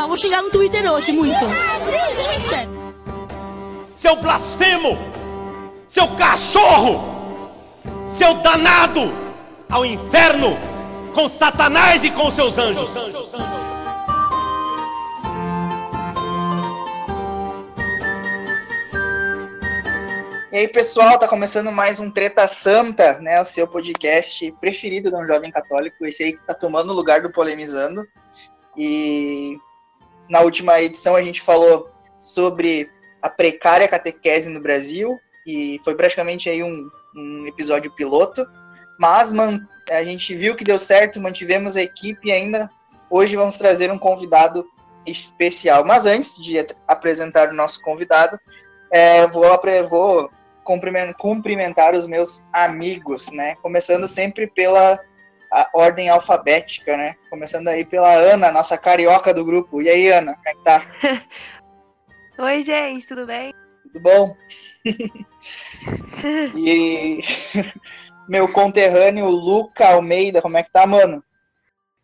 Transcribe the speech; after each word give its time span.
lá, 0.00 0.06
vou 0.06 0.16
chegar 0.16 0.42
no 0.42 0.50
Twitter 0.50 0.90
hoje, 0.90 1.12
muito. 1.12 1.40
Seu 3.94 4.16
blasfemo! 4.16 4.98
Seu 5.86 6.08
cachorro! 6.16 7.50
Seu 8.08 8.34
danado! 8.34 9.12
Ao 9.68 9.84
inferno! 9.84 10.56
Com 11.14 11.28
Satanás 11.28 12.04
e 12.04 12.10
com 12.10 12.30
seus 12.30 12.56
anjos! 12.56 12.90
E 20.52 20.56
aí, 20.56 20.66
pessoal, 20.66 21.16
tá 21.16 21.28
começando 21.28 21.70
mais 21.70 22.00
um 22.00 22.10
Treta 22.10 22.46
Santa, 22.48 23.20
né? 23.20 23.40
O 23.40 23.44
seu 23.44 23.68
podcast 23.68 24.50
preferido 24.60 25.08
de 25.08 25.16
um 25.16 25.26
jovem 25.26 25.50
católico, 25.50 26.04
esse 26.04 26.24
aí 26.24 26.32
que 26.32 26.44
tá 26.44 26.54
tomando 26.54 26.90
o 26.90 26.96
lugar 26.96 27.22
do 27.22 27.30
Polemizando. 27.30 28.04
E 28.76 29.56
na 30.30 30.40
última 30.40 30.80
edição 30.80 31.16
a 31.16 31.22
gente 31.22 31.42
falou 31.42 31.90
sobre 32.16 32.88
a 33.20 33.28
precária 33.28 33.88
catequese 33.88 34.48
no 34.48 34.60
Brasil, 34.60 35.18
e 35.46 35.80
foi 35.84 35.94
praticamente 35.94 36.48
aí 36.48 36.62
um, 36.62 36.88
um 37.14 37.46
episódio 37.46 37.90
piloto, 37.90 38.46
mas 38.98 39.32
man, 39.32 39.60
a 39.90 40.02
gente 40.02 40.34
viu 40.34 40.54
que 40.54 40.64
deu 40.64 40.78
certo, 40.78 41.20
mantivemos 41.20 41.76
a 41.76 41.82
equipe 41.82 42.28
e 42.28 42.32
ainda 42.32 42.70
hoje 43.10 43.36
vamos 43.36 43.58
trazer 43.58 43.90
um 43.90 43.98
convidado 43.98 44.64
especial. 45.04 45.84
Mas 45.84 46.06
antes 46.06 46.36
de 46.36 46.64
apresentar 46.86 47.48
o 47.48 47.54
nosso 47.54 47.80
convidado, 47.82 48.38
é, 48.90 49.26
vou, 49.26 49.44
vou 49.88 50.30
cumprimentar 51.18 51.94
os 51.94 52.06
meus 52.06 52.44
amigos, 52.52 53.30
né? 53.30 53.56
Começando 53.56 54.06
sempre 54.06 54.46
pela 54.46 55.00
ordem 55.74 56.08
alfabética, 56.08 56.96
né? 56.96 57.16
Começando 57.28 57.68
aí 57.68 57.84
pela 57.84 58.12
Ana, 58.12 58.52
nossa 58.52 58.78
carioca 58.78 59.34
do 59.34 59.44
grupo. 59.44 59.82
E 59.82 59.88
aí, 59.88 60.08
Ana, 60.08 60.34
como 60.34 60.48
é 60.48 60.54
que 60.54 60.64
tá? 60.64 60.86
Oi, 62.38 62.62
gente, 62.62 63.06
tudo 63.06 63.26
bem? 63.26 63.52
Tudo 63.82 64.00
bom? 64.00 64.36
e 66.56 67.20
meu 68.28 68.50
conterrâneo 68.50 69.26
Luca 69.26 69.88
Almeida, 69.88 70.40
como 70.40 70.56
é 70.56 70.62
que 70.62 70.70
tá, 70.70 70.86
mano? 70.86 71.22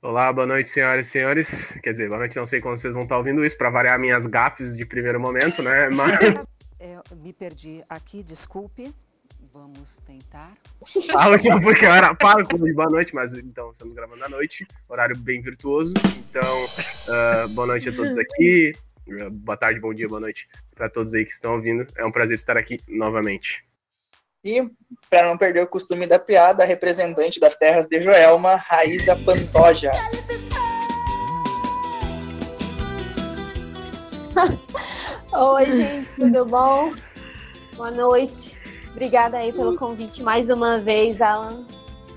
Olá, 0.02 0.32
boa 0.32 0.46
noite, 0.46 0.68
senhoras 0.68 1.06
e 1.06 1.10
senhores. 1.10 1.80
Quer 1.82 1.92
dizer, 1.92 2.08
boa 2.08 2.18
noite, 2.18 2.36
não 2.36 2.46
sei 2.46 2.60
quando 2.60 2.78
vocês 2.78 2.92
vão 2.92 3.04
estar 3.04 3.16
ouvindo 3.16 3.44
isso, 3.44 3.56
para 3.56 3.70
variar 3.70 3.98
minhas 3.98 4.26
gafes 4.26 4.76
de 4.76 4.84
primeiro 4.84 5.18
momento, 5.18 5.62
né? 5.62 5.88
Mas 5.88 6.18
é, 6.78 6.98
me 7.16 7.32
perdi 7.32 7.82
aqui, 7.88 8.22
desculpe. 8.22 8.94
Vamos 9.56 9.98
tentar. 10.06 10.52
Fala 11.10 11.38
que 11.38 11.48
porque 11.62 11.86
era 11.86 12.14
para 12.14 12.44
com 12.44 12.58
boa 12.74 12.90
noite, 12.90 13.14
mas 13.14 13.34
então 13.34 13.70
estamos 13.70 13.94
gravando 13.94 14.22
à 14.22 14.28
noite, 14.28 14.68
horário 14.86 15.16
bem 15.16 15.40
virtuoso. 15.40 15.94
Então, 16.28 16.42
uh, 16.44 17.48
boa 17.48 17.66
noite 17.66 17.88
a 17.88 17.94
todos 17.94 18.18
aqui. 18.18 18.74
Boa 19.32 19.56
tarde, 19.56 19.80
bom 19.80 19.94
dia, 19.94 20.06
boa 20.06 20.20
noite 20.20 20.46
para 20.74 20.90
todos 20.90 21.14
aí 21.14 21.24
que 21.24 21.30
estão 21.30 21.54
ouvindo. 21.54 21.86
É 21.96 22.04
um 22.04 22.12
prazer 22.12 22.34
estar 22.34 22.54
aqui 22.58 22.78
novamente. 22.86 23.64
E, 24.44 24.70
para 25.08 25.26
não 25.26 25.38
perder 25.38 25.62
o 25.62 25.66
costume 25.66 26.06
da 26.06 26.18
piada, 26.18 26.62
a 26.62 26.66
representante 26.66 27.40
das 27.40 27.56
terras 27.56 27.86
de 27.86 28.02
Joelma, 28.02 28.56
Raíza 28.56 29.16
Pantoja. 29.16 29.90
Oi, 35.32 35.64
gente, 35.64 36.14
tudo 36.14 36.44
bom? 36.44 36.92
Boa 37.74 37.90
noite. 37.90 38.55
Obrigada 38.96 39.36
aí 39.36 39.52
pelo 39.52 39.76
convite 39.76 40.22
mais 40.22 40.48
uma 40.48 40.78
vez, 40.78 41.20
Alan. 41.20 41.66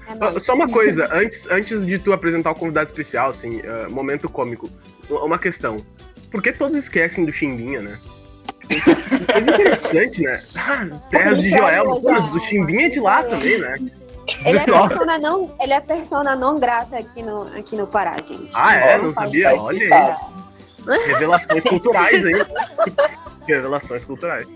É 0.07 0.39
Só 0.39 0.55
uma 0.55 0.67
coisa, 0.67 1.09
antes, 1.13 1.45
antes 1.51 1.85
de 1.85 1.99
tu 1.99 2.13
apresentar 2.13 2.51
o 2.51 2.55
convidado 2.55 2.85
especial, 2.85 3.31
assim, 3.31 3.59
uh, 3.59 3.91
momento 3.91 4.29
cômico, 4.29 4.69
uma 5.09 5.37
questão. 5.37 5.85
Por 6.31 6.41
que 6.41 6.53
todos 6.53 6.77
esquecem 6.77 7.25
do 7.25 7.33
Chimbinha, 7.33 7.81
né? 7.81 7.99
Coisa 9.29 9.51
interessante, 9.51 10.23
né? 10.23 10.41
Ah, 10.55 10.83
as 10.83 11.03
terras 11.11 11.41
de 11.41 11.49
Joel, 11.49 11.89
o 11.89 12.39
Chimbinha 12.39 12.85
é 12.85 12.89
de 12.89 13.01
lá 13.01 13.23
também, 13.23 13.59
né? 13.59 13.75
Ele 14.45 14.57
é, 14.57 14.63
persona 14.63 15.17
não, 15.17 15.53
ele 15.59 15.73
é 15.73 15.81
persona 15.81 16.33
não 16.33 16.57
grata 16.57 16.97
aqui 16.97 17.21
no, 17.21 17.41
aqui 17.57 17.75
no 17.75 17.85
Pará, 17.87 18.15
gente. 18.21 18.53
Ah, 18.53 18.73
é? 18.73 18.97
Não 18.97 19.13
sabia? 19.13 19.53
Olha 19.55 20.15
aí. 20.87 21.07
Revelações 21.07 21.63
culturais 21.65 22.25
aí. 22.25 22.45
Revelações 23.45 24.05
culturais. 24.05 24.47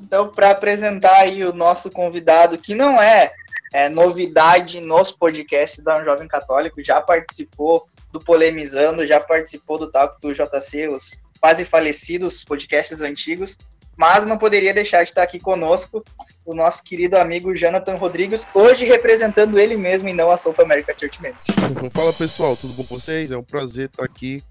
Então, 0.00 0.28
para 0.28 0.50
apresentar 0.50 1.14
aí 1.16 1.44
o 1.44 1.52
nosso 1.52 1.90
convidado, 1.90 2.58
que 2.58 2.74
não 2.74 3.00
é, 3.00 3.32
é 3.72 3.88
novidade 3.88 4.80
nos 4.80 5.12
podcasts 5.12 5.84
da 5.84 5.98
um 5.98 6.04
Jovem 6.04 6.26
Católico, 6.26 6.82
já 6.82 7.00
participou 7.00 7.86
do 8.10 8.18
Polemizando, 8.18 9.06
já 9.06 9.20
participou 9.20 9.78
do 9.78 9.90
Talk 9.90 10.20
do 10.20 10.32
JC, 10.32 10.88
os 10.88 11.20
quase 11.40 11.64
falecidos 11.64 12.44
podcasts 12.44 13.02
antigos, 13.02 13.56
mas 13.96 14.24
não 14.24 14.38
poderia 14.38 14.72
deixar 14.72 15.02
de 15.02 15.10
estar 15.10 15.22
aqui 15.22 15.38
conosco 15.38 16.02
o 16.44 16.54
nosso 16.54 16.82
querido 16.82 17.16
amigo 17.18 17.54
Jonathan 17.54 17.96
Rodrigues, 17.96 18.46
hoje 18.54 18.84
representando 18.84 19.58
ele 19.58 19.76
mesmo 19.76 20.08
e 20.08 20.14
não 20.14 20.30
a 20.30 20.36
South 20.36 20.56
America 20.58 20.94
Church 20.98 21.20
Members. 21.20 21.46
Fala 21.92 22.12
pessoal, 22.12 22.56
tudo 22.56 22.72
bom 22.72 22.84
com 22.84 22.98
vocês? 22.98 23.30
É 23.30 23.36
um 23.36 23.42
prazer 23.42 23.86
estar 23.86 24.04
aqui 24.04 24.42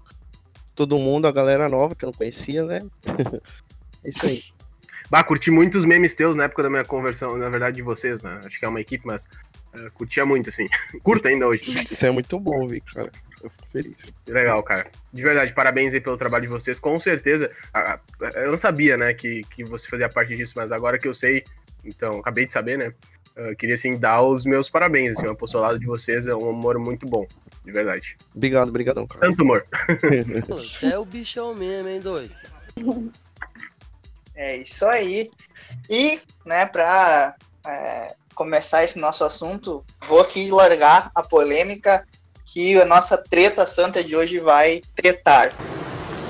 todo 0.74 0.98
mundo, 0.98 1.26
a 1.26 1.32
galera 1.32 1.68
nova 1.68 1.94
que 1.94 2.04
eu 2.04 2.08
não 2.08 2.14
conhecia, 2.14 2.62
né? 2.62 2.80
é 4.04 4.08
isso 4.08 4.24
aí. 4.24 4.42
Bah, 5.10 5.24
curti 5.24 5.50
muito 5.50 5.76
os 5.76 5.84
memes 5.84 6.14
teus 6.14 6.36
na 6.36 6.44
época 6.44 6.62
da 6.62 6.70
minha 6.70 6.84
conversão, 6.84 7.36
na 7.36 7.48
verdade, 7.48 7.76
de 7.76 7.82
vocês, 7.82 8.22
né? 8.22 8.40
Acho 8.44 8.58
que 8.58 8.64
é 8.64 8.68
uma 8.68 8.80
equipe, 8.80 9.04
mas 9.04 9.28
uh, 9.74 9.90
curtia 9.92 10.24
muito, 10.24 10.50
assim. 10.50 10.68
Curto 11.02 11.26
ainda 11.26 11.48
hoje. 11.48 11.64
Isso 11.90 12.06
é 12.06 12.10
muito 12.12 12.38
bom, 12.38 12.68
vi, 12.68 12.80
cara. 12.80 13.10
Eu 13.42 13.50
fico 13.50 13.66
feliz. 13.72 14.12
Legal, 14.28 14.62
cara. 14.62 14.88
De 15.12 15.22
verdade, 15.22 15.52
parabéns 15.52 15.94
aí 15.94 16.00
pelo 16.00 16.16
trabalho 16.16 16.42
de 16.42 16.48
vocês. 16.48 16.78
Com 16.78 17.00
certeza, 17.00 17.50
eu 18.36 18.52
não 18.52 18.58
sabia, 18.58 18.96
né, 18.96 19.12
que, 19.12 19.42
que 19.50 19.64
você 19.64 19.88
fazia 19.88 20.08
parte 20.08 20.36
disso, 20.36 20.54
mas 20.56 20.70
agora 20.70 20.96
que 20.96 21.08
eu 21.08 21.14
sei, 21.14 21.42
então, 21.84 22.20
acabei 22.20 22.46
de 22.46 22.52
saber, 22.52 22.78
né? 22.78 22.92
Uh, 23.36 23.56
queria, 23.56 23.74
assim, 23.74 23.96
dar 23.96 24.22
os 24.22 24.44
meus 24.44 24.68
parabéns, 24.68 25.16
assim, 25.16 25.26
o 25.26 25.30
apostolado 25.30 25.78
de 25.78 25.86
vocês 25.86 26.28
é 26.28 26.34
um 26.34 26.50
amor 26.50 26.78
muito 26.78 27.04
bom, 27.06 27.26
de 27.64 27.72
verdade. 27.72 28.16
Obrigado, 28.34 28.68
obrigadão, 28.68 29.06
cara. 29.08 29.26
Santo 29.26 29.42
amor. 29.42 29.66
Você 30.48 30.86
é 30.86 30.98
o 30.98 31.04
bichão 31.04 31.52
mesmo, 31.54 31.88
hein, 31.88 32.00
doido? 32.00 32.34
É 34.40 34.56
isso 34.56 34.86
aí. 34.86 35.30
E, 35.86 36.18
né, 36.46 36.64
pra 36.64 37.36
é, 37.66 38.14
começar 38.34 38.82
esse 38.82 38.98
nosso 38.98 39.22
assunto, 39.22 39.84
vou 40.08 40.18
aqui 40.18 40.50
largar 40.50 41.10
a 41.14 41.22
polêmica 41.22 42.08
que 42.46 42.80
a 42.80 42.86
nossa 42.86 43.18
treta 43.18 43.66
santa 43.66 44.02
de 44.02 44.16
hoje 44.16 44.38
vai 44.38 44.80
tretar. 44.96 45.52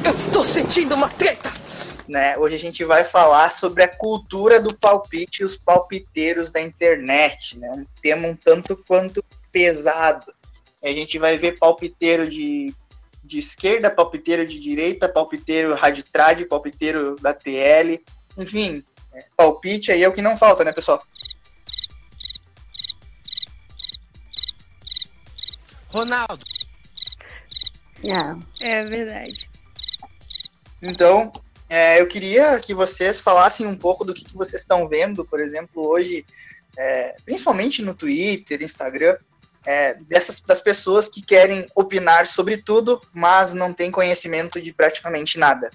Eu 0.04 0.12
estou 0.12 0.42
sentindo 0.42 0.96
uma 0.96 1.08
treta! 1.08 1.52
Né? 2.08 2.36
Hoje 2.36 2.56
a 2.56 2.58
gente 2.58 2.84
vai 2.84 3.04
falar 3.04 3.52
sobre 3.52 3.84
a 3.84 3.88
cultura 3.88 4.60
do 4.60 4.76
palpite 4.76 5.42
e 5.42 5.44
os 5.44 5.54
palpiteiros 5.54 6.50
da 6.50 6.60
internet, 6.60 7.56
né? 7.56 7.70
Um 7.70 7.86
tema 8.02 8.26
um 8.26 8.34
tanto 8.34 8.76
quanto 8.76 9.24
pesado. 9.52 10.34
A 10.82 10.88
gente 10.88 11.16
vai 11.16 11.38
ver 11.38 11.60
palpiteiro 11.60 12.28
de, 12.28 12.74
de 13.30 13.38
esquerda, 13.38 13.88
palpiteiro 13.88 14.44
de 14.44 14.58
direita, 14.58 15.08
palpiteiro 15.08 15.72
raditrade, 15.74 16.44
palpiteiro 16.44 17.14
da 17.16 17.32
TL, 17.32 18.02
enfim, 18.36 18.84
palpite 19.36 19.92
aí 19.92 20.02
é 20.02 20.08
o 20.08 20.12
que 20.12 20.20
não 20.20 20.36
falta, 20.36 20.64
né, 20.64 20.72
pessoal? 20.72 21.00
Ronaldo. 25.86 26.44
É, 28.02 28.68
é 28.68 28.84
verdade. 28.84 29.48
Então, 30.82 31.30
é, 31.68 32.00
eu 32.00 32.08
queria 32.08 32.58
que 32.58 32.74
vocês 32.74 33.20
falassem 33.20 33.64
um 33.64 33.76
pouco 33.76 34.04
do 34.04 34.12
que, 34.12 34.24
que 34.24 34.36
vocês 34.36 34.62
estão 34.62 34.88
vendo, 34.88 35.24
por 35.24 35.40
exemplo, 35.40 35.86
hoje, 35.86 36.26
é, 36.76 37.14
principalmente 37.24 37.80
no 37.80 37.94
Twitter, 37.94 38.60
Instagram, 38.60 39.16
é, 39.64 39.94
dessas 39.94 40.40
das 40.40 40.60
pessoas 40.60 41.08
que 41.08 41.22
querem 41.22 41.66
opinar 41.74 42.26
sobre 42.26 42.56
tudo, 42.56 43.00
mas 43.12 43.52
não 43.52 43.72
têm 43.72 43.90
conhecimento 43.90 44.60
de 44.60 44.72
praticamente 44.72 45.38
nada. 45.38 45.70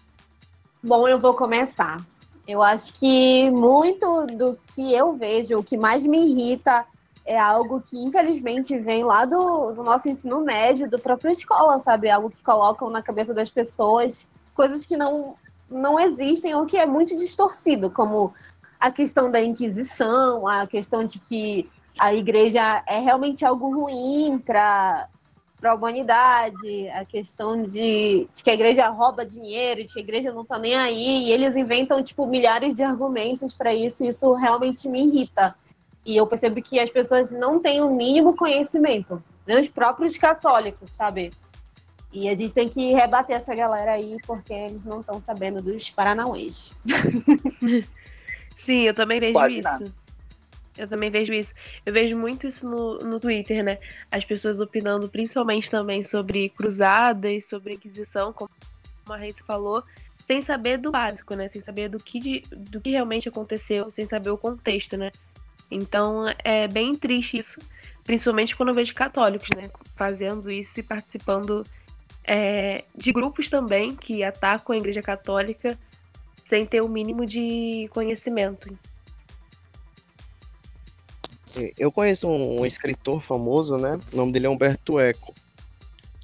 Bom, 0.82 1.08
eu 1.08 1.20
vou 1.20 1.34
começar. 1.34 2.04
Eu 2.48 2.62
acho 2.62 2.94
que 2.94 3.50
muito 3.50 4.28
do 4.28 4.58
que 4.74 4.94
eu 4.94 5.16
vejo, 5.16 5.58
o 5.58 5.64
que 5.64 5.78
mais 5.78 6.06
me 6.06 6.32
irrita 6.32 6.86
é 7.26 7.40
algo 7.40 7.82
que 7.82 7.98
infelizmente 7.98 8.78
vem 8.78 9.04
lá 9.04 9.26
do, 9.26 9.72
do 9.72 9.84
nosso 9.84 10.08
ensino 10.08 10.42
médio, 10.42 10.90
do 10.90 11.00
próprio 11.00 11.32
escola, 11.32 11.80
sabe? 11.80 12.10
Algo 12.10 12.30
que 12.30 12.44
colocam 12.44 12.90
na 12.90 13.02
cabeça 13.02 13.34
das 13.34 13.50
pessoas 13.50 14.28
coisas 14.54 14.86
que 14.86 14.96
não, 14.96 15.36
não 15.70 16.00
existem 16.00 16.56
ou 16.56 16.66
que 16.66 16.78
é 16.78 16.86
muito 16.86 17.16
distorcido, 17.16 17.90
como 17.90 18.34
a 18.80 18.90
questão 18.90 19.30
da 19.30 19.42
Inquisição, 19.42 20.48
a 20.48 20.66
questão 20.66 21.04
de 21.04 21.20
que 21.20 21.70
a 21.98 22.14
igreja 22.14 22.84
é 22.88 23.00
realmente 23.00 23.46
algo 23.46 23.70
ruim 23.82 24.40
para 24.40 25.10
para 25.60 25.72
a 25.72 25.76
humanidade, 25.76 26.90
a 26.90 27.06
questão 27.06 27.64
de, 27.64 28.28
de, 28.32 28.44
que 28.44 28.50
a 28.52 28.54
igreja 28.54 28.88
rouba 28.90 29.26
dinheiro, 29.26 29.84
de 29.84 29.92
que 29.92 30.00
a 30.00 30.04
igreja 30.04 30.32
não 30.32 30.44
está 30.44 30.60
nem 30.60 30.76
aí, 30.76 31.24
e 31.24 31.32
eles 31.32 31.56
inventam 31.56 32.04
tipo 32.04 32.28
milhares 32.28 32.76
de 32.76 32.84
argumentos 32.84 33.52
para 33.52 33.74
isso, 33.74 34.04
e 34.04 34.10
isso 34.10 34.32
realmente 34.34 34.88
me 34.88 35.08
irrita. 35.08 35.56
E 36.06 36.18
eu 36.18 36.28
percebo 36.28 36.62
que 36.62 36.80
as 36.80 36.92
pessoas 36.92 37.32
não 37.32 37.60
têm 37.60 37.82
o 37.82 37.90
mínimo 37.90 38.36
conhecimento, 38.36 39.24
nem 39.48 39.60
os 39.60 39.68
próprios 39.68 40.16
católicos, 40.18 40.92
sabe? 40.92 41.32
E 42.12 42.30
a 42.30 42.36
gente 42.36 42.54
tem 42.54 42.70
que 42.70 42.94
rebater 42.94 43.36
essa 43.36 43.56
galera 43.56 43.94
aí, 43.94 44.18
porque 44.28 44.54
eles 44.54 44.86
não 44.86 45.00
estão 45.00 45.20
sabendo 45.20 45.62
dos 45.62 45.90
Paranauês. 45.90 46.76
Sim, 48.64 48.82
eu 48.82 48.94
também 48.94 49.20
vejo 49.20 49.34
Quase 49.34 49.56
isso. 49.56 49.64
nada. 49.64 50.05
Eu 50.78 50.88
também 50.88 51.10
vejo 51.10 51.34
isso. 51.34 51.54
Eu 51.86 51.94
vejo 51.94 52.18
muito 52.18 52.48
isso 52.48 52.68
no, 52.68 52.98
no 53.00 53.20
Twitter, 53.20 53.64
né? 53.64 53.78
As 54.12 54.26
pessoas 54.26 54.60
opinando 54.60 55.08
principalmente 55.08 55.70
também 55.70 56.04
sobre 56.04 56.50
cruzadas, 56.50 57.46
sobre 57.46 57.74
Inquisição, 57.76 58.34
como 58.34 58.50
a 59.10 59.18
Raíssa 59.18 59.44
falou, 59.46 59.84
sem 60.28 60.42
saber 60.42 60.78
do 60.78 60.92
básico, 60.92 61.34
né? 61.36 61.48
Sem 61.48 61.62
saber 61.62 61.88
do 61.90 61.98
que, 61.98 62.20
de- 62.20 62.44
do 62.52 62.82
que 62.82 62.90
realmente 62.90 63.30
aconteceu, 63.30 63.90
sem 63.90 64.08
saber 64.08 64.32
o 64.32 64.38
contexto, 64.38 64.98
né? 64.98 65.12
Então 65.72 66.26
é 66.44 66.68
bem 66.68 66.94
triste 66.94 67.38
isso, 67.38 67.60
principalmente 68.04 68.56
quando 68.56 68.70
eu 68.70 68.76
vejo 68.76 68.94
católicos, 68.94 69.50
né? 69.56 69.64
Fazendo 69.96 70.52
isso 70.52 70.80
e 70.80 70.84
participando 70.84 71.64
é, 72.24 72.84
de 72.96 73.12
grupos 73.12 73.50
também 73.50 73.96
que 73.96 74.24
atacam 74.24 74.76
a 74.76 74.78
Igreja 74.78 75.02
Católica 75.02 75.78
sem 76.50 76.66
ter 76.66 76.82
o 76.82 76.90
mínimo 76.90 77.26
de 77.26 77.88
conhecimento. 77.92 78.78
Eu 81.78 81.92
conheço 81.92 82.28
um, 82.28 82.62
um 82.62 82.66
escritor 82.66 83.22
famoso, 83.22 83.78
né? 83.78 84.00
O 84.12 84.18
nome 84.18 84.32
dele 84.32 84.48
é 84.48 84.50
Humberto 84.50 85.00
Eco. 85.00 85.34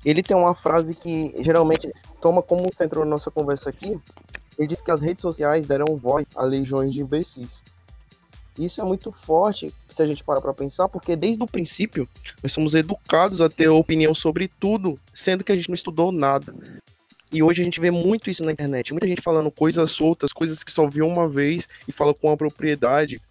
Ele 0.03 0.23
tem 0.23 0.35
uma 0.35 0.55
frase 0.55 0.95
que 0.95 1.33
geralmente 1.43 1.91
toma 2.21 2.41
como 2.41 2.73
centro 2.75 3.03
a 3.03 3.05
nossa 3.05 3.29
conversa 3.29 3.69
aqui. 3.69 3.99
Ele 4.57 4.67
diz 4.67 4.81
que 4.81 4.91
as 4.91 5.01
redes 5.01 5.21
sociais 5.21 5.65
deram 5.65 5.95
voz 5.95 6.27
a 6.35 6.43
legiões 6.43 6.93
de 6.93 7.01
imbecis. 7.01 7.63
Isso 8.59 8.81
é 8.81 8.83
muito 8.83 9.11
forte 9.11 9.73
se 9.89 10.01
a 10.03 10.07
gente 10.07 10.23
parar 10.23 10.41
para 10.41 10.53
pensar, 10.53 10.89
porque 10.89 11.15
desde 11.15 11.41
o 11.41 11.47
princípio 11.47 12.07
nós 12.43 12.51
somos 12.51 12.73
educados 12.73 13.41
a 13.41 13.49
ter 13.49 13.69
opinião 13.69 14.13
sobre 14.13 14.47
tudo, 14.47 14.99
sendo 15.13 15.43
que 15.43 15.51
a 15.51 15.55
gente 15.55 15.69
não 15.69 15.75
estudou 15.75 16.11
nada. 16.11 16.53
E 17.31 17.41
hoje 17.41 17.61
a 17.61 17.65
gente 17.65 17.79
vê 17.79 17.89
muito 17.89 18.29
isso 18.29 18.43
na 18.43 18.51
internet, 18.51 18.91
muita 18.91 19.07
gente 19.07 19.21
falando 19.21 19.49
coisas 19.49 19.89
soltas, 19.91 20.33
coisas 20.33 20.63
que 20.63 20.71
só 20.71 20.85
viu 20.87 21.07
uma 21.07 21.29
vez 21.29 21.67
e 21.87 21.91
fala 21.91 22.13
com 22.13 22.27
uma 22.27 22.35
propriedade, 22.35 23.21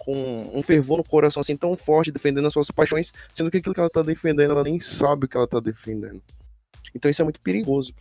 com 0.00 0.50
um 0.54 0.62
fervor 0.62 0.98
no 0.98 1.04
coração 1.04 1.40
assim 1.40 1.56
tão 1.56 1.76
forte, 1.76 2.10
defendendo 2.10 2.46
as 2.46 2.52
suas 2.52 2.70
paixões, 2.70 3.12
sendo 3.34 3.50
que 3.50 3.58
aquilo 3.58 3.74
que 3.74 3.80
ela 3.80 3.90
tá 3.90 4.02
defendendo, 4.02 4.50
ela 4.50 4.64
nem 4.64 4.80
sabe 4.80 5.26
o 5.26 5.28
que 5.28 5.36
ela 5.36 5.46
tá 5.46 5.60
defendendo. 5.60 6.22
Então 6.94 7.10
isso 7.10 7.20
é 7.20 7.24
muito 7.24 7.40
perigoso. 7.40 7.94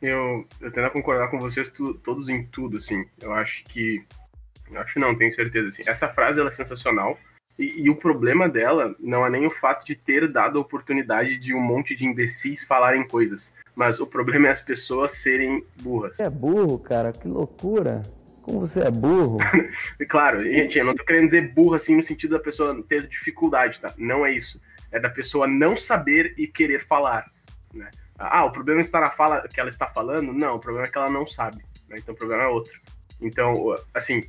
Eu, 0.00 0.46
eu 0.60 0.72
tendo 0.72 0.86
a 0.86 0.90
concordar 0.90 1.28
com 1.28 1.38
vocês 1.38 1.70
tu- 1.70 1.94
todos 1.94 2.28
em 2.28 2.44
tudo, 2.46 2.78
assim. 2.78 3.04
Eu 3.20 3.32
acho 3.32 3.64
que. 3.64 4.04
Eu 4.70 4.80
acho 4.80 4.98
não, 4.98 5.14
tenho 5.14 5.32
certeza. 5.32 5.68
Assim. 5.68 5.82
Essa 5.86 6.08
frase 6.08 6.40
ela 6.40 6.48
é 6.48 6.52
sensacional. 6.52 7.18
E, 7.58 7.82
e 7.82 7.90
o 7.90 7.96
problema 7.96 8.48
dela 8.48 8.94
não 9.00 9.26
é 9.26 9.30
nem 9.30 9.46
o 9.46 9.50
fato 9.50 9.84
de 9.84 9.96
ter 9.96 10.30
dado 10.30 10.58
a 10.58 10.62
oportunidade 10.62 11.38
de 11.38 11.52
um 11.54 11.60
monte 11.60 11.94
de 11.96 12.06
imbecis 12.06 12.64
falarem 12.64 13.06
coisas. 13.06 13.54
Mas 13.74 14.00
o 14.00 14.06
problema 14.06 14.46
é 14.46 14.50
as 14.50 14.60
pessoas 14.60 15.12
serem 15.12 15.64
burras. 15.82 16.20
É 16.20 16.30
burro, 16.30 16.78
cara? 16.78 17.12
Que 17.12 17.26
loucura. 17.26 18.02
Como 18.48 18.60
você 18.60 18.80
é 18.80 18.90
burro? 18.90 19.36
Claro, 20.08 20.42
gente, 20.42 20.78
eu 20.78 20.84
não 20.86 20.94
tô 20.94 21.04
querendo 21.04 21.26
dizer 21.26 21.52
burro 21.52 21.74
assim 21.74 21.94
no 21.96 22.02
sentido 22.02 22.30
da 22.30 22.42
pessoa 22.42 22.82
ter 22.82 23.06
dificuldade, 23.06 23.78
tá? 23.78 23.92
Não 23.98 24.24
é 24.24 24.32
isso. 24.32 24.58
É 24.90 24.98
da 24.98 25.10
pessoa 25.10 25.46
não 25.46 25.76
saber 25.76 26.32
e 26.38 26.46
querer 26.46 26.80
falar, 26.80 27.30
né? 27.74 27.90
Ah, 28.18 28.46
o 28.46 28.50
problema 28.50 28.80
está 28.80 29.00
na 29.00 29.10
fala 29.10 29.46
que 29.46 29.60
ela 29.60 29.68
está 29.68 29.86
falando? 29.86 30.32
Não, 30.32 30.56
o 30.56 30.58
problema 30.58 30.86
é 30.86 30.90
que 30.90 30.96
ela 30.96 31.10
não 31.10 31.26
sabe, 31.26 31.62
né? 31.88 31.96
Então 31.98 32.14
o 32.14 32.18
problema 32.18 32.44
é 32.44 32.46
outro. 32.46 32.80
Então, 33.20 33.76
assim, 33.92 34.24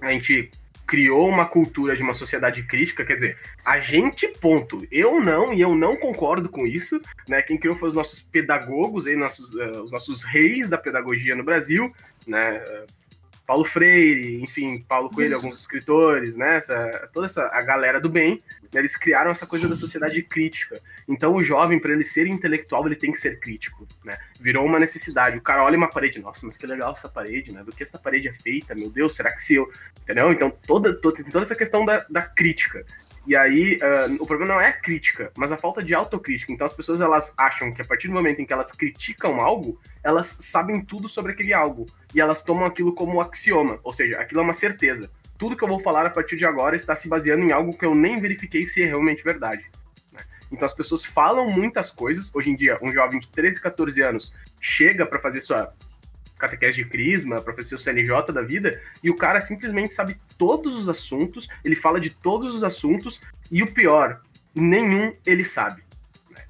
a 0.00 0.12
gente 0.12 0.48
criou 0.86 1.28
uma 1.28 1.44
cultura 1.44 1.96
de 1.96 2.02
uma 2.04 2.14
sociedade 2.14 2.62
crítica, 2.62 3.04
quer 3.04 3.16
dizer, 3.16 3.38
a 3.66 3.80
gente, 3.80 4.28
ponto. 4.28 4.86
Eu 4.92 5.20
não, 5.20 5.52
e 5.52 5.60
eu 5.60 5.74
não 5.74 5.96
concordo 5.96 6.48
com 6.48 6.64
isso, 6.64 7.00
né? 7.28 7.42
Quem 7.42 7.58
criou 7.58 7.74
foi 7.74 7.88
os 7.88 7.96
nossos 7.96 8.20
pedagogos, 8.20 9.08
aí, 9.08 9.16
nossos, 9.16 9.58
eh, 9.58 9.80
os 9.80 9.90
nossos 9.90 10.22
reis 10.22 10.68
da 10.68 10.78
pedagogia 10.78 11.34
no 11.34 11.42
Brasil, 11.42 11.88
né? 12.26 12.62
Paulo 13.46 13.64
Freire, 13.64 14.42
enfim, 14.42 14.82
Paulo 14.88 15.08
Coelho, 15.08 15.36
alguns 15.36 15.60
escritores, 15.60 16.36
né? 16.36 16.56
Essa, 16.56 17.08
toda 17.12 17.26
essa 17.26 17.48
a 17.52 17.62
galera 17.62 18.00
do 18.00 18.08
bem, 18.08 18.42
eles 18.74 18.96
criaram 18.96 19.30
essa 19.30 19.46
coisa 19.46 19.68
da 19.68 19.76
sociedade 19.76 20.22
crítica. 20.22 20.80
Então 21.08 21.34
o 21.34 21.42
jovem, 21.42 21.78
para 21.78 21.92
ele 21.92 22.04
ser 22.04 22.26
intelectual, 22.26 22.86
ele 22.86 22.96
tem 22.96 23.12
que 23.12 23.18
ser 23.18 23.38
crítico, 23.38 23.86
né? 24.04 24.18
Virou 24.40 24.64
uma 24.64 24.78
necessidade. 24.78 25.38
O 25.38 25.42
cara 25.42 25.64
olha 25.64 25.76
uma 25.76 25.88
parede, 25.88 26.20
nossa, 26.20 26.46
mas 26.46 26.56
que 26.56 26.66
legal 26.66 26.92
essa 26.92 27.08
parede, 27.08 27.52
né? 27.52 27.62
Do 27.62 27.72
que 27.72 27.82
essa 27.82 27.98
parede 27.98 28.28
é 28.28 28.32
feita, 28.32 28.74
meu 28.74 28.90
Deus, 28.90 29.14
será 29.14 29.32
que 29.32 29.42
se 29.42 29.54
eu. 29.54 29.70
Entendeu? 30.02 30.32
Então 30.32 30.50
toda, 30.50 30.94
toda, 30.94 31.22
toda 31.24 31.42
essa 31.42 31.56
questão 31.56 31.84
da, 31.84 32.04
da 32.08 32.22
crítica. 32.22 32.84
E 33.28 33.36
aí, 33.36 33.78
ah, 33.82 34.16
o 34.20 34.26
problema 34.26 34.54
não 34.54 34.60
é 34.60 34.68
a 34.68 34.72
crítica, 34.72 35.32
mas 35.36 35.50
a 35.52 35.56
falta 35.56 35.82
de 35.82 35.94
autocrítica. 35.94 36.52
Então 36.52 36.64
as 36.64 36.72
pessoas 36.72 37.00
elas 37.00 37.34
acham 37.36 37.72
que 37.72 37.82
a 37.82 37.84
partir 37.84 38.08
do 38.08 38.14
momento 38.14 38.40
em 38.40 38.46
que 38.46 38.52
elas 38.52 38.72
criticam 38.72 39.40
algo, 39.40 39.80
elas 40.02 40.38
sabem 40.40 40.84
tudo 40.84 41.08
sobre 41.08 41.32
aquele 41.32 41.52
algo. 41.52 41.86
E 42.14 42.20
elas 42.20 42.42
tomam 42.42 42.64
aquilo 42.64 42.94
como 42.94 43.20
axioma, 43.20 43.78
ou 43.82 43.92
seja, 43.92 44.18
aquilo 44.18 44.40
é 44.40 44.44
uma 44.44 44.52
certeza. 44.54 45.10
Tudo 45.38 45.56
que 45.56 45.62
eu 45.64 45.68
vou 45.68 45.80
falar 45.80 46.06
a 46.06 46.10
partir 46.10 46.36
de 46.36 46.46
agora 46.46 46.76
está 46.76 46.94
se 46.94 47.08
baseando 47.08 47.44
em 47.44 47.52
algo 47.52 47.76
que 47.76 47.84
eu 47.84 47.94
nem 47.94 48.20
verifiquei 48.20 48.64
se 48.64 48.82
é 48.82 48.86
realmente 48.86 49.22
verdade. 49.22 49.64
né? 50.12 50.20
Então 50.50 50.64
as 50.64 50.74
pessoas 50.74 51.04
falam 51.04 51.50
muitas 51.50 51.90
coisas. 51.90 52.34
Hoje 52.34 52.50
em 52.50 52.56
dia, 52.56 52.78
um 52.82 52.92
jovem 52.92 53.20
de 53.20 53.28
13, 53.28 53.60
14 53.60 54.02
anos 54.02 54.32
chega 54.60 55.04
para 55.04 55.18
fazer 55.20 55.40
sua 55.40 55.72
catequese 56.38 56.76
de 56.82 56.84
crisma, 56.90 57.40
para 57.40 57.54
fazer 57.54 57.68
seu 57.70 57.78
CNJ 57.78 58.30
da 58.32 58.42
vida, 58.42 58.78
e 59.02 59.08
o 59.08 59.16
cara 59.16 59.40
simplesmente 59.40 59.94
sabe 59.94 60.20
todos 60.36 60.74
os 60.76 60.86
assuntos, 60.86 61.48
ele 61.64 61.74
fala 61.74 61.98
de 61.98 62.10
todos 62.10 62.54
os 62.54 62.62
assuntos, 62.62 63.22
e 63.50 63.62
o 63.62 63.72
pior, 63.72 64.20
nenhum 64.54 65.14
ele 65.24 65.44
sabe. 65.44 65.82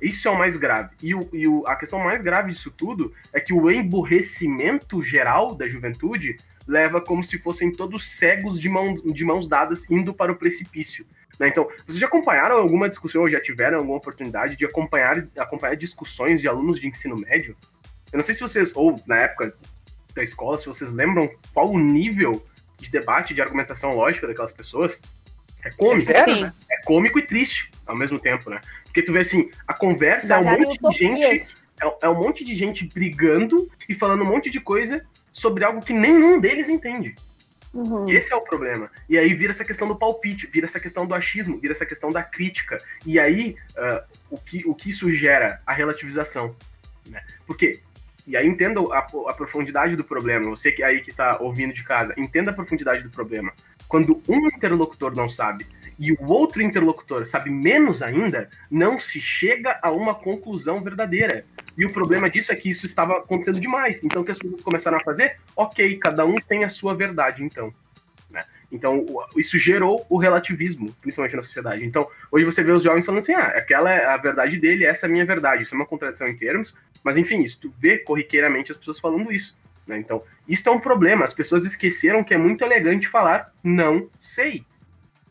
Isso 0.00 0.26
é 0.26 0.30
o 0.30 0.36
mais 0.36 0.56
grave. 0.56 0.90
E, 1.00 1.14
o, 1.14 1.28
e 1.32 1.46
o- 1.46 1.64
a 1.68 1.76
questão 1.76 2.00
mais 2.00 2.20
grave 2.20 2.50
disso 2.50 2.70
tudo 2.70 3.12
é 3.32 3.40
que 3.40 3.54
o 3.54 3.70
emburrecimento 3.70 5.02
geral 5.02 5.54
da 5.54 5.68
juventude 5.68 6.36
leva 6.66 7.00
como 7.00 7.22
se 7.22 7.38
fossem 7.38 7.72
todos 7.72 8.16
cegos 8.16 8.58
de, 8.58 8.68
mão, 8.68 8.94
de 8.94 9.24
mãos 9.24 9.46
dadas 9.46 9.90
indo 9.90 10.12
para 10.12 10.32
o 10.32 10.36
precipício. 10.36 11.06
né? 11.38 11.48
Então, 11.48 11.68
vocês 11.86 11.98
já 11.98 12.06
acompanharam 12.06 12.56
alguma 12.56 12.88
discussão 12.88 13.22
ou 13.22 13.30
já 13.30 13.40
tiveram 13.40 13.78
alguma 13.78 13.98
oportunidade 13.98 14.56
de 14.56 14.64
acompanhar, 14.64 15.26
acompanhar 15.38 15.76
discussões 15.76 16.40
de 16.40 16.48
alunos 16.48 16.80
de 16.80 16.88
ensino 16.88 17.16
médio? 17.16 17.56
Eu 18.12 18.16
não 18.18 18.24
sei 18.24 18.34
se 18.34 18.40
vocês, 18.40 18.74
ou 18.74 19.00
na 19.06 19.16
época 19.16 19.54
da 20.14 20.22
escola, 20.22 20.58
se 20.58 20.66
vocês 20.66 20.92
lembram 20.92 21.30
qual 21.52 21.70
o 21.70 21.78
nível 21.78 22.44
de 22.78 22.90
debate, 22.90 23.34
de 23.34 23.42
argumentação 23.42 23.94
lógica 23.94 24.26
daquelas 24.26 24.52
pessoas. 24.52 25.00
É 25.64 25.70
cômico. 25.70 26.12
Sim. 26.12 26.42
né? 26.42 26.52
É 26.70 26.82
cômico 26.82 27.18
e 27.18 27.26
triste 27.26 27.72
ao 27.86 27.96
mesmo 27.96 28.18
tempo, 28.18 28.50
né? 28.50 28.60
Porque 28.84 29.02
tu 29.02 29.12
vê 29.12 29.20
assim, 29.20 29.50
a 29.66 29.74
conversa 29.74 30.34
é 30.34 30.38
um 30.38 30.44
monte 30.44 30.78
de 30.78 30.96
gente 30.96 31.56
é, 31.80 32.06
é 32.06 32.08
um 32.08 32.14
monte 32.14 32.44
de 32.44 32.54
gente 32.54 32.86
brigando 32.86 33.70
e 33.88 33.94
falando 33.94 34.22
um 34.22 34.26
monte 34.26 34.50
de 34.50 34.60
coisa 34.60 35.04
sobre 35.36 35.66
algo 35.66 35.82
que 35.82 35.92
nenhum 35.92 36.40
deles 36.40 36.66
entende. 36.66 37.14
Uhum. 37.74 38.08
Esse 38.08 38.32
é 38.32 38.36
o 38.36 38.40
problema. 38.40 38.90
E 39.06 39.18
aí 39.18 39.34
vira 39.34 39.50
essa 39.50 39.66
questão 39.66 39.86
do 39.86 39.94
palpite, 39.94 40.46
vira 40.46 40.64
essa 40.64 40.80
questão 40.80 41.04
do 41.04 41.14
achismo, 41.14 41.60
vira 41.60 41.74
essa 41.74 41.84
questão 41.84 42.10
da 42.10 42.22
crítica. 42.22 42.78
E 43.04 43.20
aí 43.20 43.54
ah, 43.76 44.02
o, 44.30 44.38
que, 44.38 44.62
o 44.66 44.74
que 44.74 44.88
isso 44.88 45.10
gera? 45.10 45.60
A 45.66 45.74
relativização. 45.74 46.56
Né? 47.06 47.22
Porque, 47.46 47.80
e 48.26 48.34
aí 48.34 48.46
entenda 48.46 48.80
a, 48.80 49.00
a 49.00 49.34
profundidade 49.34 49.94
do 49.94 50.02
problema, 50.02 50.48
você 50.48 50.72
que 50.72 50.82
aí 50.82 51.02
que 51.02 51.12
tá 51.12 51.36
ouvindo 51.38 51.74
de 51.74 51.84
casa, 51.84 52.14
entenda 52.16 52.50
a 52.50 52.54
profundidade 52.54 53.02
do 53.02 53.10
problema. 53.10 53.52
Quando 53.86 54.22
um 54.26 54.46
interlocutor 54.46 55.14
não 55.14 55.28
sabe 55.28 55.66
e 55.98 56.12
o 56.12 56.32
outro 56.32 56.62
interlocutor 56.62 57.26
sabe 57.26 57.50
menos 57.50 58.02
ainda, 58.02 58.48
não 58.70 58.98
se 58.98 59.20
chega 59.20 59.78
a 59.82 59.90
uma 59.90 60.14
conclusão 60.14 60.82
verdadeira. 60.82 61.44
E 61.76 61.84
o 61.84 61.92
problema 61.92 62.30
disso 62.30 62.52
é 62.52 62.56
que 62.56 62.70
isso 62.70 62.86
estava 62.86 63.18
acontecendo 63.18 63.60
demais. 63.60 64.02
Então 64.02 64.22
o 64.22 64.24
que 64.24 64.30
as 64.30 64.38
pessoas 64.38 64.62
começaram 64.62 64.98
a 64.98 65.04
fazer? 65.04 65.36
Ok, 65.54 65.96
cada 65.98 66.24
um 66.24 66.36
tem 66.40 66.64
a 66.64 66.68
sua 66.68 66.94
verdade, 66.94 67.44
então. 67.44 67.72
né? 68.30 68.42
Então 68.72 69.04
isso 69.36 69.58
gerou 69.58 70.06
o 70.08 70.16
relativismo, 70.16 70.94
principalmente 71.00 71.36
na 71.36 71.42
sociedade. 71.42 71.84
Então 71.84 72.08
hoje 72.32 72.44
você 72.44 72.62
vê 72.64 72.72
os 72.72 72.82
jovens 72.82 73.04
falando 73.04 73.20
assim, 73.20 73.34
ah, 73.34 73.48
aquela 73.48 73.90
é 73.92 74.06
a 74.06 74.16
verdade 74.16 74.58
dele, 74.58 74.84
essa 74.84 75.06
é 75.06 75.08
a 75.08 75.12
minha 75.12 75.24
verdade. 75.26 75.62
Isso 75.62 75.74
é 75.74 75.78
uma 75.78 75.86
contradição 75.86 76.26
em 76.26 76.36
termos, 76.36 76.74
mas 77.04 77.16
enfim, 77.16 77.38
isso 77.42 77.60
tu 77.60 77.74
vê 77.78 77.98
corriqueiramente 77.98 78.72
as 78.72 78.78
pessoas 78.78 78.98
falando 78.98 79.30
isso. 79.30 79.58
né? 79.86 79.98
Então 79.98 80.22
isso 80.48 80.68
é 80.68 80.72
um 80.72 80.80
problema. 80.80 81.24
As 81.24 81.34
pessoas 81.34 81.64
esqueceram 81.64 82.24
que 82.24 82.34
é 82.34 82.38
muito 82.38 82.64
elegante 82.64 83.06
falar 83.06 83.52
não 83.62 84.08
sei. 84.18 84.64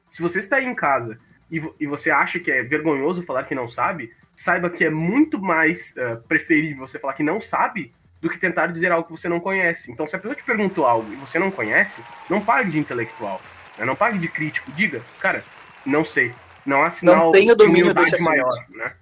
Se 0.10 0.22
você 0.22 0.40
está 0.40 0.58
aí 0.58 0.66
em 0.66 0.76
casa 0.76 1.18
e, 1.52 1.62
e 1.80 1.88
você 1.88 2.10
acha 2.12 2.40
que 2.40 2.52
é 2.52 2.64
vergonhoso 2.64 3.24
falar 3.24 3.44
que 3.44 3.54
não 3.56 3.68
sabe, 3.68 4.14
saiba 4.36 4.70
que 4.70 4.84
é 4.84 4.90
muito 4.90 5.42
mais 5.42 5.96
eh, 5.98 6.16
preferível 6.28 6.88
você 6.88 7.00
falar 7.00 7.14
que 7.14 7.24
não 7.24 7.40
sabe 7.40 7.94
do 8.22 8.30
que 8.30 8.38
tentar 8.38 8.68
dizer 8.68 8.92
algo 8.92 9.08
que 9.08 9.12
você 9.12 9.30
não 9.30 9.40
conhece. 9.40 9.92
Então, 9.92 10.08
se 10.08 10.16
a 10.16 10.20
pessoa 10.20 10.36
te 10.36 10.44
perguntou 10.44 10.86
algo 10.86 11.12
e 11.14 11.16
você 11.16 11.38
não 11.40 11.52
conhece, 11.52 12.04
não 12.30 12.42
pague 12.42 12.72
de 12.72 12.80
intelectual, 12.80 13.40
né? 13.78 13.86
não 13.86 13.96
pague 13.96 14.18
de 14.18 14.28
crítico. 14.28 14.72
Diga, 14.72 15.02
cara, 15.20 15.44
não 15.86 16.04
sei. 16.04 16.34
Não 16.66 16.84
há 16.84 16.90
sinal 16.90 17.32
tenho 17.32 17.56
de 17.56 17.56
domínio 17.56 17.84
humildade 17.84 18.12
desse 18.12 18.16
assunto. 18.16 18.28
maior, 18.28 18.66
né? 18.70 18.96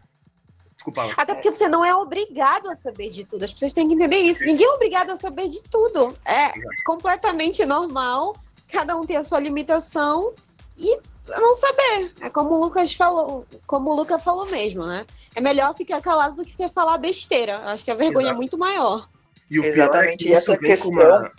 Desculpa. 0.75 1.09
Até 1.15 1.33
porque 1.33 1.49
você 1.53 1.69
não 1.69 1.85
é 1.85 1.95
obrigado 1.95 2.69
a 2.69 2.75
saber 2.75 3.09
de 3.09 3.23
tudo. 3.23 3.45
As 3.45 3.53
pessoas 3.53 3.71
têm 3.71 3.87
que 3.87 3.93
entender 3.95 4.17
isso. 4.17 4.43
Ninguém 4.43 4.67
é 4.67 4.71
obrigado 4.71 5.11
a 5.11 5.15
saber 5.15 5.47
de 5.47 5.63
tudo. 5.63 6.13
É 6.25 6.51
completamente 6.83 7.65
normal. 7.65 8.35
Cada 8.67 8.97
um 8.97 9.05
tem 9.05 9.15
a 9.15 9.23
sua 9.23 9.39
limitação 9.39 10.33
e 10.77 10.99
não 11.27 11.53
saber. 11.53 12.11
É 12.21 12.29
como 12.29 12.55
o 12.55 12.59
Lucas 12.59 12.93
falou, 12.93 13.45
como 13.65 13.91
o 13.91 13.95
Lucas 13.95 14.23
falou 14.23 14.45
mesmo, 14.47 14.85
né? 14.85 15.05
É 15.35 15.41
melhor 15.41 15.75
ficar 15.75 16.01
calado 16.01 16.35
do 16.35 16.45
que 16.45 16.51
você 16.51 16.69
falar 16.69 16.97
besteira. 16.97 17.59
Acho 17.65 17.83
que 17.83 17.91
a 17.91 17.95
vergonha 17.95 18.25
Exato. 18.25 18.35
é 18.35 18.37
muito 18.37 18.57
maior. 18.57 19.07
E 19.49 19.59
o 19.59 19.63
Exatamente, 19.65 20.23
pior 20.25 20.37
é 20.37 20.57
que 20.57 20.65
e 20.67 20.71
essa 20.71 20.83
com 20.83 20.89
uma- 20.89 21.31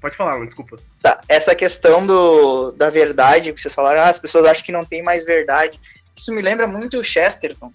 Pode 0.00 0.16
falar, 0.16 0.34
Alan, 0.34 0.46
desculpa. 0.46 0.76
Tá, 1.02 1.20
essa 1.28 1.54
questão 1.56 2.06
do, 2.06 2.70
da 2.72 2.88
verdade 2.88 3.52
que 3.52 3.60
vocês 3.60 3.74
falaram, 3.74 4.02
ah, 4.02 4.08
as 4.08 4.18
pessoas 4.18 4.44
acham 4.46 4.64
que 4.64 4.70
não 4.70 4.84
tem 4.84 5.02
mais 5.02 5.24
verdade. 5.24 5.80
Isso 6.16 6.32
me 6.32 6.40
lembra 6.40 6.68
muito 6.68 6.98
o 6.98 7.04
Chesterton, 7.04 7.72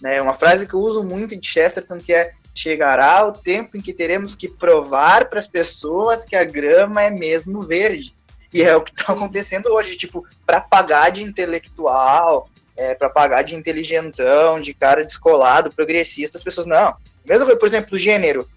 né? 0.00 0.20
Uma 0.22 0.32
frase 0.34 0.66
que 0.66 0.72
eu 0.74 0.80
uso 0.80 1.02
muito 1.04 1.36
de 1.36 1.46
Chesterton 1.46 1.98
que 1.98 2.14
é 2.14 2.32
chegará 2.54 3.26
o 3.26 3.32
tempo 3.32 3.76
em 3.76 3.82
que 3.82 3.92
teremos 3.92 4.34
que 4.34 4.48
provar 4.48 5.26
para 5.28 5.38
as 5.38 5.46
pessoas 5.46 6.24
que 6.24 6.34
a 6.34 6.44
grama 6.44 7.02
é 7.02 7.10
mesmo 7.10 7.60
verde. 7.60 8.16
E 8.52 8.62
é 8.62 8.74
o 8.76 8.80
que 8.82 8.92
está 8.98 9.12
acontecendo 9.14 9.72
hoje, 9.72 9.96
tipo, 9.96 10.24
para 10.46 10.60
pagar 10.60 11.10
de 11.10 11.22
intelectual, 11.22 12.48
é, 12.76 12.94
para 12.94 13.08
pagar 13.08 13.42
de 13.42 13.54
inteligentão, 13.54 14.60
de 14.60 14.72
cara 14.74 15.04
descolado, 15.04 15.70
progressista, 15.74 16.36
as 16.38 16.44
pessoas 16.44 16.66
não. 16.66 16.94
Mesmo, 17.24 17.56
por 17.56 17.66
exemplo, 17.66 17.94
o 17.96 17.98
gênero. 17.98 18.48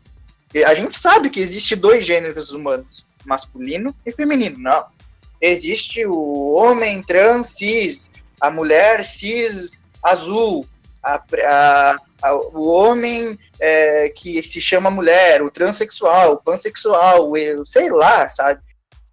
A 0.66 0.74
gente 0.74 0.96
sabe 0.98 1.30
que 1.30 1.40
existe 1.40 1.76
dois 1.76 2.06
gêneros 2.06 2.52
humanos, 2.52 3.06
masculino 3.26 3.94
e 4.06 4.12
feminino. 4.12 4.58
Não. 4.60 4.86
Existe 5.42 6.06
o 6.06 6.52
homem 6.54 7.02
trans 7.02 7.50
cis, 7.56 8.12
a 8.42 8.52
mulher 8.52 9.04
cis 9.06 9.70
azul, 10.04 10.66
a, 11.02 11.16
a- 11.46 11.98
a- 12.22 12.36
o 12.36 12.68
homem 12.68 13.40
é, 13.60 14.10
que 14.10 14.42
se 14.44 14.60
chama 14.60 14.90
mulher, 14.92 15.42
o 15.42 15.50
transexual, 15.52 16.34
o 16.34 16.38
pansexual, 16.42 17.38
eu 17.38 17.66
sei 17.66 17.90
lá, 17.90 18.28
sabe? 18.28 18.60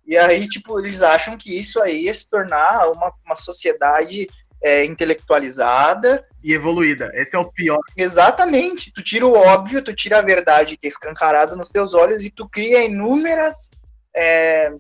E 0.06 0.16
aí, 0.16 0.48
tipo, 0.48 0.78
eles 0.78 1.02
acham 1.02 1.36
que 1.36 1.58
isso 1.58 1.80
aí 1.80 2.04
ia 2.04 2.14
se 2.14 2.28
tornar 2.28 2.90
uma, 2.90 3.12
uma 3.25 3.34
sociedade 3.34 4.28
é, 4.62 4.84
intelectualizada, 4.84 6.26
E 6.42 6.52
evoluída. 6.52 7.10
Esse 7.14 7.36
é 7.36 7.38
o 7.38 7.50
pior. 7.50 7.80
Exatamente. 7.96 8.92
Tu 8.92 9.02
tira 9.02 9.26
o 9.26 9.34
óbvio, 9.34 9.82
tu 9.82 9.92
tira 9.92 10.18
a 10.18 10.22
verdade 10.22 10.76
que 10.76 10.86
é 10.86 10.88
escancarada 10.88 11.56
nos 11.56 11.70
teus 11.70 11.92
olhos 11.92 12.25
e 12.25 12.30
tu 12.30 12.48
cria 12.48 12.84
inúmeras 12.84 13.70
é, 14.14 14.72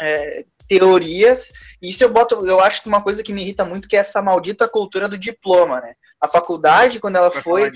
é, 0.00 0.44
teorias. 0.68 1.52
E 1.80 1.90
isso 1.90 2.02
eu 2.02 2.10
boto, 2.10 2.46
eu 2.46 2.60
acho 2.60 2.82
que 2.82 2.88
uma 2.88 3.02
coisa 3.02 3.22
que 3.22 3.32
me 3.32 3.42
irrita 3.42 3.64
muito 3.64 3.88
que 3.88 3.96
é 3.96 4.00
essa 4.00 4.22
maldita 4.22 4.68
cultura 4.68 5.08
do 5.08 5.18
diploma, 5.18 5.80
né? 5.80 5.94
A 6.20 6.26
faculdade, 6.26 6.98
quando 6.98 7.16
ela 7.16 7.30
Vai 7.30 7.42
foi 7.42 7.72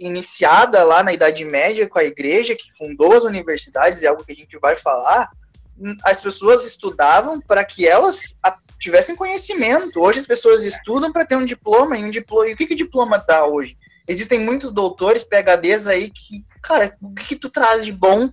iniciada 0.00 0.82
lá 0.82 1.02
na 1.02 1.12
Idade 1.12 1.44
Média 1.44 1.88
com 1.88 1.98
a 1.98 2.04
igreja 2.04 2.56
que 2.56 2.72
fundou 2.76 3.12
as 3.12 3.24
universidades, 3.24 4.02
é 4.02 4.06
algo 4.06 4.24
que 4.24 4.32
a 4.32 4.36
gente 4.36 4.58
vai 4.58 4.74
falar, 4.74 5.30
as 6.04 6.20
pessoas 6.20 6.64
estudavam 6.66 7.40
para 7.40 7.64
que 7.64 7.86
elas 7.86 8.36
tivessem 8.78 9.14
conhecimento. 9.16 10.00
Hoje 10.00 10.18
as 10.20 10.26
pessoas 10.26 10.64
estudam 10.64 11.12
para 11.12 11.24
ter 11.26 11.36
um 11.36 11.44
diploma 11.44 11.98
e 11.98 12.04
um 12.04 12.10
diploma. 12.10 12.48
E 12.48 12.54
o 12.54 12.56
que, 12.56 12.66
que 12.66 12.74
o 12.74 12.76
diploma 12.76 13.18
dá 13.18 13.44
hoje? 13.46 13.76
Existem 14.08 14.38
muitos 14.38 14.72
doutores, 14.72 15.22
PhDs 15.22 15.86
aí 15.86 16.10
que, 16.10 16.44
cara, 16.62 16.96
o 17.00 17.14
que, 17.14 17.26
que 17.28 17.36
tu 17.36 17.48
traz 17.50 17.84
de 17.84 17.92
bom 17.92 18.28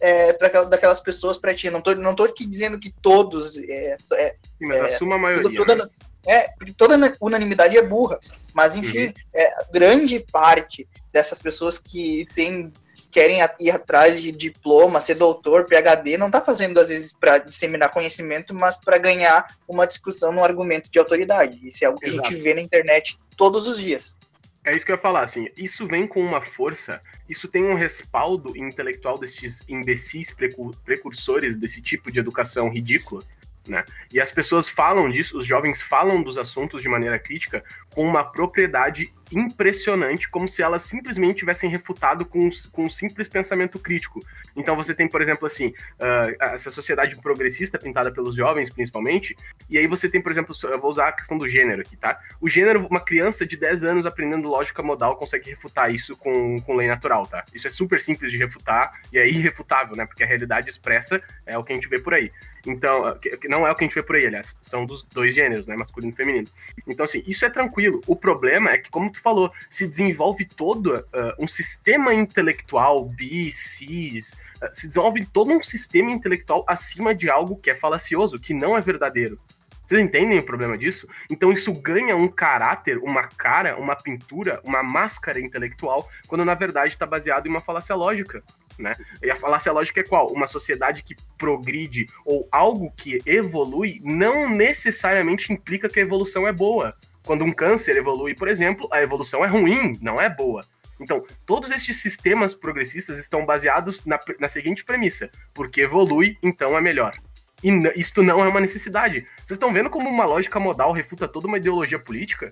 é, 0.00 0.32
para 0.32 0.48
aquela, 0.48 0.66
daquelas 0.66 1.00
pessoas 1.00 1.38
para 1.38 1.54
ti? 1.54 1.70
Não 1.70 1.80
tô, 1.80 1.94
não 1.94 2.14
tô 2.14 2.24
aqui 2.24 2.44
dizendo 2.44 2.78
que 2.78 2.92
todos 3.00 3.56
é, 3.56 3.96
é, 4.14 4.34
Sim, 4.58 4.66
mas 4.66 4.78
É, 4.78 4.82
assuma 4.82 5.14
a 5.14 5.18
maioria. 5.18 5.56
toda, 5.56 5.76
né? 5.76 5.86
é, 6.26 6.48
toda 6.76 6.96
na- 6.96 7.14
unanimidade 7.20 7.76
é 7.76 7.82
burra. 7.82 8.18
Mas, 8.52 8.76
enfim, 8.76 9.06
Uhum. 9.06 9.12
é, 9.34 9.64
grande 9.72 10.20
parte 10.30 10.86
dessas 11.12 11.38
pessoas 11.38 11.78
que 11.78 12.26
que 12.34 12.70
querem 13.14 13.40
a- 13.40 13.54
ir 13.60 13.70
atrás 13.70 14.20
de 14.20 14.32
diploma, 14.32 15.00
ser 15.00 15.14
doutor, 15.14 15.66
PhD, 15.66 16.18
não 16.18 16.26
está 16.26 16.40
fazendo, 16.40 16.80
às 16.80 16.88
vezes, 16.88 17.12
para 17.12 17.38
disseminar 17.38 17.92
conhecimento, 17.92 18.52
mas 18.52 18.76
para 18.76 18.98
ganhar 18.98 19.56
uma 19.68 19.86
discussão 19.86 20.32
num 20.32 20.42
argumento 20.42 20.90
de 20.90 20.98
autoridade. 20.98 21.60
Isso 21.62 21.84
é 21.84 21.86
algo 21.86 22.00
que 22.00 22.06
a 22.06 22.12
Exato. 22.12 22.28
gente 22.32 22.42
vê 22.42 22.54
na 22.54 22.60
internet 22.60 23.16
todos 23.36 23.68
os 23.68 23.78
dias. 23.78 24.16
É 24.64 24.74
isso 24.74 24.84
que 24.84 24.90
eu 24.90 24.96
ia 24.96 25.00
falar, 25.00 25.20
assim, 25.22 25.46
isso 25.56 25.86
vem 25.86 26.08
com 26.08 26.20
uma 26.20 26.40
força, 26.40 27.00
isso 27.28 27.46
tem 27.46 27.62
um 27.64 27.74
respaldo 27.74 28.56
intelectual 28.56 29.16
desses 29.16 29.62
imbecis 29.68 30.32
precu- 30.32 30.74
precursores 30.84 31.54
desse 31.54 31.80
tipo 31.80 32.10
de 32.10 32.18
educação 32.18 32.68
ridícula, 32.68 33.22
né? 33.68 33.84
E 34.12 34.20
as 34.20 34.32
pessoas 34.32 34.68
falam 34.68 35.08
disso, 35.08 35.38
os 35.38 35.46
jovens 35.46 35.80
falam 35.80 36.20
dos 36.20 36.36
assuntos 36.36 36.82
de 36.82 36.88
maneira 36.88 37.18
crítica 37.18 37.62
com 37.94 38.04
uma 38.04 38.24
propriedade 38.24 39.12
impressionante, 39.38 40.28
como 40.28 40.46
se 40.46 40.62
elas 40.62 40.82
simplesmente 40.82 41.38
tivessem 41.38 41.68
refutado 41.68 42.24
com, 42.24 42.48
com 42.72 42.86
um 42.86 42.90
simples 42.90 43.28
pensamento 43.28 43.78
crítico. 43.78 44.20
Então 44.56 44.76
você 44.76 44.94
tem, 44.94 45.08
por 45.08 45.20
exemplo, 45.20 45.46
assim, 45.46 45.72
ah, 45.98 46.52
essa 46.52 46.70
sociedade 46.70 47.16
progressista 47.16 47.78
pintada 47.78 48.12
pelos 48.12 48.36
jovens, 48.36 48.70
principalmente, 48.70 49.36
e 49.68 49.78
aí 49.78 49.86
você 49.86 50.08
tem, 50.08 50.20
por 50.20 50.30
exemplo, 50.30 50.54
eu 50.64 50.80
vou 50.80 50.90
usar 50.90 51.08
a 51.08 51.12
questão 51.12 51.36
do 51.36 51.48
gênero 51.48 51.82
aqui, 51.82 51.96
tá? 51.96 52.18
O 52.40 52.48
gênero, 52.48 52.86
uma 52.86 53.00
criança 53.00 53.46
de 53.46 53.56
10 53.56 53.84
anos 53.84 54.06
aprendendo 54.06 54.48
lógica 54.48 54.82
modal 54.82 55.16
consegue 55.16 55.50
refutar 55.50 55.92
isso 55.92 56.16
com, 56.16 56.58
com 56.60 56.76
lei 56.76 56.88
natural, 56.88 57.26
tá? 57.26 57.44
Isso 57.54 57.66
é 57.66 57.70
super 57.70 58.00
simples 58.00 58.30
de 58.30 58.38
refutar 58.38 59.00
e 59.12 59.18
é 59.18 59.28
irrefutável, 59.28 59.96
né? 59.96 60.06
Porque 60.06 60.22
a 60.22 60.26
realidade 60.26 60.70
expressa 60.70 61.20
é 61.46 61.58
o 61.58 61.64
que 61.64 61.72
a 61.72 61.74
gente 61.74 61.88
vê 61.88 61.98
por 61.98 62.14
aí. 62.14 62.30
Então, 62.66 63.16
que 63.18 63.48
não 63.48 63.66
é 63.66 63.70
o 63.70 63.74
que 63.74 63.84
a 63.84 63.86
gente 63.86 63.94
vê 63.94 64.02
por 64.02 64.16
aí, 64.16 64.26
aliás, 64.26 64.56
são 64.60 64.86
dos 64.86 65.02
dois 65.02 65.34
gêneros, 65.34 65.66
né? 65.66 65.76
Masculino 65.76 66.12
e 66.12 66.16
feminino. 66.16 66.48
Então, 66.86 67.04
assim, 67.04 67.22
isso 67.26 67.44
é 67.44 67.50
tranquilo. 67.50 68.00
O 68.06 68.16
problema 68.16 68.70
é 68.70 68.78
que, 68.78 68.90
como 68.90 69.10
tu 69.10 69.20
falou, 69.20 69.52
se 69.68 69.86
desenvolve 69.86 70.44
todo 70.44 71.04
ah, 71.12 71.34
um 71.38 71.46
sistema 71.46 72.14
intelectual, 72.14 73.04
bi, 73.04 73.52
cis, 73.52 74.36
ah, 74.60 74.72
se 74.72 74.88
desenvolve 74.88 75.24
todo 75.26 75.50
um 75.50 75.62
sistema 75.62 76.10
intelectual 76.10 76.64
acima 76.68 77.14
de 77.14 77.28
algo 77.30 77.56
que 77.56 77.70
é 77.70 77.74
falacioso, 77.74 78.38
que 78.38 78.54
não 78.54 78.76
é 78.76 78.80
verdadeiro. 78.80 79.38
Vocês 79.86 80.00
entendem 80.00 80.38
o 80.38 80.42
problema 80.42 80.78
disso? 80.78 81.06
Então 81.30 81.52
isso 81.52 81.72
ganha 81.72 82.16
um 82.16 82.28
caráter, 82.28 82.98
uma 82.98 83.22
cara, 83.22 83.76
uma 83.78 83.94
pintura, 83.94 84.60
uma 84.64 84.82
máscara 84.82 85.40
intelectual, 85.40 86.08
quando 86.26 86.44
na 86.44 86.54
verdade 86.54 86.94
está 86.94 87.06
baseado 87.06 87.46
em 87.46 87.50
uma 87.50 87.60
falácia 87.60 87.94
lógica. 87.94 88.42
Né? 88.78 88.94
E 89.22 89.30
a 89.30 89.36
falácia 89.36 89.70
lógica 89.70 90.00
é 90.00 90.04
qual? 90.04 90.32
Uma 90.32 90.46
sociedade 90.46 91.02
que 91.02 91.14
progride 91.38 92.06
ou 92.24 92.48
algo 92.50 92.92
que 92.96 93.20
evolui 93.24 94.00
não 94.02 94.48
necessariamente 94.48 95.52
implica 95.52 95.88
que 95.88 96.00
a 96.00 96.02
evolução 96.02 96.48
é 96.48 96.52
boa. 96.52 96.96
Quando 97.24 97.44
um 97.44 97.52
câncer 97.52 97.96
evolui, 97.96 98.34
por 98.34 98.48
exemplo, 98.48 98.88
a 98.92 99.00
evolução 99.00 99.44
é 99.44 99.48
ruim, 99.48 99.98
não 100.02 100.20
é 100.20 100.28
boa. 100.28 100.64
Então, 101.00 101.24
todos 101.44 101.70
estes 101.70 102.00
sistemas 102.00 102.54
progressistas 102.54 103.18
estão 103.18 103.44
baseados 103.44 104.04
na, 104.04 104.18
na 104.38 104.48
seguinte 104.48 104.84
premissa: 104.84 105.30
porque 105.52 105.82
evolui, 105.82 106.36
então 106.42 106.76
é 106.76 106.80
melhor. 106.80 107.16
E 107.62 107.70
isto 107.96 108.22
não 108.22 108.44
é 108.44 108.48
uma 108.48 108.60
necessidade. 108.60 109.26
Vocês 109.36 109.52
estão 109.52 109.72
vendo 109.72 109.88
como 109.88 110.08
uma 110.08 110.24
lógica 110.24 110.60
modal 110.60 110.92
refuta 110.92 111.26
toda 111.26 111.46
uma 111.46 111.56
ideologia 111.56 111.98
política? 111.98 112.50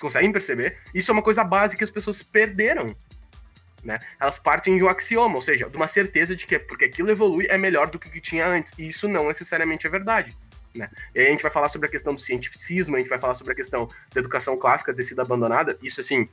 conseguem 0.00 0.32
perceber? 0.32 0.78
Isso 0.94 1.10
é 1.10 1.14
uma 1.14 1.22
coisa 1.22 1.44
básica 1.44 1.78
que 1.78 1.84
as 1.84 1.90
pessoas 1.90 2.22
perderam. 2.22 2.96
Né? 3.82 3.98
Elas 4.18 4.38
partem 4.38 4.76
de 4.76 4.84
um 4.84 4.88
axioma, 4.88 5.34
ou 5.34 5.42
seja, 5.42 5.68
de 5.68 5.76
uma 5.76 5.86
certeza 5.86 6.36
de 6.36 6.46
que 6.46 6.58
porque 6.58 6.84
aquilo 6.84 7.10
evolui 7.10 7.46
é 7.48 7.58
melhor 7.58 7.90
do 7.90 7.98
que 7.98 8.08
o 8.08 8.10
que 8.10 8.20
tinha 8.20 8.46
antes. 8.46 8.74
E 8.78 8.88
isso 8.88 9.08
não 9.08 9.28
necessariamente 9.28 9.86
é 9.86 9.90
verdade. 9.90 10.36
Né? 10.74 10.88
E 11.14 11.20
aí 11.20 11.26
a 11.26 11.30
gente 11.30 11.42
vai 11.42 11.50
falar 11.50 11.68
sobre 11.68 11.88
a 11.88 11.90
questão 11.90 12.14
do 12.14 12.20
cientificismo, 12.20 12.96
a 12.96 12.98
gente 12.98 13.08
vai 13.08 13.18
falar 13.18 13.34
sobre 13.34 13.52
a 13.52 13.56
questão 13.56 13.88
da 14.14 14.20
educação 14.20 14.56
clássica 14.56 14.94
ter 14.94 15.02
sido 15.02 15.20
abandonada. 15.20 15.78
Isso, 15.82 16.00
assim, 16.00 16.28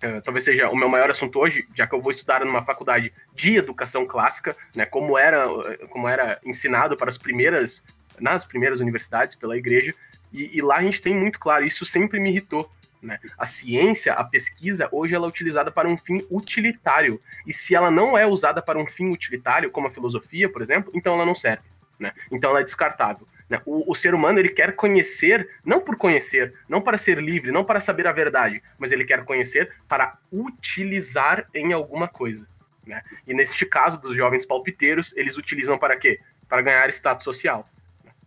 eh, 0.00 0.20
talvez 0.20 0.44
seja 0.44 0.68
o 0.68 0.76
meu 0.76 0.88
maior 0.88 1.10
assunto 1.10 1.38
hoje, 1.38 1.68
já 1.74 1.86
que 1.86 1.94
eu 1.94 2.00
vou 2.00 2.10
estudar 2.10 2.44
numa 2.44 2.64
faculdade 2.64 3.12
de 3.34 3.56
educação 3.56 4.06
clássica, 4.06 4.56
né, 4.74 4.86
como 4.86 5.18
era, 5.18 5.46
como 5.88 6.08
era 6.08 6.40
ensinado 6.44 6.96
para 6.96 7.08
as 7.08 7.18
primeiras, 7.18 7.84
nas 8.18 8.44
primeiras 8.44 8.80
universidades 8.80 9.36
pela 9.36 9.56
igreja, 9.56 9.94
e, 10.32 10.56
e 10.56 10.62
lá 10.62 10.76
a 10.76 10.82
gente 10.82 11.02
tem 11.02 11.14
muito 11.14 11.38
claro, 11.38 11.64
isso 11.64 11.84
sempre 11.84 12.18
me 12.18 12.30
irritou, 12.30 12.70
né? 13.02 13.18
A 13.38 13.46
ciência, 13.46 14.12
a 14.12 14.22
pesquisa, 14.22 14.88
hoje 14.92 15.14
ela 15.14 15.26
é 15.26 15.28
utilizada 15.28 15.70
para 15.70 15.88
um 15.88 15.96
fim 15.96 16.24
utilitário, 16.30 17.20
e 17.46 17.52
se 17.52 17.74
ela 17.74 17.90
não 17.90 18.16
é 18.16 18.26
usada 18.26 18.60
para 18.60 18.78
um 18.78 18.86
fim 18.86 19.10
utilitário, 19.10 19.70
como 19.70 19.86
a 19.86 19.90
filosofia, 19.90 20.50
por 20.50 20.60
exemplo, 20.60 20.92
então 20.94 21.14
ela 21.14 21.26
não 21.26 21.34
serve, 21.34 21.64
né? 21.98 22.12
Então 22.30 22.50
ela 22.50 22.60
é 22.60 22.64
descartável. 22.64 23.26
Né? 23.50 23.60
O, 23.66 23.90
o 23.90 23.94
ser 23.96 24.14
humano 24.14 24.38
ele 24.38 24.48
quer 24.48 24.76
conhecer, 24.76 25.50
não 25.64 25.80
por 25.80 25.96
conhecer, 25.96 26.54
não 26.68 26.80
para 26.80 26.96
ser 26.96 27.18
livre, 27.18 27.50
não 27.50 27.64
para 27.64 27.80
saber 27.80 28.06
a 28.06 28.12
verdade, 28.12 28.62
mas 28.78 28.92
ele 28.92 29.04
quer 29.04 29.24
conhecer 29.24 29.74
para 29.88 30.16
utilizar 30.32 31.48
em 31.52 31.72
alguma 31.72 32.06
coisa. 32.06 32.48
Né? 32.86 33.02
E 33.26 33.34
neste 33.34 33.66
caso 33.66 34.00
dos 34.00 34.14
jovens 34.14 34.46
palpiteiros, 34.46 35.12
eles 35.16 35.36
utilizam 35.36 35.76
para 35.76 35.96
quê? 35.96 36.20
Para 36.48 36.62
ganhar 36.62 36.88
status 36.90 37.24
social? 37.24 37.68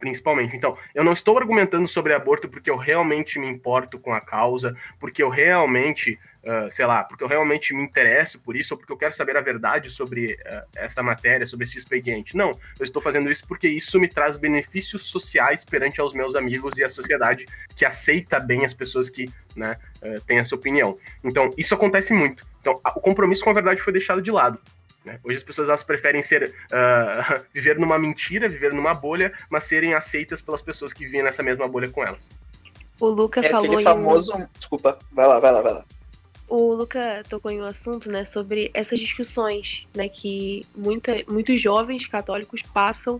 Principalmente. 0.03 0.53
Então, 0.53 0.77
eu 0.93 1.01
não 1.01 1.13
estou 1.13 1.37
argumentando 1.37 1.87
sobre 1.87 2.13
aborto 2.13 2.49
porque 2.49 2.69
eu 2.69 2.75
realmente 2.75 3.39
me 3.39 3.47
importo 3.47 3.97
com 3.97 4.13
a 4.13 4.19
causa, 4.19 4.75
porque 4.99 5.23
eu 5.23 5.29
realmente, 5.29 6.19
uh, 6.43 6.69
sei 6.69 6.85
lá, 6.85 7.05
porque 7.05 7.23
eu 7.23 7.27
realmente 7.29 7.73
me 7.73 7.81
interesso 7.81 8.43
por 8.43 8.57
isso, 8.57 8.73
ou 8.73 8.77
porque 8.77 8.91
eu 8.91 8.97
quero 8.97 9.13
saber 9.13 9.37
a 9.37 9.41
verdade 9.41 9.89
sobre 9.89 10.33
uh, 10.33 10.67
essa 10.75 11.01
matéria, 11.01 11.45
sobre 11.45 11.63
esse 11.63 11.77
expediente. 11.77 12.35
Não, 12.35 12.51
eu 12.77 12.83
estou 12.83 13.01
fazendo 13.01 13.31
isso 13.31 13.47
porque 13.47 13.69
isso 13.69 13.97
me 13.97 14.09
traz 14.09 14.35
benefícios 14.35 15.05
sociais 15.05 15.63
perante 15.63 16.01
aos 16.01 16.13
meus 16.13 16.35
amigos 16.35 16.77
e 16.77 16.83
a 16.83 16.89
sociedade 16.89 17.45
que 17.73 17.85
aceita 17.85 18.41
bem 18.41 18.65
as 18.65 18.73
pessoas 18.73 19.09
que 19.09 19.31
né, 19.55 19.77
uh, 20.01 20.19
têm 20.27 20.37
essa 20.37 20.53
opinião. 20.53 20.97
Então, 21.23 21.49
isso 21.57 21.73
acontece 21.73 22.13
muito. 22.13 22.45
Então, 22.59 22.81
o 22.93 22.99
compromisso 22.99 23.41
com 23.41 23.51
a 23.51 23.53
verdade 23.53 23.81
foi 23.81 23.93
deixado 23.93 24.21
de 24.21 24.31
lado. 24.31 24.59
Né? 25.05 25.19
Hoje 25.23 25.37
as 25.37 25.43
pessoas 25.43 25.69
elas 25.69 25.83
preferem 25.83 26.21
ser 26.21 26.53
ah, 26.71 27.41
viver 27.53 27.77
numa 27.77 27.97
mentira, 27.99 28.47
viver 28.49 28.73
numa 28.73 28.93
bolha, 28.93 29.33
mas 29.49 29.63
serem 29.65 29.93
aceitas 29.93 30.41
pelas 30.41 30.61
pessoas 30.61 30.93
que 30.93 31.05
vivem 31.05 31.23
nessa 31.23 31.43
mesma 31.43 31.67
bolha 31.67 31.89
com 31.89 32.03
elas. 32.05 32.29
O 32.99 33.07
Luca 33.07 33.41
É 33.41 33.49
falou 33.49 33.65
aquele 33.65 33.75
em 33.75 33.79
um- 33.79 33.83
famoso. 33.89 34.33
Desculpa, 34.57 34.97
vai 35.11 35.27
lá, 35.27 35.39
vai 35.39 35.51
lá, 35.51 35.61
vai 35.61 35.73
lá. 35.73 35.85
O 36.47 36.73
Luca 36.73 37.23
tocou 37.27 37.49
em 37.49 37.59
um 37.61 37.65
assunto, 37.65 38.11
né, 38.11 38.25
sobre 38.25 38.69
essas 38.73 38.99
discussões, 38.99 39.87
né, 39.95 40.07
que 40.07 40.61
muita, 40.75 41.17
muitos 41.27 41.59
jovens 41.59 42.05
católicos 42.05 42.61
passam 42.61 43.19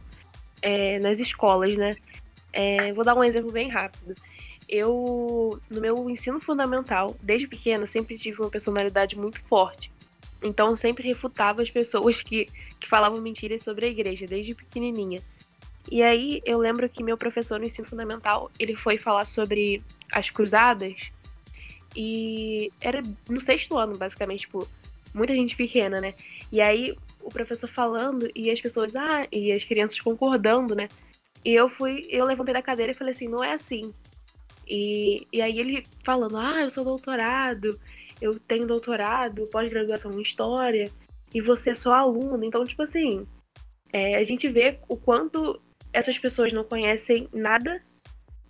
é, 0.61 0.99
nas 0.99 1.19
escolas, 1.19 1.75
né. 1.75 1.95
É, 2.51 2.93
vou 2.93 3.03
dar 3.03 3.15
um 3.15 3.23
exemplo 3.23 3.51
bem 3.51 3.69
rápido. 3.69 4.13
Eu, 4.69 5.59
no 5.69 5.81
meu 5.81 6.09
ensino 6.09 6.39
fundamental, 6.39 7.15
desde 7.21 7.47
pequeno, 7.47 7.87
sempre 7.87 8.17
tive 8.17 8.39
uma 8.39 8.49
personalidade 8.49 9.17
muito 9.17 9.41
forte. 9.49 9.91
Então, 10.43 10.75
sempre 10.75 11.07
refutava 11.07 11.61
as 11.61 11.69
pessoas 11.69 12.21
que, 12.21 12.45
que 12.79 12.87
falavam 12.89 13.21
mentiras 13.21 13.63
sobre 13.63 13.85
a 13.85 13.89
igreja, 13.89 14.25
desde 14.25 14.53
pequenininha. 14.53 15.19
E 15.91 16.01
aí, 16.01 16.41
eu 16.45 16.57
lembro 16.57 16.89
que 16.89 17.03
meu 17.03 17.17
professor 17.17 17.59
no 17.59 17.65
ensino 17.65 17.87
fundamental, 17.87 18.51
ele 18.59 18.75
foi 18.75 18.97
falar 18.97 19.25
sobre 19.25 19.81
as 20.11 20.29
cruzadas, 20.29 21.11
e 21.95 22.71
era 22.81 23.01
no 23.29 23.39
sexto 23.39 23.77
ano, 23.77 23.97
basicamente, 23.97 24.41
tipo, 24.41 24.67
muita 25.13 25.33
gente 25.33 25.55
pequena, 25.55 26.01
né? 26.01 26.13
E 26.51 26.61
aí 26.61 26.95
o 27.21 27.29
professor 27.29 27.69
falando 27.69 28.29
e 28.35 28.49
as 28.49 28.59
pessoas, 28.59 28.95
ah, 28.95 29.27
e 29.31 29.51
as 29.51 29.63
crianças 29.63 29.99
concordando, 29.99 30.75
né? 30.75 30.89
E 31.45 31.53
eu 31.53 31.69
fui, 31.69 32.05
eu 32.09 32.25
levantei 32.25 32.53
da 32.53 32.61
cadeira 32.61 32.91
e 32.91 32.95
falei 32.95 33.13
assim, 33.13 33.27
não 33.27 33.43
é 33.43 33.53
assim. 33.53 33.93
E, 34.67 35.27
e 35.31 35.41
aí 35.41 35.59
ele 35.59 35.85
falando, 36.03 36.37
ah, 36.37 36.61
eu 36.61 36.71
sou 36.71 36.83
doutorado, 36.83 37.79
eu 38.23 38.39
tenho 38.39 38.65
doutorado, 38.65 39.47
pós-graduação 39.47 40.13
em 40.13 40.21
História, 40.21 40.89
e 41.33 41.41
você 41.41 41.71
é 41.71 41.73
só 41.73 41.93
aluna. 41.93 42.45
Então, 42.45 42.63
tipo 42.63 42.81
assim, 42.81 43.27
é, 43.91 44.15
a 44.15 44.23
gente 44.23 44.47
vê 44.47 44.79
o 44.87 44.95
quanto 44.95 45.61
essas 45.91 46.17
pessoas 46.17 46.53
não 46.53 46.63
conhecem 46.63 47.27
nada 47.33 47.83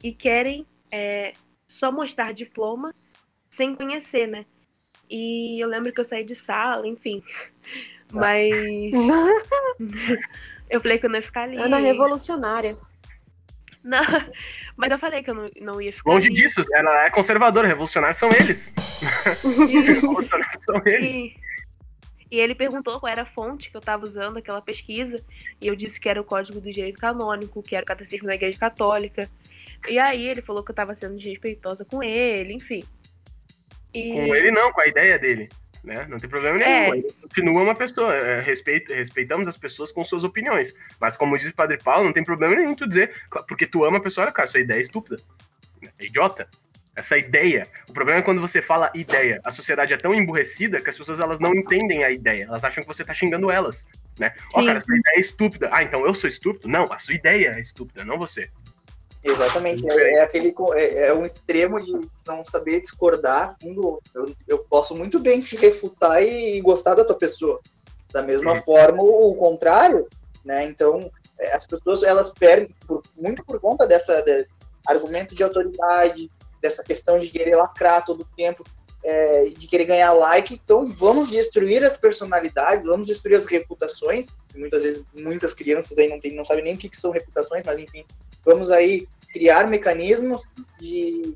e 0.04 0.14
querem 0.14 0.68
é, 0.92 1.34
só 1.66 1.92
mostrar 1.92 2.36
diploma 2.36 2.94
sem 3.50 3.74
conhecer, 3.74 4.28
né? 4.28 4.46
E 5.10 5.60
eu 5.60 5.68
lembro 5.68 5.92
que 5.92 6.00
eu 6.00 6.06
saí 6.06 6.24
de 6.24 6.36
sala, 6.36 6.88
enfim. 6.88 7.24
Mas 8.12 8.52
eu 10.70 10.80
falei 10.82 11.00
que 11.00 11.08
eu 11.08 11.10
não 11.10 11.18
ia 11.18 11.24
ficar 11.24 11.44
ali. 11.44 11.58
Ana 11.58 11.80
Revolucionária. 11.80 12.78
Não, 13.86 14.00
mas 14.78 14.92
eu 14.92 14.98
falei 14.98 15.22
que 15.22 15.30
eu 15.30 15.36
não, 15.36 15.50
não 15.60 15.82
ia 15.82 15.92
ficar 15.92 16.10
Longe 16.10 16.28
ali. 16.28 16.36
disso, 16.36 16.64
ela 16.74 17.06
é 17.06 17.10
conservadora, 17.10 17.68
revolucionários 17.68 18.18
são 18.18 18.30
eles. 18.30 18.74
revolucionários 19.86 20.64
são 20.64 20.82
eles. 20.86 21.12
E, 21.12 21.36
e 22.32 22.40
ele 22.40 22.56
perguntou 22.56 22.98
qual 22.98 23.12
era 23.12 23.24
a 23.24 23.26
fonte 23.26 23.70
que 23.70 23.76
eu 23.76 23.80
estava 23.80 24.06
usando, 24.06 24.38
aquela 24.38 24.62
pesquisa, 24.62 25.22
e 25.60 25.68
eu 25.68 25.76
disse 25.76 26.00
que 26.00 26.08
era 26.08 26.22
o 26.22 26.24
Código 26.24 26.62
do 26.62 26.72
Direito 26.72 26.98
Canônico, 26.98 27.62
que 27.62 27.76
era 27.76 27.84
o 27.84 27.88
Catecismo 27.88 28.28
da 28.28 28.36
Igreja 28.36 28.58
Católica. 28.58 29.30
E 29.90 30.00
aí 30.00 30.26
ele 30.28 30.42
falou 30.42 30.64
que 30.64 30.72
eu 30.72 30.74
estava 30.74 30.96
sendo 30.96 31.18
desrespeitosa 31.18 31.84
com 31.84 32.02
ele, 32.02 32.54
enfim. 32.54 32.84
E... 33.94 34.14
Com 34.14 34.34
ele 34.34 34.50
não, 34.50 34.72
com 34.72 34.80
a 34.80 34.88
ideia 34.88 35.20
dele. 35.20 35.50
Né? 35.84 36.06
Não 36.10 36.18
tem 36.18 36.30
problema 36.30 36.62
É. 36.62 36.80
nenhum. 36.92 36.96
Ele 36.96 37.14
continua 37.22 37.62
uma 37.64 37.76
pessoa. 37.76 38.14
é, 38.16 38.40
respeita, 38.42 38.94
respeitamos 38.96 39.48
as 39.48 39.58
pessoas 39.58 39.92
com 39.92 40.04
suas 40.06 40.24
opiniões. 40.24 40.74
Mas 41.00 41.18
como 41.18 41.38
diz 41.38 41.50
o 41.52 41.56
Padre 41.56 41.78
Paulo, 41.78 42.06
não 42.06 42.14
tem 42.14 42.24
problema 42.24 42.56
nenhum 42.56 42.74
tu 42.74 42.88
dizer, 42.88 43.12
"Claro, 43.30 43.46
porque 43.48 43.66
tu 43.68 43.84
ama 43.84 43.98
a 43.98 44.02
pessoa, 44.02 44.32
cara, 44.32 44.48
sua 44.48 44.62
ideia 44.62 44.78
é 44.78 44.82
estúpida. 44.82 45.18
É 46.00 46.06
idiota. 46.06 46.48
Essa 46.96 47.18
ideia. 47.18 47.68
O 47.90 47.94
problema 47.94 48.20
é 48.20 48.22
quando 48.24 48.40
você 48.40 48.62
fala 48.62 48.92
ideia. 48.94 49.42
A 49.44 49.50
sociedade 49.52 49.94
é 49.94 49.98
tão 49.98 50.14
emburrecida 50.14 50.80
que 50.80 50.90
as 50.90 50.98
pessoas 50.98 51.20
elas 51.20 51.40
não 51.40 51.54
entendem 51.54 52.04
a 52.04 52.12
ideia. 52.12 52.44
Elas 52.46 52.64
acham 52.64 52.84
que 52.84 52.88
você 52.88 53.04
tá 53.04 53.14
xingando 53.14 53.50
elas. 53.52 53.88
Né? 54.20 54.32
Ó, 54.54 54.60
Sim. 54.62 54.68
cara, 54.68 54.80
sua 54.80 54.96
ideia 54.96 55.18
é 55.18 55.20
estúpida. 55.20 55.70
Ah, 55.74 55.82
então 55.84 56.06
eu 56.06 56.14
sou 56.14 56.28
estúpido? 56.30 56.68
Não, 56.70 56.86
a 56.94 57.00
sua 57.00 57.16
ideia 57.16 57.54
é 57.58 57.60
estúpida, 57.60 58.06
não 58.06 58.18
você. 58.20 58.48
Exatamente. 59.24 59.90
É, 59.90 60.16
é 60.16 60.22
aquele 60.22 60.54
é, 60.76 61.08
é 61.08 61.14
um 61.14 61.26
extremo 61.26 61.80
de 61.80 61.92
não 62.28 62.46
saber 62.46 62.82
discordar 62.82 63.56
um 63.64 63.74
do 63.74 63.88
outro. 63.88 64.12
Eu, 64.14 64.36
eu 64.48 64.60
posso 64.60 64.94
muito 64.96 65.18
bem 65.20 65.40
te 65.40 65.56
refutar 65.56 66.22
e 66.22 66.60
gostar 66.62 66.96
da 66.96 67.06
tua 67.06 67.18
pessoa. 67.18 67.60
Da 68.12 68.22
mesma 68.22 68.58
Sim. 68.58 68.62
forma, 68.64 69.02
o 69.02 69.34
contrário, 69.36 70.08
né? 70.44 70.66
Então, 70.66 71.10
é, 71.40 71.56
as 71.56 71.66
pessoas 71.66 72.04
elas 72.04 72.32
perdem 72.32 72.76
por- 72.86 73.02
muito 73.18 73.44
por 73.46 73.60
conta 73.60 73.88
dessa 73.88 74.22
de- 74.22 74.46
argumento 74.86 75.34
de 75.34 75.44
autoridade, 75.44 76.30
dessa 76.62 76.84
questão 76.84 77.18
de 77.20 77.30
querer 77.30 77.56
lacrar 77.56 78.06
todo 78.06 78.22
o 78.22 78.28
tempo, 78.36 78.64
é, 79.04 79.46
de 79.46 79.68
querer 79.68 79.86
ganhar 79.86 80.14
like. 80.14 80.54
Então, 80.64 80.88
vamos 80.90 81.30
destruir 81.30 81.84
as 81.84 81.98
personalidades, 81.98 82.86
vamos 82.86 83.08
destruir 83.08 83.36
as 83.38 83.46
reputações. 83.46 84.28
Muitas 84.56 84.84
vezes, 84.84 85.04
muitas 85.14 85.54
crianças 85.54 85.98
aí 85.98 86.08
não, 86.08 86.20
tem, 86.20 86.36
não 86.36 86.46
sabem 86.46 86.64
nem 86.64 86.76
o 86.76 86.78
que, 86.78 86.90
que 86.90 86.98
são 86.98 87.12
reputações, 87.12 87.64
mas 87.66 87.80
enfim, 87.80 88.06
vamos 88.46 88.70
aí 88.72 89.08
criar 89.34 89.68
mecanismos 89.68 90.44
de 90.80 91.36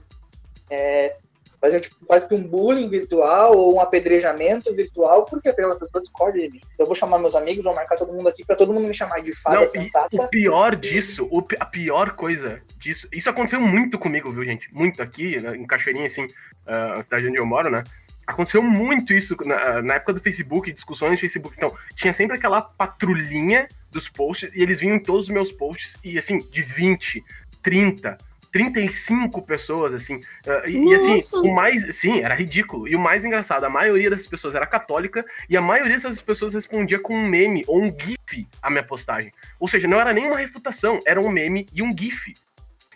é, 0.70 1.18
fazer 1.60 1.80
tipo, 1.80 1.96
quase 2.06 2.28
que 2.28 2.36
um 2.36 2.44
bullying 2.44 2.88
virtual 2.88 3.58
ou 3.58 3.76
um 3.76 3.82
apedrejamento 3.82 4.74
virtual, 4.74 5.26
porque 5.26 5.50
aquela 5.50 5.76
pessoa 5.76 6.02
discorda 6.02 6.40
de 6.40 6.50
mim. 6.50 6.62
Eu 6.78 6.86
vou 6.86 6.96
chamar 6.96 7.20
meus 7.20 7.36
amigos, 7.36 7.64
vou 7.64 7.74
marcar 7.74 7.98
todo 7.98 8.14
mundo 8.14 8.30
aqui 8.30 8.46
para 8.46 8.56
todo 8.56 8.74
mundo 8.74 8.88
me 8.88 8.94
chamar 8.94 9.22
de 9.22 9.34
fada 9.34 9.62
Não, 9.62 9.68
sensata. 9.68 10.16
o 10.16 10.28
pior 10.28 10.76
disso, 10.76 11.28
o 11.32 11.46
a 11.60 11.66
pior 11.66 12.12
coisa 12.12 12.62
disso, 12.78 13.08
isso 13.12 13.30
aconteceu 13.30 13.60
muito 13.60 13.98
comigo, 13.98 14.32
viu, 14.32 14.44
gente? 14.44 14.72
Muito 14.74 15.02
aqui, 15.02 15.40
né, 15.40 15.56
em 15.56 15.66
Cachoeirinha, 15.66 16.06
assim, 16.06 16.28
ah, 16.66 16.96
a 16.96 17.04
cidade 17.04 17.28
onde 17.28 17.38
eu 17.38 17.46
moro, 17.46 17.70
né? 17.70 17.84
Aconteceu 18.26 18.62
muito 18.62 19.14
isso 19.14 19.38
na, 19.46 19.82
na 19.82 19.94
época 19.96 20.14
do 20.14 20.22
Facebook, 20.22 20.72
discussões 20.72 21.12
no 21.12 21.18
Facebook. 21.18 21.56
Então, 21.56 21.74
tinha 21.96 22.12
sempre 22.12 22.36
aquela 22.36 22.62
patrulhinha 22.62 23.70
dos 23.90 24.10
posts, 24.10 24.54
e 24.54 24.62
eles 24.62 24.82
vinham 24.82 24.98
em 24.98 25.00
todos 25.00 25.26
os 25.26 25.30
meus 25.30 25.50
posts, 25.50 25.98
e 26.04 26.18
assim, 26.18 26.40
de 26.40 26.62
20, 26.62 27.24
30, 27.62 28.18
35 28.52 29.42
pessoas, 29.42 29.94
assim. 29.94 30.20
ah, 30.48 30.64
e, 30.68 30.78
e, 30.78 30.96
assim, 30.96 31.18
o 31.36 31.54
mais. 31.54 31.96
Sim, 31.96 32.22
era 32.22 32.36
ridículo. 32.36 32.88
E 32.88 32.96
o 32.96 33.00
mais 33.00 33.26
engraçado, 33.26 33.64
a 33.64 33.70
maioria 33.70 34.10
dessas 34.10 34.28
pessoas 34.28 34.56
era 34.56 34.66
católica, 34.66 35.26
e 35.50 35.56
a 35.58 35.62
maioria 35.62 35.94
dessas 35.94 36.22
pessoas 36.22 36.54
respondia 36.54 37.00
com 37.00 37.16
um 37.16 37.28
meme 37.28 37.64
ou 37.68 37.82
um 37.82 37.96
GIF 37.96 38.48
à 38.62 38.70
minha 38.70 38.84
postagem. 38.84 39.32
Ou 39.60 39.68
seja, 39.68 39.88
não 39.88 40.00
era 40.00 40.14
nem 40.14 40.26
uma 40.26 40.38
refutação, 40.38 41.00
era 41.06 41.22
um 41.22 41.30
meme 41.30 41.68
e 41.74 41.82
um 41.82 41.96
GIF. 41.98 42.34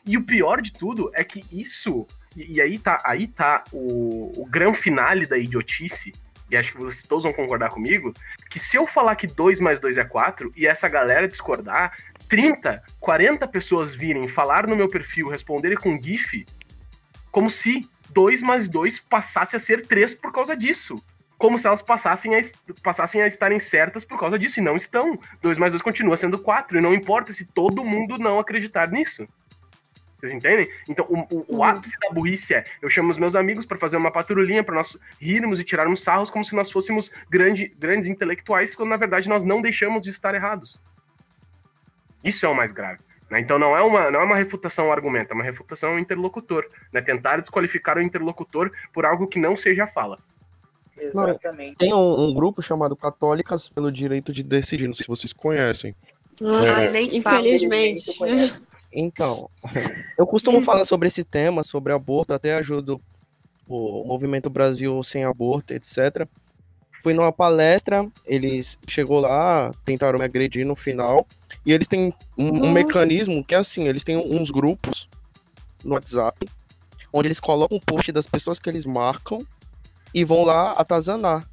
E 0.06 0.17
o 0.17 0.24
pior 0.24 0.62
de 0.62 0.74
tudo 0.74 1.12
é 1.13 1.24
que 1.24 1.43
isso. 1.52 2.08
E, 2.36 2.56
e 2.56 2.62
aí 2.62 2.80
tá, 2.80 3.02
aí 3.06 3.28
tá 3.28 3.63
o, 3.71 4.32
o 4.41 4.45
grande 4.45 4.78
finale 4.78 5.26
da 5.26 5.38
idiotice, 5.38 6.13
e 6.50 6.58
acho 6.58 6.74
que 6.74 6.80
vocês 6.80 7.04
todos 7.04 7.24
vão 7.24 7.34
concordar 7.34 7.69
comigo, 7.69 8.13
que 8.50 8.60
se 8.60 8.76
eu 8.76 8.86
falar 8.86 9.15
que 9.15 9.26
2 9.26 9.62
mais 9.62 9.80
2 9.80 9.97
é 9.97 10.04
4 10.04 10.52
e 10.56 10.67
essa 10.67 10.89
galera 10.89 11.28
discordar, 11.28 11.97
30, 12.32 12.82
40 12.98 13.46
pessoas 13.50 13.94
virem 13.94 14.26
falar 14.26 14.65
no 14.65 14.74
meu 14.74 14.88
perfil, 14.88 15.28
responderem 15.28 15.78
com 15.78 16.02
GIF, 16.02 16.46
como 17.30 17.50
se 17.50 17.86
2 18.12 18.41
mais 18.41 18.70
2 18.70 19.00
passasse 19.00 19.54
a 19.58 19.60
ser 19.60 19.86
3 19.86 20.13
por 20.15 20.32
causa 20.32 20.56
disso. 20.56 20.96
Como 21.38 21.58
se 21.58 21.67
elas 21.67 21.82
passassem 21.82 22.34
a, 22.36 22.39
passassem 22.82 23.22
a 23.22 23.28
estarem 23.28 23.60
certas 23.60 24.06
por 24.06 24.17
causa 24.17 24.39
disso, 24.39 24.60
e 24.62 24.63
não 24.63 24.78
estão. 24.78 25.20
2 25.41 25.58
mais 25.58 25.74
2 25.74 25.82
continua 25.82 26.15
sendo 26.15 26.39
4, 26.39 26.78
e 26.78 26.82
não 26.82 26.94
importa 26.94 27.34
se 27.34 27.46
todo 27.52 27.84
mundo 27.84 28.17
não 28.17 28.39
acreditar 28.39 28.89
nisso. 28.89 29.28
Vocês 30.17 30.32
entendem? 30.32 30.70
Então, 30.88 31.06
o, 31.10 31.20
o- 31.36 31.46
o 31.50 31.56
Uhum. 31.58 31.63
ápice 31.65 31.98
da 32.00 32.12
burrice 32.12 32.54
é: 32.54 32.63
eu 32.82 32.89
chamo 32.89 33.12
os 33.12 33.17
meus 33.17 33.36
amigos 33.36 33.65
para 33.65 33.78
fazer 33.78 33.98
uma 33.98 34.12
patrulhinha, 34.12 34.63
para 34.63 34.76
nós 34.76 34.98
rirmos 35.20 35.60
e 35.60 35.65
tirarmos 35.65 36.02
sarros 36.02 36.30
como 36.30 36.46
se 36.46 36.56
nós 36.56 36.72
fôssemos 36.72 37.12
grande, 37.30 37.67
grandes 37.78 38.08
intelectuais, 38.08 38.74
quando 38.74 38.89
na 38.89 38.98
verdade 38.98 39.28
nós 39.28 39.44
não 39.44 39.62
deixamos 39.62 40.02
de 40.02 40.12
estar 40.12 40.34
errados. 40.34 40.80
Isso 42.23 42.45
é 42.45 42.49
o 42.49 42.55
mais 42.55 42.71
grave. 42.71 42.99
né? 43.29 43.39
Então 43.39 43.57
não 43.57 43.75
é, 43.75 43.81
uma, 43.81 44.12
não 44.12 44.21
é 44.21 44.23
uma 44.23 44.36
refutação 44.36 44.86
ao 44.86 44.91
argumento, 44.91 45.31
é 45.31 45.36
uma 45.36 45.43
refutação 45.43 45.93
ao 45.93 45.99
interlocutor. 45.99 46.65
Né? 46.91 47.01
Tentar 47.01 47.38
desqualificar 47.38 47.97
o 47.97 48.01
interlocutor 48.01 48.71
por 48.93 49.05
algo 49.05 49.27
que 49.27 49.39
não 49.39 49.55
seja 49.55 49.88
fala. 49.88 50.19
Exatamente. 50.97 51.77
Tem 51.77 51.93
um, 51.93 52.27
um 52.27 52.34
grupo 52.34 52.62
chamado 52.62 52.95
Católicas 52.95 53.67
pelo 53.67 53.91
Direito 53.91 54.31
de 54.31 54.43
Decidir, 54.43 54.88
não 54.88 54.93
sei 54.93 55.03
se 55.03 55.10
vocês 55.10 55.34
conhecem. 55.34 55.95
Ah, 56.41 56.91
nem 56.91 57.21
fala. 57.21 57.39
infelizmente. 57.39 58.19
Então, 58.93 59.49
eu 60.17 60.27
costumo 60.27 60.62
falar 60.62 60.86
sobre 60.86 61.07
esse 61.07 61.23
tema, 61.23 61.63
sobre 61.63 61.93
aborto, 61.93 62.34
até 62.34 62.55
ajudo 62.55 63.01
o 63.67 64.03
Movimento 64.05 64.49
Brasil 64.49 65.01
Sem 65.03 65.23
Aborto, 65.23 65.73
etc. 65.73 66.27
Fui 67.02 67.14
numa 67.14 67.32
palestra, 67.32 68.08
eles 68.26 68.78
chegou 68.88 69.20
lá, 69.20 69.72
tentaram 69.84 70.20
me 70.20 70.26
agredir 70.26 70.66
no 70.66 70.76
final, 70.76 71.26
e 71.66 71.72
eles 71.74 71.88
têm 71.88 72.14
um, 72.38 72.66
um 72.68 72.72
mecanismo 72.72 73.44
que 73.44 73.56
é 73.56 73.58
assim, 73.58 73.88
eles 73.88 74.04
têm 74.04 74.18
uns 74.18 74.52
grupos 74.52 75.10
no 75.84 75.94
WhatsApp, 75.96 76.48
onde 77.12 77.28
eles 77.28 77.40
colocam 77.40 77.78
um 77.78 77.82
post 77.82 78.12
das 78.12 78.28
pessoas 78.28 78.60
que 78.60 78.70
eles 78.70 78.86
marcam 78.86 79.40
e 80.14 80.24
vão 80.24 80.44
lá 80.44 80.74
atazanar. 80.74 81.48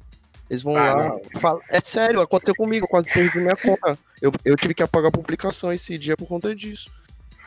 Eles 0.49 0.61
vão 0.63 0.75
Ah, 0.75 0.95
lá. 0.95 1.17
fala- 1.39 1.61
É 1.69 1.79
sério, 1.79 2.21
aconteceu 2.21 2.55
comigo, 2.55 2.85
eu 2.85 2.89
quase 2.89 3.07
perdi 3.13 3.39
minha 3.39 3.55
conta. 3.55 3.97
Eu, 4.21 4.31
eu 4.43 4.55
tive 4.55 4.73
que 4.73 4.83
apagar 4.83 5.09
a 5.09 5.11
publicação 5.11 5.71
esse 5.71 5.97
dia 5.97 6.15
por 6.17 6.27
conta 6.27 6.55
disso. 6.55 6.91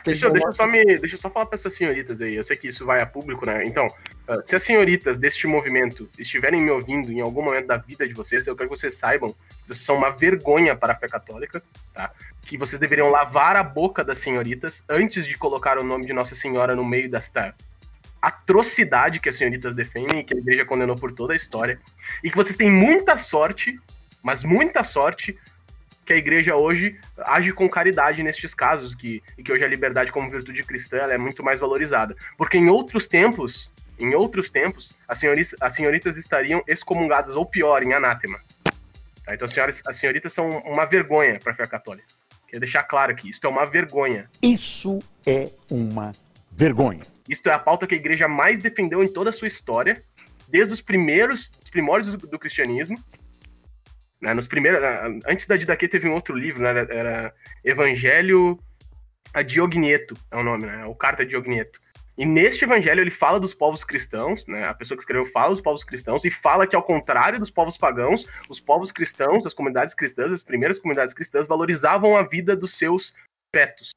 Deixa, 0.04 0.26
eu- 0.26 0.32
deixa 0.32 0.48
eu 0.48 0.52
só 0.52 0.66
me, 0.66 0.84
deixa 0.84 1.14
eu 1.14 1.18
só 1.18 1.30
falar 1.30 1.46
para 1.46 1.54
essas 1.54 1.74
senhoritas 1.74 2.20
aí. 2.20 2.34
Eu 2.34 2.42
sei 2.42 2.56
que 2.56 2.68
isso 2.68 2.84
vai 2.84 3.00
a 3.00 3.06
público, 3.06 3.46
né? 3.46 3.64
Então, 3.64 3.86
ah, 4.26 4.40
se 4.42 4.56
as 4.56 4.62
senhoritas 4.62 5.16
deste 5.18 5.46
movimento 5.46 6.08
estiverem 6.18 6.60
me 6.60 6.70
ouvindo 6.70 7.10
em 7.12 7.20
algum 7.20 7.42
momento 7.42 7.66
da 7.66 7.76
vida 7.76 8.06
de 8.06 8.14
vocês, 8.14 8.46
eu 8.46 8.56
quero 8.56 8.68
que 8.68 8.76
vocês 8.76 8.94
saibam 8.94 9.30
que 9.30 9.68
vocês 9.68 9.84
são 9.84 9.96
uma 9.96 10.10
vergonha 10.10 10.74
para 10.74 10.92
a 10.92 10.96
fé 10.96 11.08
católica, 11.08 11.62
tá? 11.92 12.10
Que 12.44 12.58
vocês 12.58 12.80
deveriam 12.80 13.08
lavar 13.08 13.56
a 13.56 13.62
boca 13.62 14.02
das 14.02 14.18
senhoritas 14.18 14.82
antes 14.88 15.26
de 15.26 15.36
colocar 15.38 15.78
o 15.78 15.84
nome 15.84 16.04
de 16.06 16.12
Nossa 16.12 16.34
Senhora 16.34 16.74
no 16.74 16.84
meio 16.84 17.10
desta 17.10 17.54
atrocidade 18.20 19.18
que 19.20 19.28
as 19.28 19.36
senhoritas 19.36 19.74
defendem 19.74 20.20
e 20.20 20.24
que 20.24 20.34
a 20.34 20.36
igreja 20.38 20.64
condenou 20.64 20.94
por 20.96 21.12
toda 21.12 21.32
a 21.32 21.36
história. 21.36 21.80
E 22.22 22.30
que 22.30 22.36
vocês 22.36 22.56
têm 22.56 22.70
muita 22.70 23.16
sorte, 23.16 23.78
mas 24.22 24.44
muita 24.44 24.84
sorte, 24.84 25.36
que 26.04 26.12
a 26.12 26.16
igreja 26.16 26.56
hoje 26.56 26.98
age 27.18 27.52
com 27.52 27.68
caridade 27.68 28.22
nestes 28.22 28.54
casos, 28.54 28.94
que, 28.94 29.22
e 29.38 29.42
que 29.42 29.52
hoje 29.52 29.64
a 29.64 29.68
liberdade 29.68 30.12
como 30.12 30.30
virtude 30.30 30.64
cristã 30.64 30.98
é 30.98 31.18
muito 31.18 31.42
mais 31.42 31.60
valorizada. 31.60 32.16
Porque 32.36 32.58
em 32.58 32.68
outros 32.68 33.06
tempos, 33.06 33.70
em 33.98 34.14
outros 34.14 34.50
tempos, 34.50 34.94
as, 35.06 35.18
senhoritas, 35.18 35.54
as 35.60 35.74
senhoritas 35.74 36.16
estariam 36.16 36.62
excomungadas, 36.66 37.34
ou 37.36 37.46
pior, 37.46 37.82
em 37.82 37.92
anátema. 37.92 38.40
Tá? 39.24 39.34
Então 39.34 39.46
as, 39.46 39.52
senhoras, 39.52 39.82
as 39.86 39.96
senhoritas 39.96 40.32
são 40.32 40.58
uma 40.60 40.84
vergonha 40.84 41.38
para 41.38 41.52
a 41.52 41.54
fé 41.54 41.66
católica. 41.66 42.06
Queria 42.46 42.60
deixar 42.60 42.82
claro 42.82 43.12
aqui, 43.12 43.30
isso 43.30 43.40
é 43.44 43.48
uma 43.48 43.64
vergonha. 43.64 44.28
Isso 44.42 44.98
é 45.26 45.50
uma 45.70 46.12
vergonha. 46.50 47.02
Isto 47.28 47.48
é 47.48 47.52
a 47.52 47.58
pauta 47.58 47.86
que 47.86 47.94
a 47.94 47.98
igreja 47.98 48.28
mais 48.28 48.58
defendeu 48.58 49.02
em 49.02 49.08
toda 49.08 49.30
a 49.30 49.32
sua 49.32 49.48
história, 49.48 50.04
desde 50.48 50.74
os 50.74 50.80
primeiros 50.80 51.52
os 51.62 51.70
primórdios 51.70 52.14
do, 52.14 52.26
do 52.26 52.38
cristianismo. 52.38 53.02
Né, 54.22 54.32
nos 54.34 54.46
primeiros, 54.46 54.80
antes 55.26 55.48
da 55.48 55.56
Didaquê 55.56 55.88
teve 55.88 56.08
um 56.08 56.14
outro 56.14 56.36
livro, 56.36 56.62
né, 56.62 56.86
era, 56.88 57.34
Evangelho 57.64 58.56
a 59.34 59.42
Diogneto, 59.42 60.16
é 60.30 60.36
o 60.36 60.44
nome, 60.44 60.64
né, 60.64 60.86
o 60.86 60.94
Carta 60.94 61.26
Diogneto. 61.26 61.80
E 62.16 62.24
neste 62.24 62.64
evangelho 62.64 63.00
ele 63.00 63.10
fala 63.10 63.40
dos 63.40 63.52
povos 63.52 63.82
cristãos, 63.82 64.46
né, 64.46 64.64
a 64.64 64.74
pessoa 64.74 64.96
que 64.96 65.02
escreveu 65.02 65.26
fala 65.26 65.48
dos 65.48 65.60
povos 65.60 65.82
cristãos 65.82 66.24
e 66.24 66.30
fala 66.30 66.68
que 66.68 66.76
ao 66.76 66.82
contrário 66.84 67.40
dos 67.40 67.50
povos 67.50 67.76
pagãos, 67.76 68.28
os 68.48 68.60
povos 68.60 68.92
cristãos, 68.92 69.44
as 69.44 69.54
comunidades 69.54 69.92
cristãs, 69.92 70.30
as 70.30 70.42
primeiras 70.42 70.78
comunidades 70.78 71.12
cristãs 71.12 71.48
valorizavam 71.48 72.16
a 72.16 72.22
vida 72.22 72.54
dos 72.54 72.74
seus 72.74 73.16
fetos. 73.52 73.90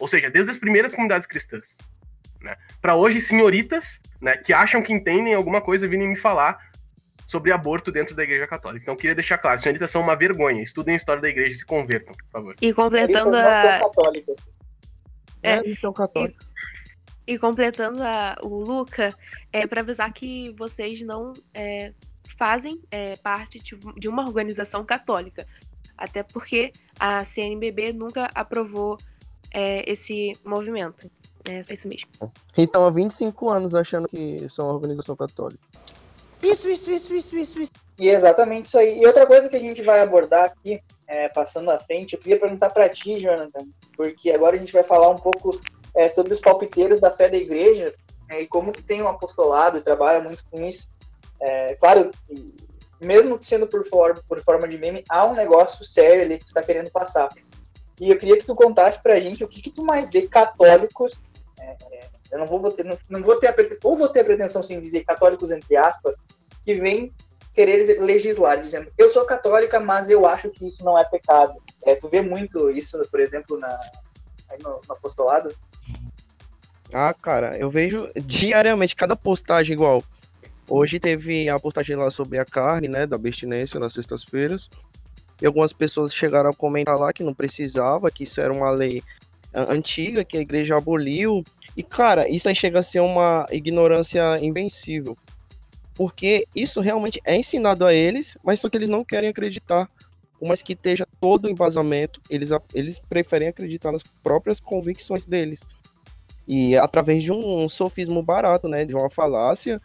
Ou 0.00 0.08
seja, 0.08 0.30
desde 0.30 0.52
as 0.52 0.56
primeiras 0.56 0.94
comunidades 0.94 1.26
cristãs 1.26 1.76
né? 2.40 2.56
Para 2.80 2.96
hoje, 2.96 3.20
senhoritas, 3.20 4.00
né, 4.20 4.36
que 4.36 4.52
acham 4.52 4.82
que 4.82 4.92
entendem 4.92 5.34
alguma 5.34 5.60
coisa, 5.60 5.88
virem 5.88 6.08
me 6.08 6.16
falar 6.16 6.67
sobre 7.28 7.52
aborto 7.52 7.92
dentro 7.92 8.16
da 8.16 8.22
Igreja 8.24 8.46
Católica. 8.46 8.82
Então, 8.82 8.96
queria 8.96 9.14
deixar 9.14 9.36
claro, 9.36 9.58
senhoritas 9.60 9.90
são 9.90 10.00
uma 10.00 10.16
vergonha. 10.16 10.62
Estudem 10.62 10.94
a 10.94 10.96
história 10.96 11.20
da 11.20 11.28
Igreja 11.28 11.54
e 11.56 11.58
se 11.58 11.66
convertam, 11.66 12.14
por 12.14 12.26
favor. 12.32 12.56
E 12.60 12.72
completando 12.72 13.30
são 13.32 13.38
a. 13.38 13.80
É, 15.42 15.52
É, 15.56 15.62
então 15.70 15.92
católico. 15.92 16.38
E 17.26 17.38
completando 17.38 18.02
a- 18.02 18.34
o 18.42 18.60
Luca, 18.64 19.10
é 19.52 19.66
para 19.66 19.82
avisar 19.82 20.10
que 20.10 20.54
vocês 20.58 21.02
não 21.02 21.34
é, 21.52 21.92
fazem 22.38 22.80
é, 22.90 23.14
parte 23.16 23.58
de, 23.58 23.76
de 23.98 24.08
uma 24.08 24.22
organização 24.22 24.82
católica. 24.82 25.46
Até 25.98 26.22
porque 26.22 26.72
a 26.98 27.26
CNBB 27.26 27.92
nunca 27.92 28.30
aprovou 28.34 28.96
é, 29.52 29.84
esse 29.90 30.32
movimento. 30.42 31.10
É 31.44 31.62
só 31.62 31.74
isso 31.74 31.88
mesmo. 31.88 32.08
Então, 32.56 32.86
há 32.86 32.90
25 32.90 33.50
anos 33.50 33.74
achando 33.74 34.08
que 34.08 34.48
são 34.48 34.64
uma 34.66 34.74
organização 34.74 35.14
católica. 35.14 35.60
Isso, 36.42 36.68
isso, 36.68 36.90
isso, 36.90 37.14
isso, 37.14 37.36
isso, 37.36 37.62
isso. 37.62 37.72
E 37.98 38.08
é 38.08 38.12
exatamente 38.12 38.66
isso 38.66 38.78
aí. 38.78 39.00
E 39.00 39.06
outra 39.06 39.26
coisa 39.26 39.48
que 39.48 39.56
a 39.56 39.60
gente 39.60 39.82
vai 39.82 40.00
abordar 40.00 40.44
aqui, 40.44 40.80
é, 41.06 41.28
passando 41.28 41.70
à 41.70 41.78
frente, 41.78 42.14
eu 42.14 42.20
queria 42.20 42.38
perguntar 42.38 42.70
para 42.70 42.88
ti, 42.88 43.18
Jonathan, 43.18 43.66
porque 43.96 44.30
agora 44.30 44.56
a 44.56 44.58
gente 44.58 44.72
vai 44.72 44.84
falar 44.84 45.08
um 45.08 45.16
pouco 45.16 45.60
é, 45.94 46.08
sobre 46.08 46.32
os 46.32 46.40
palpiteiros 46.40 47.00
da 47.00 47.10
fé 47.10 47.28
da 47.28 47.36
igreja 47.36 47.92
é, 48.30 48.42
e 48.42 48.46
como 48.46 48.72
que 48.72 48.82
tem 48.82 49.02
um 49.02 49.08
apostolado 49.08 49.78
e 49.78 49.82
trabalha 49.82 50.20
muito 50.20 50.44
com 50.50 50.62
isso. 50.62 50.86
É, 51.40 51.74
claro, 51.74 52.10
mesmo 53.00 53.38
sendo 53.40 53.66
por 53.66 53.86
forma, 53.86 54.22
por 54.28 54.42
forma 54.44 54.68
de 54.68 54.78
meme, 54.78 55.04
há 55.08 55.26
um 55.26 55.34
negócio 55.34 55.84
sério 55.84 56.22
ali 56.22 56.38
que 56.38 56.44
está 56.44 56.62
querendo 56.62 56.90
passar. 56.90 57.28
E 58.00 58.10
eu 58.10 58.18
queria 58.18 58.38
que 58.38 58.46
tu 58.46 58.54
contasse 58.54 59.02
pra 59.02 59.18
gente 59.18 59.42
o 59.42 59.48
que, 59.48 59.60
que 59.60 59.70
tu 59.70 59.84
mais 59.84 60.10
vê 60.10 60.28
católicos. 60.28 61.12
Eu 62.30 62.38
não 62.38 62.46
vou 62.46 62.70
ter, 62.70 62.84
não, 62.84 62.98
não 63.08 63.22
vou 63.22 63.36
ter 63.36 63.48
a, 63.48 63.54
ou 63.82 63.96
vou 63.96 64.08
ter 64.08 64.20
a 64.20 64.24
pretensão 64.24 64.62
sim 64.62 64.76
de 64.76 64.82
dizer 64.82 65.04
católicos 65.04 65.50
entre 65.50 65.76
aspas, 65.76 66.16
que 66.64 66.74
vem 66.74 67.12
querer 67.54 68.00
legislar, 68.00 68.62
dizendo 68.62 68.90
eu 68.96 69.10
sou 69.10 69.24
católica, 69.24 69.80
mas 69.80 70.10
eu 70.10 70.26
acho 70.26 70.50
que 70.50 70.66
isso 70.66 70.84
não 70.84 70.98
é 70.98 71.04
pecado. 71.04 71.54
É, 71.84 71.94
tu 71.94 72.08
vê 72.08 72.20
muito 72.20 72.70
isso, 72.70 73.00
por 73.10 73.20
exemplo, 73.20 73.58
na, 73.58 73.78
no, 74.62 74.80
no 74.86 74.94
apostolado? 74.94 75.54
Ah, 76.92 77.12
cara, 77.12 77.56
eu 77.58 77.68
vejo 77.68 78.10
diariamente 78.16 78.96
cada 78.96 79.16
postagem 79.16 79.74
igual. 79.74 80.02
Hoje 80.70 81.00
teve 81.00 81.48
a 81.48 81.58
postagem 81.58 81.96
lá 81.96 82.10
sobre 82.10 82.38
a 82.38 82.44
carne, 82.44 82.88
né, 82.88 83.06
da 83.06 83.16
abstinência 83.16 83.80
nas 83.80 83.94
sextas-feiras. 83.94 84.68
E 85.40 85.46
algumas 85.46 85.72
pessoas 85.72 86.14
chegaram 86.14 86.50
a 86.50 86.54
comentar 86.54 86.98
lá 86.98 87.12
que 87.12 87.22
não 87.22 87.32
precisava, 87.32 88.10
que 88.10 88.24
isso 88.24 88.40
era 88.40 88.52
uma 88.52 88.70
lei 88.70 89.02
ah, 89.52 89.72
antiga, 89.72 90.24
que 90.24 90.36
a 90.36 90.40
igreja 90.40 90.76
aboliu. 90.76 91.44
E, 91.78 91.82
cara, 91.84 92.28
isso 92.28 92.48
aí 92.48 92.56
chega 92.56 92.80
a 92.80 92.82
ser 92.82 92.98
uma 92.98 93.46
ignorância 93.52 94.36
invencível. 94.44 95.16
Porque 95.94 96.44
isso 96.52 96.80
realmente 96.80 97.20
é 97.24 97.36
ensinado 97.36 97.84
a 97.84 97.94
eles, 97.94 98.36
mas 98.42 98.58
só 98.58 98.68
que 98.68 98.76
eles 98.76 98.90
não 98.90 99.04
querem 99.04 99.28
acreditar. 99.28 99.88
Por 100.40 100.48
mais 100.48 100.60
que 100.60 100.72
esteja 100.72 101.06
todo 101.20 101.44
o 101.44 101.48
embasamento, 101.48 102.20
eles, 102.28 102.50
eles 102.74 102.98
preferem 102.98 103.46
acreditar 103.46 103.92
nas 103.92 104.02
próprias 104.24 104.58
convicções 104.58 105.24
deles. 105.24 105.60
E 106.48 106.76
através 106.76 107.22
de 107.22 107.30
um 107.30 107.68
sofismo 107.68 108.24
barato, 108.24 108.66
né? 108.66 108.84
De 108.84 108.96
uma 108.96 109.08
falácia, 109.08 109.80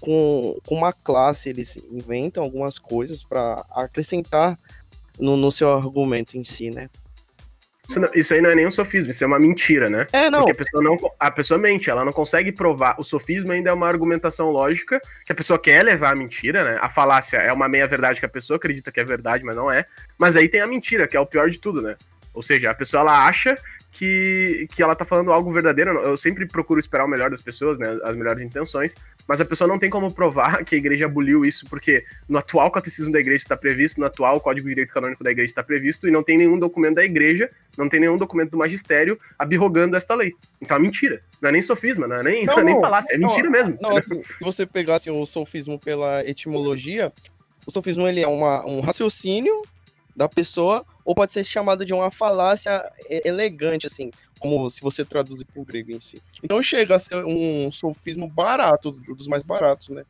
com, 0.00 0.56
com 0.64 0.76
uma 0.76 0.92
classe, 0.92 1.48
eles 1.48 1.76
inventam 1.90 2.44
algumas 2.44 2.78
coisas 2.78 3.24
para 3.24 3.66
acrescentar 3.72 4.56
no, 5.18 5.36
no 5.36 5.50
seu 5.50 5.74
argumento 5.74 6.38
em 6.38 6.44
si, 6.44 6.70
né? 6.70 6.88
Isso, 7.92 8.00
não- 8.00 8.10
isso 8.14 8.34
aí 8.34 8.40
não 8.40 8.50
é 8.50 8.54
nem 8.54 8.66
um 8.66 8.70
sofismo, 8.70 9.10
isso 9.10 9.22
é 9.22 9.26
uma 9.26 9.38
mentira, 9.38 9.90
né? 9.90 10.06
É, 10.12 10.30
não. 10.30 10.40
Porque 10.40 10.52
a 10.52 10.54
pessoa, 10.54 10.82
não, 10.82 10.96
a 11.20 11.30
pessoa 11.30 11.58
mente, 11.58 11.90
ela 11.90 12.04
não 12.04 12.12
consegue 12.12 12.50
provar. 12.50 12.94
O 12.98 13.04
sofismo 13.04 13.52
ainda 13.52 13.70
é 13.70 13.72
uma 13.72 13.86
argumentação 13.86 14.50
lógica 14.50 15.00
que 15.24 15.32
a 15.32 15.34
pessoa 15.34 15.58
quer 15.58 15.84
levar 15.84 16.12
a 16.12 16.16
mentira, 16.16 16.64
né? 16.64 16.78
A 16.80 16.88
falácia 16.88 17.36
é 17.36 17.52
uma 17.52 17.68
meia-verdade 17.68 18.18
que 18.18 18.26
a 18.26 18.28
pessoa 18.28 18.56
acredita 18.56 18.90
que 18.90 18.98
é 19.00 19.04
verdade, 19.04 19.44
mas 19.44 19.54
não 19.54 19.70
é. 19.70 19.84
Mas 20.18 20.36
aí 20.36 20.48
tem 20.48 20.60
a 20.60 20.66
mentira, 20.66 21.06
que 21.06 21.16
é 21.16 21.20
o 21.20 21.26
pior 21.26 21.50
de 21.50 21.58
tudo, 21.58 21.82
né? 21.82 21.96
Ou 22.32 22.42
seja, 22.42 22.70
a 22.70 22.74
pessoa 22.74 23.02
ela 23.02 23.26
acha 23.26 23.58
que, 23.92 24.66
que 24.72 24.82
ela 24.82 24.96
tá 24.96 25.04
falando 25.04 25.30
algo 25.30 25.52
verdadeiro. 25.52 25.90
Eu 25.98 26.16
sempre 26.16 26.46
procuro 26.46 26.80
esperar 26.80 27.04
o 27.04 27.08
melhor 27.08 27.28
das 27.28 27.42
pessoas, 27.42 27.78
né? 27.78 27.98
As 28.02 28.16
melhores 28.16 28.42
intenções, 28.42 28.94
mas 29.28 29.38
a 29.40 29.44
pessoa 29.44 29.68
não 29.68 29.78
tem 29.78 29.90
como 29.90 30.10
provar 30.10 30.64
que 30.64 30.74
a 30.74 30.78
igreja 30.78 31.04
aboliu 31.04 31.44
isso, 31.44 31.66
porque 31.66 32.02
no 32.26 32.38
atual 32.38 32.70
catecismo 32.70 33.12
da 33.12 33.20
igreja 33.20 33.44
está 33.44 33.56
previsto, 33.56 34.00
no 34.00 34.06
atual 34.06 34.40
código 34.40 34.66
de 34.66 34.74
direito 34.74 34.94
canônico 34.94 35.22
da 35.22 35.30
igreja 35.30 35.50
está 35.50 35.62
previsto, 35.62 36.08
e 36.08 36.10
não 36.10 36.22
tem 36.22 36.38
nenhum 36.38 36.58
documento 36.58 36.94
da 36.94 37.04
igreja, 37.04 37.50
não 37.76 37.86
tem 37.86 38.00
nenhum 38.00 38.16
documento 38.16 38.52
do 38.52 38.58
magistério 38.58 39.20
abirrogando 39.38 39.94
esta 39.94 40.14
lei. 40.14 40.32
Então 40.60 40.78
é 40.78 40.80
mentira. 40.80 41.22
Não 41.40 41.50
é 41.50 41.52
nem 41.52 41.60
sofisma, 41.60 42.08
não 42.08 42.16
é 42.16 42.22
nem, 42.22 42.46
não, 42.46 42.58
é 42.58 42.64
nem 42.64 42.80
falácia, 42.80 43.14
é 43.14 43.18
não, 43.18 43.28
mentira 43.28 43.50
mesmo. 43.50 43.78
Não, 43.80 44.00
se 44.00 44.40
você 44.40 44.64
pegasse 44.64 45.10
o 45.10 45.26
sofismo 45.26 45.78
pela 45.78 46.26
etimologia, 46.26 47.12
o 47.66 47.70
sofismo 47.70 48.08
ele 48.08 48.22
é 48.22 48.26
uma, 48.26 48.64
um 48.66 48.80
raciocínio 48.80 49.62
da 50.16 50.28
pessoa, 50.28 50.84
ou 51.04 51.14
pode 51.14 51.32
ser 51.32 51.44
chamado 51.44 51.84
de 51.84 51.92
uma 51.92 52.10
falácia 52.10 52.90
elegante, 53.08 53.86
assim, 53.86 54.10
como 54.38 54.68
se 54.68 54.80
você 54.80 55.04
traduzir 55.04 55.44
para 55.44 55.60
o 55.62 55.64
grego 55.64 55.92
em 55.92 56.00
si. 56.00 56.20
Então 56.42 56.62
chega 56.62 56.96
a 56.96 56.98
ser 56.98 57.24
um 57.24 57.70
sofismo 57.70 58.28
barato, 58.28 58.90
dos 58.90 59.28
mais 59.28 59.42
baratos, 59.42 59.88
né? 59.90 60.04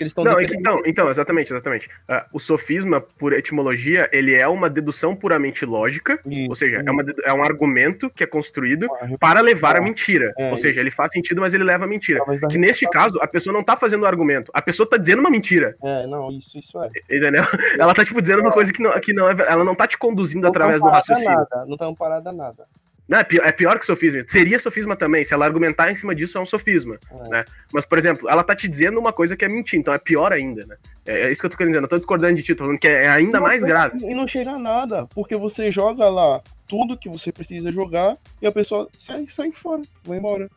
Que 0.00 0.04
eles 0.04 0.12
estão 0.12 0.24
Não, 0.24 0.40
é 0.40 0.46
que 0.46 0.56
então, 0.56 0.80
então, 0.86 1.10
exatamente, 1.10 1.52
exatamente. 1.52 1.90
Ah, 2.08 2.24
o 2.32 2.40
sofisma, 2.40 3.02
por 3.02 3.34
etimologia, 3.34 4.08
ele 4.10 4.34
é 4.34 4.48
uma 4.48 4.70
dedução 4.70 5.14
puramente 5.14 5.66
lógica, 5.66 6.18
ou 6.48 6.54
seja, 6.54 6.82
é, 6.86 6.90
uma, 6.90 7.04
é 7.22 7.34
um 7.34 7.44
argumento 7.44 8.08
que 8.08 8.24
é 8.24 8.26
construído 8.26 8.88
para 9.18 9.42
levar 9.42 9.76
a 9.76 9.80
mentira. 9.82 10.32
É, 10.38 10.50
ou 10.50 10.56
seja, 10.56 10.80
ele 10.80 10.90
faz 10.90 11.12
sentido, 11.12 11.42
mas 11.42 11.52
ele 11.52 11.64
leva 11.64 11.84
a 11.84 11.86
mentira. 11.86 12.22
Que 12.48 12.56
neste 12.56 12.88
caso, 12.88 13.18
a 13.20 13.26
pessoa 13.26 13.52
não 13.52 13.62
tá 13.62 13.76
fazendo 13.76 14.04
o 14.04 14.06
argumento, 14.06 14.50
a 14.54 14.62
pessoa 14.62 14.88
tá 14.88 14.96
dizendo 14.96 15.20
uma 15.20 15.28
mentira. 15.28 15.76
É, 15.84 16.06
não, 16.06 16.30
isso, 16.30 16.56
isso 16.56 16.82
é. 16.82 16.88
Entendeu? 17.14 17.44
Ela 17.78 17.92
tá, 17.92 18.02
tipo, 18.02 18.22
dizendo 18.22 18.40
uma 18.40 18.52
coisa 18.52 18.72
que 18.72 18.82
não, 18.82 18.98
que 19.00 19.12
não 19.12 19.28
é. 19.28 19.34
Ela 19.48 19.64
não 19.64 19.74
tá 19.74 19.86
te 19.86 19.98
conduzindo 19.98 20.44
Não 20.44 20.50
tá 20.50 20.60
através 20.60 20.80
do 20.80 20.88
raciocínio. 20.88 21.30
Nada, 21.30 21.66
não 21.66 21.76
tá 21.76 21.84
amparada 21.84 22.30
a 22.30 22.32
nada. 22.32 22.64
Não, 23.10 23.18
é, 23.18 23.24
pior, 23.24 23.44
é 23.44 23.50
pior 23.50 23.76
que 23.76 23.84
sofisma. 23.84 24.22
Seria 24.24 24.56
sofisma 24.60 24.94
também. 24.94 25.24
Se 25.24 25.34
ela 25.34 25.44
argumentar 25.44 25.90
em 25.90 25.96
cima 25.96 26.14
disso, 26.14 26.38
é 26.38 26.40
um 26.40 26.46
sofisma. 26.46 26.96
Né? 27.28 27.44
Mas, 27.72 27.84
por 27.84 27.98
exemplo, 27.98 28.30
ela 28.30 28.44
tá 28.44 28.54
te 28.54 28.68
dizendo 28.68 29.00
uma 29.00 29.12
coisa 29.12 29.36
que 29.36 29.44
é 29.44 29.48
mentira, 29.48 29.80
então 29.80 29.92
é 29.92 29.98
pior 29.98 30.32
ainda, 30.32 30.64
né? 30.64 30.76
É, 31.04 31.22
é 31.22 31.32
isso 31.32 31.40
que 31.40 31.46
eu 31.46 31.50
tô 31.50 31.56
querendo 31.56 31.72
dizer. 31.72 31.84
Eu 31.84 31.88
tô 31.88 31.98
discordando 31.98 32.36
de 32.36 32.44
ti, 32.44 32.54
tô 32.54 32.62
falando 32.62 32.78
que 32.78 32.86
é 32.86 33.08
ainda 33.08 33.40
Não, 33.40 33.46
mais 33.46 33.64
grave. 33.64 33.96
E 34.08 34.14
não 34.14 34.28
chega 34.28 34.52
a 34.52 34.58
nada, 34.58 35.08
porque 35.08 35.36
você 35.36 35.72
joga 35.72 36.08
lá 36.08 36.40
tudo 36.68 36.96
que 36.96 37.08
você 37.08 37.32
precisa 37.32 37.72
jogar 37.72 38.16
e 38.40 38.46
a 38.46 38.52
pessoa 38.52 38.88
sai, 38.96 39.26
sai 39.28 39.50
fora, 39.50 39.82
vai 40.04 40.18
embora. 40.18 40.48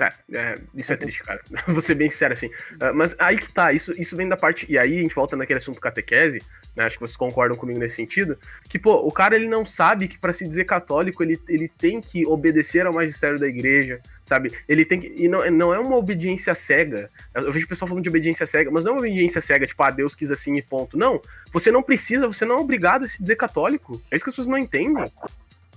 É, 0.00 0.12
é, 0.32 0.58
isso 0.74 0.90
é 0.90 0.96
triste, 0.96 1.22
cara. 1.22 1.42
Vou 1.68 1.82
ser 1.82 1.96
bem 1.96 2.08
sincero 2.08 2.32
assim. 2.32 2.48
Ah, 2.80 2.94
mas 2.94 3.14
aí 3.18 3.36
que 3.36 3.52
tá, 3.52 3.72
isso, 3.72 3.92
isso 4.00 4.16
vem 4.16 4.28
da 4.28 4.38
parte. 4.38 4.64
E 4.70 4.78
aí 4.78 4.98
a 4.98 5.02
gente 5.02 5.14
volta 5.14 5.36
naquele 5.36 5.58
assunto 5.58 5.80
catequese, 5.80 6.42
né, 6.76 6.84
acho 6.84 6.96
que 6.96 7.00
vocês 7.00 7.16
concordam 7.16 7.56
comigo 7.56 7.78
nesse 7.78 7.96
sentido, 7.96 8.38
que, 8.68 8.78
pô, 8.78 8.96
o 8.96 9.10
cara 9.10 9.34
ele 9.34 9.48
não 9.48 9.64
sabe 9.64 10.06
que 10.06 10.18
para 10.18 10.32
se 10.32 10.46
dizer 10.46 10.64
católico 10.64 11.22
ele, 11.22 11.40
ele 11.48 11.68
tem 11.68 12.00
que 12.00 12.26
obedecer 12.26 12.86
ao 12.86 12.92
magistério 12.92 13.38
da 13.38 13.48
igreja, 13.48 14.00
sabe? 14.22 14.52
Ele 14.68 14.84
tem 14.84 15.00
que. 15.00 15.14
E 15.16 15.26
não, 15.26 15.50
não 15.50 15.72
é 15.72 15.78
uma 15.78 15.96
obediência 15.96 16.54
cega. 16.54 17.08
Eu 17.34 17.50
vejo 17.50 17.64
o 17.64 17.68
pessoal 17.68 17.88
falando 17.88 18.02
de 18.02 18.10
obediência 18.10 18.44
cega, 18.44 18.70
mas 18.70 18.84
não 18.84 18.92
é 18.92 18.94
uma 18.96 19.00
obediência 19.00 19.40
cega, 19.40 19.66
tipo, 19.66 19.82
ah, 19.82 19.90
Deus 19.90 20.14
quis 20.14 20.30
assim 20.30 20.56
e 20.56 20.62
ponto. 20.62 20.98
Não. 20.98 21.20
Você 21.52 21.70
não 21.70 21.82
precisa, 21.82 22.26
você 22.26 22.44
não 22.44 22.56
é 22.56 22.60
obrigado 22.60 23.04
a 23.04 23.08
se 23.08 23.20
dizer 23.22 23.36
católico. 23.36 24.02
É 24.10 24.16
isso 24.16 24.24
que 24.24 24.30
as 24.30 24.36
pessoas 24.36 24.48
não 24.48 24.58
entendem. 24.58 25.04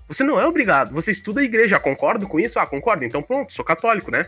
Você 0.08 0.24
não 0.24 0.42
é 0.42 0.46
obrigado. 0.46 0.92
Você 0.94 1.12
estuda 1.12 1.40
a 1.40 1.44
igreja. 1.44 1.78
Ah, 1.78 1.80
concordo 1.80 2.28
com 2.28 2.40
isso? 2.40 2.60
Ah, 2.60 2.68
concordo. 2.68 3.06
Então 3.06 3.22
pronto, 3.22 3.54
sou 3.54 3.64
católico, 3.64 4.12
né? 4.12 4.26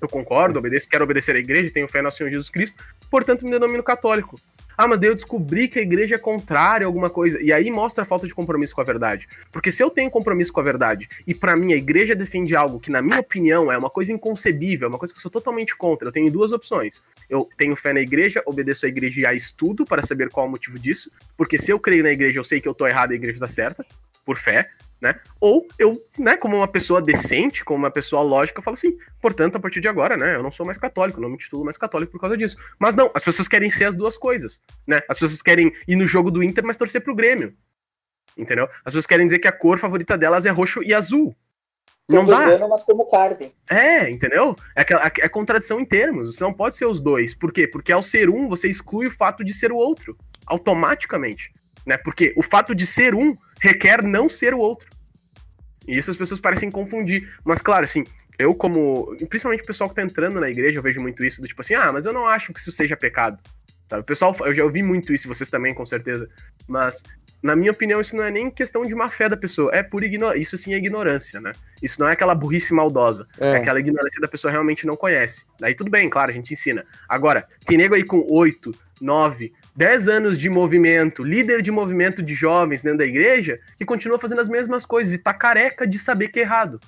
Eu 0.00 0.08
concordo, 0.08 0.58
obedeço, 0.58 0.88
quero 0.88 1.04
obedecer 1.04 1.34
à 1.34 1.38
igreja, 1.38 1.70
tenho 1.72 1.88
fé 1.88 2.00
no 2.00 2.10
Senhor 2.10 2.30
Jesus 2.30 2.48
Cristo, 2.48 2.82
portanto 3.10 3.44
me 3.44 3.50
denomino 3.50 3.82
católico. 3.82 4.38
Ah, 4.78 4.86
mas 4.86 5.00
daí 5.00 5.10
eu 5.10 5.16
descobri 5.16 5.66
que 5.66 5.80
a 5.80 5.82
igreja 5.82 6.14
é 6.14 6.18
contrária 6.18 6.86
a 6.86 6.88
alguma 6.88 7.10
coisa. 7.10 7.42
E 7.42 7.52
aí 7.52 7.68
mostra 7.68 8.04
a 8.04 8.06
falta 8.06 8.28
de 8.28 8.34
compromisso 8.34 8.72
com 8.76 8.80
a 8.80 8.84
verdade. 8.84 9.26
Porque 9.50 9.72
se 9.72 9.82
eu 9.82 9.90
tenho 9.90 10.08
compromisso 10.08 10.52
com 10.52 10.60
a 10.60 10.62
verdade 10.62 11.08
e 11.26 11.34
para 11.34 11.56
mim 11.56 11.72
a 11.72 11.76
igreja 11.76 12.14
defende 12.14 12.54
algo 12.54 12.78
que, 12.78 12.88
na 12.88 13.02
minha 13.02 13.18
opinião, 13.18 13.72
é 13.72 13.76
uma 13.76 13.90
coisa 13.90 14.12
inconcebível, 14.12 14.86
é 14.86 14.88
uma 14.88 14.98
coisa 14.98 15.12
que 15.12 15.18
eu 15.18 15.22
sou 15.22 15.32
totalmente 15.32 15.76
contra, 15.76 16.06
eu 16.06 16.12
tenho 16.12 16.30
duas 16.30 16.52
opções. 16.52 17.02
Eu 17.28 17.48
tenho 17.56 17.74
fé 17.74 17.92
na 17.92 18.00
igreja, 18.00 18.40
obedeço 18.46 18.86
à 18.86 18.88
igreja 18.88 19.20
e 19.22 19.26
a 19.26 19.34
estudo 19.34 19.84
para 19.84 20.00
saber 20.00 20.30
qual 20.30 20.46
é 20.46 20.48
o 20.48 20.52
motivo 20.52 20.78
disso. 20.78 21.10
Porque 21.36 21.58
se 21.58 21.72
eu 21.72 21.80
creio 21.80 22.04
na 22.04 22.12
igreja, 22.12 22.38
eu 22.38 22.44
sei 22.44 22.60
que 22.60 22.68
eu 22.68 22.74
tô 22.74 22.86
errado 22.86 23.10
e 23.10 23.14
a 23.14 23.16
igreja 23.16 23.40
tá 23.40 23.48
certa, 23.48 23.84
por 24.24 24.36
fé 24.36 24.70
né? 25.00 25.18
Ou 25.40 25.66
eu, 25.78 26.02
né, 26.18 26.36
como 26.36 26.56
uma 26.56 26.68
pessoa 26.68 27.00
decente, 27.00 27.64
como 27.64 27.78
uma 27.78 27.90
pessoa 27.90 28.22
lógica, 28.22 28.60
falo 28.60 28.74
assim, 28.74 28.96
portanto, 29.20 29.56
a 29.56 29.60
partir 29.60 29.80
de 29.80 29.88
agora, 29.88 30.16
né, 30.16 30.34
eu 30.34 30.42
não 30.42 30.50
sou 30.50 30.66
mais 30.66 30.78
católico, 30.78 31.20
não 31.20 31.28
me 31.28 31.38
titulo 31.38 31.64
mais 31.64 31.76
católico 31.76 32.12
por 32.12 32.20
causa 32.20 32.36
disso. 32.36 32.56
Mas 32.78 32.94
não, 32.94 33.10
as 33.14 33.22
pessoas 33.22 33.48
querem 33.48 33.70
ser 33.70 33.84
as 33.84 33.94
duas 33.94 34.16
coisas, 34.16 34.60
né? 34.86 35.00
As 35.08 35.18
pessoas 35.18 35.42
querem 35.42 35.72
ir 35.86 35.96
no 35.96 36.06
jogo 36.06 36.30
do 36.30 36.42
Inter, 36.42 36.64
mas 36.64 36.76
torcer 36.76 37.00
pro 37.02 37.14
Grêmio. 37.14 37.54
Entendeu? 38.36 38.64
As 38.64 38.84
pessoas 38.84 39.06
querem 39.06 39.26
dizer 39.26 39.38
que 39.38 39.48
a 39.48 39.52
cor 39.52 39.78
favorita 39.78 40.16
delas 40.16 40.46
é 40.46 40.50
roxo 40.50 40.82
e 40.82 40.94
azul. 40.94 41.34
Não 42.10 42.24
dá. 42.24 42.46
Vegano, 42.46 42.68
mas 42.68 42.84
como 42.84 43.04
carne. 43.10 43.52
É, 43.68 44.08
entendeu? 44.08 44.56
É, 44.74 44.80
é, 44.82 45.26
é 45.26 45.28
contradição 45.28 45.78
em 45.78 45.84
termos. 45.84 46.34
Você 46.34 46.42
não 46.42 46.54
pode 46.54 46.74
ser 46.74 46.86
os 46.86 47.00
dois. 47.00 47.34
Por 47.34 47.52
quê? 47.52 47.68
Porque 47.68 47.92
ao 47.92 48.02
ser 48.02 48.30
um, 48.30 48.48
você 48.48 48.68
exclui 48.68 49.08
o 49.08 49.10
fato 49.10 49.44
de 49.44 49.52
ser 49.52 49.72
o 49.72 49.76
outro. 49.76 50.16
Automaticamente. 50.46 51.52
Né? 51.84 51.98
Porque 51.98 52.32
o 52.36 52.42
fato 52.42 52.74
de 52.74 52.86
ser 52.86 53.14
um 53.14 53.36
requer 53.60 54.02
não 54.02 54.28
ser 54.28 54.54
o 54.54 54.58
outro. 54.58 54.88
E 55.86 55.96
isso 55.96 56.10
as 56.10 56.16
pessoas 56.16 56.40
parecem 56.40 56.70
confundir. 56.70 57.32
Mas, 57.44 57.62
claro, 57.62 57.84
assim, 57.84 58.04
eu 58.38 58.54
como. 58.54 59.16
Principalmente 59.28 59.62
o 59.62 59.66
pessoal 59.66 59.88
que 59.88 59.96
tá 59.96 60.02
entrando 60.02 60.38
na 60.38 60.48
igreja, 60.48 60.78
eu 60.78 60.82
vejo 60.82 61.00
muito 61.00 61.24
isso, 61.24 61.40
do 61.40 61.48
tipo 61.48 61.60
assim, 61.60 61.74
ah, 61.74 61.90
mas 61.92 62.06
eu 62.06 62.12
não 62.12 62.26
acho 62.26 62.52
que 62.52 62.60
isso 62.60 62.70
seja 62.70 62.96
pecado. 62.96 63.38
Sabe? 63.88 64.02
O 64.02 64.04
pessoal, 64.04 64.36
eu 64.40 64.52
já 64.52 64.62
ouvi 64.62 64.82
muito 64.82 65.12
isso, 65.14 65.26
vocês 65.26 65.48
também, 65.48 65.74
com 65.74 65.86
certeza. 65.86 66.28
Mas, 66.66 67.02
na 67.42 67.56
minha 67.56 67.72
opinião, 67.72 68.00
isso 68.02 68.14
não 68.14 68.24
é 68.24 68.30
nem 68.30 68.50
questão 68.50 68.84
de 68.84 68.94
má 68.94 69.08
fé 69.08 69.30
da 69.30 69.36
pessoa, 69.36 69.74
é 69.74 69.82
por 69.82 70.04
ignorância. 70.04 70.42
Isso 70.42 70.58
sim 70.58 70.74
é 70.74 70.76
ignorância, 70.76 71.40
né? 71.40 71.52
Isso 71.82 71.98
não 71.98 72.06
é 72.06 72.12
aquela 72.12 72.34
burrice 72.34 72.74
maldosa. 72.74 73.26
É. 73.40 73.52
é. 73.52 73.56
aquela 73.56 73.80
ignorância 73.80 74.20
da 74.20 74.28
pessoa 74.28 74.52
realmente 74.52 74.86
não 74.86 74.94
conhece. 74.94 75.46
Daí 75.58 75.74
tudo 75.74 75.90
bem, 75.90 76.10
claro, 76.10 76.30
a 76.30 76.34
gente 76.34 76.52
ensina. 76.52 76.84
Agora, 77.08 77.48
tem 77.64 77.78
nego 77.78 77.94
aí 77.94 78.04
com 78.04 78.26
8, 78.28 78.72
9, 79.00 79.52
10 79.78 80.08
anos 80.08 80.36
de 80.36 80.50
movimento, 80.50 81.22
líder 81.22 81.62
de 81.62 81.70
movimento 81.70 82.20
de 82.20 82.34
jovens 82.34 82.82
dentro 82.82 82.98
da 82.98 83.04
igreja, 83.04 83.60
que 83.76 83.84
continua 83.84 84.18
fazendo 84.18 84.40
as 84.40 84.48
mesmas 84.48 84.84
coisas 84.84 85.14
e 85.14 85.18
tá 85.18 85.32
careca 85.32 85.86
de 85.86 86.00
saber 86.00 86.30
que 86.30 86.40
é 86.40 86.42
errado. 86.42 86.80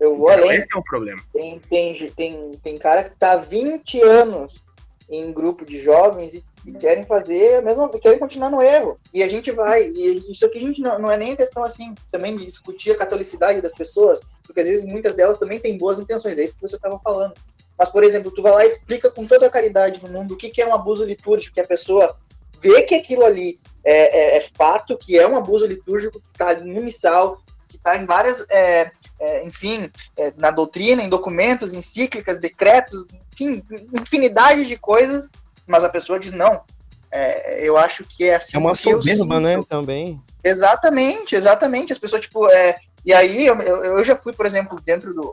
Eu 0.00 0.16
vou 0.16 0.32
então, 0.32 0.46
além. 0.46 0.58
Esse 0.58 0.66
é 0.74 0.76
o 0.76 0.82
problema. 0.82 1.22
Tem, 1.32 1.60
tem, 1.60 2.10
tem, 2.10 2.50
tem 2.60 2.76
cara 2.76 3.04
que 3.04 3.16
tá 3.16 3.36
20 3.36 4.02
anos 4.02 4.64
em 5.08 5.32
grupo 5.32 5.64
de 5.64 5.78
jovens 5.78 6.34
e, 6.34 6.44
e 6.66 6.72
querem 6.72 7.04
fazer 7.04 7.58
a 7.58 7.62
mesma 7.62 7.88
querem 7.88 8.18
continuar 8.18 8.50
no 8.50 8.60
erro. 8.60 8.98
E 9.12 9.22
a 9.22 9.28
gente 9.28 9.52
vai. 9.52 9.88
E 9.94 10.32
isso 10.32 10.44
aqui 10.44 10.58
a 10.58 10.62
gente 10.62 10.82
não, 10.82 10.98
não 10.98 11.12
é 11.12 11.16
nem 11.16 11.36
questão 11.36 11.62
assim 11.62 11.94
também 12.10 12.36
de 12.36 12.46
discutir 12.46 12.90
a 12.90 12.98
catolicidade 12.98 13.60
das 13.60 13.72
pessoas, 13.72 14.18
porque 14.42 14.58
às 14.58 14.66
vezes 14.66 14.84
muitas 14.84 15.14
delas 15.14 15.38
também 15.38 15.60
têm 15.60 15.78
boas 15.78 16.00
intenções, 16.00 16.36
é 16.36 16.42
isso 16.42 16.56
que 16.56 16.62
você 16.62 16.74
estava 16.74 16.98
falando. 16.98 17.34
Mas, 17.78 17.88
por 17.88 18.04
exemplo, 18.04 18.30
tu 18.30 18.42
vai 18.42 18.52
lá 18.52 18.64
e 18.64 18.68
explica 18.68 19.10
com 19.10 19.26
toda 19.26 19.46
a 19.46 19.50
caridade 19.50 20.00
no 20.02 20.08
mundo 20.08 20.34
o 20.34 20.36
que, 20.36 20.48
que 20.48 20.62
é 20.62 20.66
um 20.66 20.74
abuso 20.74 21.04
litúrgico, 21.04 21.54
que 21.54 21.60
a 21.60 21.66
pessoa 21.66 22.16
vê 22.64 22.82
que 22.82 22.94
aquilo 22.94 23.24
ali 23.24 23.60
é, 23.84 24.36
é, 24.36 24.38
é 24.38 24.40
fato, 24.40 24.96
que 24.96 25.18
é 25.18 25.28
um 25.28 25.36
abuso 25.36 25.66
litúrgico, 25.66 26.18
que 26.20 26.26
está 26.32 26.54
no 26.54 26.80
missal, 26.80 27.38
que 27.68 27.76
está 27.76 27.96
em 27.96 28.06
várias, 28.06 28.44
é, 28.48 28.90
é 29.20 29.44
enfim, 29.44 29.90
é, 30.16 30.32
na 30.38 30.50
doutrina, 30.50 31.02
em 31.02 31.08
documentos, 31.08 31.74
encíclicas, 31.74 32.40
decretos, 32.40 33.04
enfim, 33.32 33.62
infinidade 33.92 34.64
de 34.64 34.78
coisas, 34.78 35.28
mas 35.66 35.84
a 35.84 35.90
pessoa 35.90 36.18
diz 36.18 36.32
não. 36.32 36.62
É, 37.10 37.60
eu 37.62 37.76
acho 37.76 38.04
que 38.04 38.24
é 38.24 38.36
assim. 38.36 38.56
É 38.56 38.58
uma 38.58 38.74
soberba, 38.74 39.38
né, 39.38 39.60
também. 39.68 40.20
Exatamente, 40.42 41.36
exatamente. 41.36 41.92
As 41.92 41.98
pessoas, 41.98 42.22
tipo, 42.22 42.48
é, 42.50 42.74
e 43.04 43.12
aí 43.12 43.46
eu, 43.46 43.60
eu 43.60 44.04
já 44.04 44.16
fui, 44.16 44.32
por 44.32 44.46
exemplo, 44.46 44.80
dentro 44.84 45.14
do, 45.14 45.32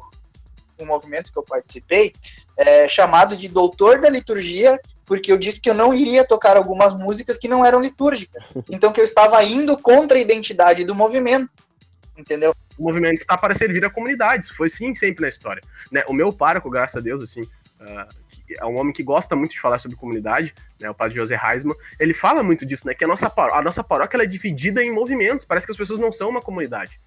um 0.80 0.86
movimento 0.86 1.32
que 1.32 1.38
eu 1.38 1.44
participei, 1.44 2.13
é, 2.58 2.88
chamado 2.89 3.36
de 3.38 3.48
Doutor 3.48 4.00
da 4.00 4.10
Liturgia, 4.10 4.80
porque 5.12 5.30
eu 5.30 5.38
disse 5.38 5.60
que 5.60 5.69
eu 5.69 5.74
não 5.74 5.93
iria 5.93 6.24
tocar 6.24 6.56
algumas 6.56 6.95
músicas 6.95 7.38
que 7.38 7.45
não 7.45 7.65
eram 7.65 7.82
litúrgicas. 7.82 8.41
Então 8.71 8.93
que 8.93 9.02
eu 9.02 9.04
estava 9.04 9.43
indo 9.43 9.78
contra 9.78 10.17
a 10.17 10.21
identidade 10.21 10.86
do 10.86 10.95
movimento. 10.95 11.50
Entendeu? 12.17 12.56
O 12.78 12.84
movimento 12.84 13.15
está 13.15 13.38
para 13.38 13.54
servir 13.54 13.84
a 13.84 13.89
comunidade. 13.89 14.45
Isso 14.45 14.56
foi 14.56 14.69
sim 14.69 14.95
sempre 14.95 15.24
na 15.24 15.28
história. 15.28 15.62
Né? 15.91 16.02
O 16.08 16.13
meu 16.13 16.32
pároco, 16.32 16.69
graças 16.69 16.95
a 16.95 17.02
Deus, 17.02 17.21
assim, 17.21 17.41
uh, 17.41 18.08
é 18.58 18.65
um 18.65 18.80
homem 18.80 18.93
que 18.93 19.04
gosta 19.04 19.36
muito 19.36 19.52
de 19.52 19.60
falar 19.60 19.80
sobre 19.80 19.97
comunidade, 19.97 20.56
né? 20.80 20.89
O 20.89 20.95
padre 20.95 21.17
José 21.17 21.38
Heisman, 21.38 21.76
ele 22.00 22.13
fala 22.13 22.41
muito 22.41 22.65
disso, 22.65 22.88
né? 22.88 22.93
Que 22.93 23.04
a 23.04 23.08
nossa, 23.08 23.30
a 23.36 23.62
nossa 23.62 23.84
paróquia 23.84 24.24
é 24.24 24.26
dividida 24.26 24.82
em 24.82 24.93
movimentos. 24.93 25.45
Parece 25.45 25.65
que 25.65 25.74
as 25.74 25.78
pessoas 25.78 26.00
não 26.00 26.13
são 26.13 26.30
uma 26.30 26.41
comunidade. 26.41 26.97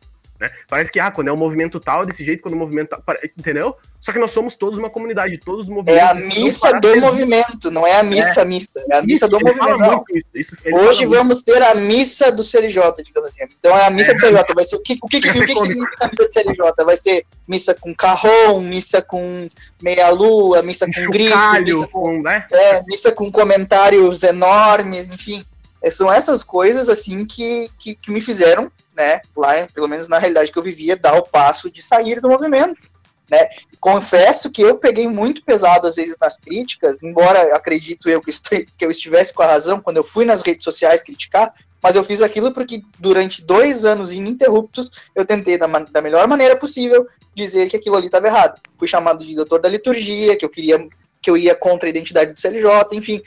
Né? 0.40 0.50
Parece 0.68 0.90
que, 0.90 0.98
ah, 0.98 1.10
quando 1.10 1.28
é 1.28 1.32
um 1.32 1.36
movimento 1.36 1.78
tal, 1.78 2.02
é 2.02 2.06
desse 2.06 2.24
jeito, 2.24 2.42
quando 2.42 2.54
o 2.54 2.58
movimento 2.58 2.88
tal, 2.88 3.02
entendeu? 3.38 3.76
Só 4.00 4.12
que 4.12 4.18
nós 4.18 4.32
somos 4.32 4.56
todos 4.56 4.78
uma 4.78 4.90
comunidade, 4.90 5.38
todos 5.38 5.64
os 5.64 5.70
movimentos. 5.70 6.02
É 6.02 6.10
a 6.10 6.14
missa 6.14 6.72
do 6.80 7.00
movimento, 7.00 7.70
não 7.70 7.86
é 7.86 7.98
a 7.98 8.02
missa 8.02 8.42
é. 8.42 8.44
missa, 8.44 8.68
é 8.90 8.98
a 8.98 9.02
missa 9.02 9.26
isso, 9.26 9.38
do 9.38 9.40
movimento. 9.40 10.04
Isso, 10.12 10.26
isso, 10.34 10.56
Hoje 10.74 11.06
vamos 11.06 11.42
ter 11.42 11.62
a 11.62 11.74
missa 11.74 12.32
do 12.32 12.42
CLJ, 12.42 12.82
digamos 13.04 13.28
assim. 13.28 13.44
Então 13.58 13.76
é 13.76 13.86
a 13.86 13.90
missa 13.90 14.12
é. 14.12 14.14
do 14.14 14.20
CLJ, 14.20 14.54
vai 14.54 14.64
ser 14.64 14.76
o 14.76 14.80
que, 14.80 14.98
o 15.00 15.06
que, 15.06 15.18
o 15.18 15.20
que, 15.20 15.28
o 15.30 15.46
que 15.46 15.58
significa 15.58 16.04
a 16.04 16.08
missa 16.08 16.24
do 16.24 16.32
CLJ? 16.32 16.84
Vai 16.84 16.96
ser 16.96 17.26
missa 17.46 17.74
com 17.74 17.94
carrom, 17.94 18.60
missa 18.60 19.00
com 19.00 19.48
meia-lua, 19.80 20.62
missa 20.62 20.84
um 20.86 20.92
com 20.92 21.10
grito, 21.10 21.62
missa 21.62 21.86
com, 21.86 22.00
com 22.00 22.22
né? 22.22 22.46
é, 22.52 22.82
missa 22.86 23.12
com 23.12 23.30
comentários 23.30 24.22
enormes, 24.24 25.10
enfim. 25.10 25.44
É, 25.84 25.90
são 25.90 26.10
essas 26.10 26.42
coisas 26.42 26.88
assim 26.88 27.26
que, 27.26 27.70
que, 27.78 27.94
que 27.94 28.10
me 28.10 28.22
fizeram 28.22 28.72
né, 28.96 29.20
lá, 29.36 29.66
pelo 29.74 29.86
menos 29.86 30.08
na 30.08 30.18
realidade 30.18 30.50
que 30.50 30.58
eu 30.58 30.62
vivia, 30.62 30.96
dar 30.96 31.14
o 31.14 31.22
passo 31.22 31.70
de 31.70 31.82
sair 31.82 32.22
do 32.22 32.28
movimento. 32.28 32.88
Né? 33.30 33.50
Confesso 33.78 34.50
que 34.50 34.62
eu 34.62 34.78
peguei 34.78 35.06
muito 35.06 35.44
pesado 35.44 35.86
às 35.86 35.96
vezes 35.96 36.16
nas 36.18 36.38
críticas, 36.38 37.02
embora 37.02 37.54
acredito 37.54 38.08
eu 38.08 38.18
que, 38.22 38.32
que 38.64 38.84
eu 38.84 38.90
estivesse 38.90 39.34
com 39.34 39.42
a 39.42 39.46
razão 39.46 39.78
quando 39.78 39.98
eu 39.98 40.04
fui 40.04 40.24
nas 40.24 40.40
redes 40.40 40.64
sociais 40.64 41.02
criticar, 41.02 41.52
mas 41.82 41.96
eu 41.96 42.04
fiz 42.04 42.22
aquilo 42.22 42.52
porque 42.52 42.80
durante 42.98 43.44
dois 43.44 43.84
anos 43.84 44.10
ininterruptos 44.10 44.90
eu 45.14 45.26
tentei 45.26 45.58
da, 45.58 45.66
da 45.66 46.00
melhor 46.00 46.26
maneira 46.26 46.56
possível 46.56 47.06
dizer 47.34 47.68
que 47.68 47.76
aquilo 47.76 47.96
ali 47.96 48.06
estava 48.06 48.26
errado. 48.26 48.58
Fui 48.78 48.88
chamado 48.88 49.22
de 49.22 49.34
doutor 49.34 49.60
da 49.60 49.68
liturgia, 49.68 50.34
que 50.34 50.46
eu 50.46 50.50
queria 50.50 50.88
que 51.20 51.30
eu 51.30 51.36
ia 51.36 51.54
contra 51.54 51.88
a 51.88 51.90
identidade 51.90 52.32
do 52.32 52.40
CLJ, 52.40 52.68
enfim, 52.92 53.22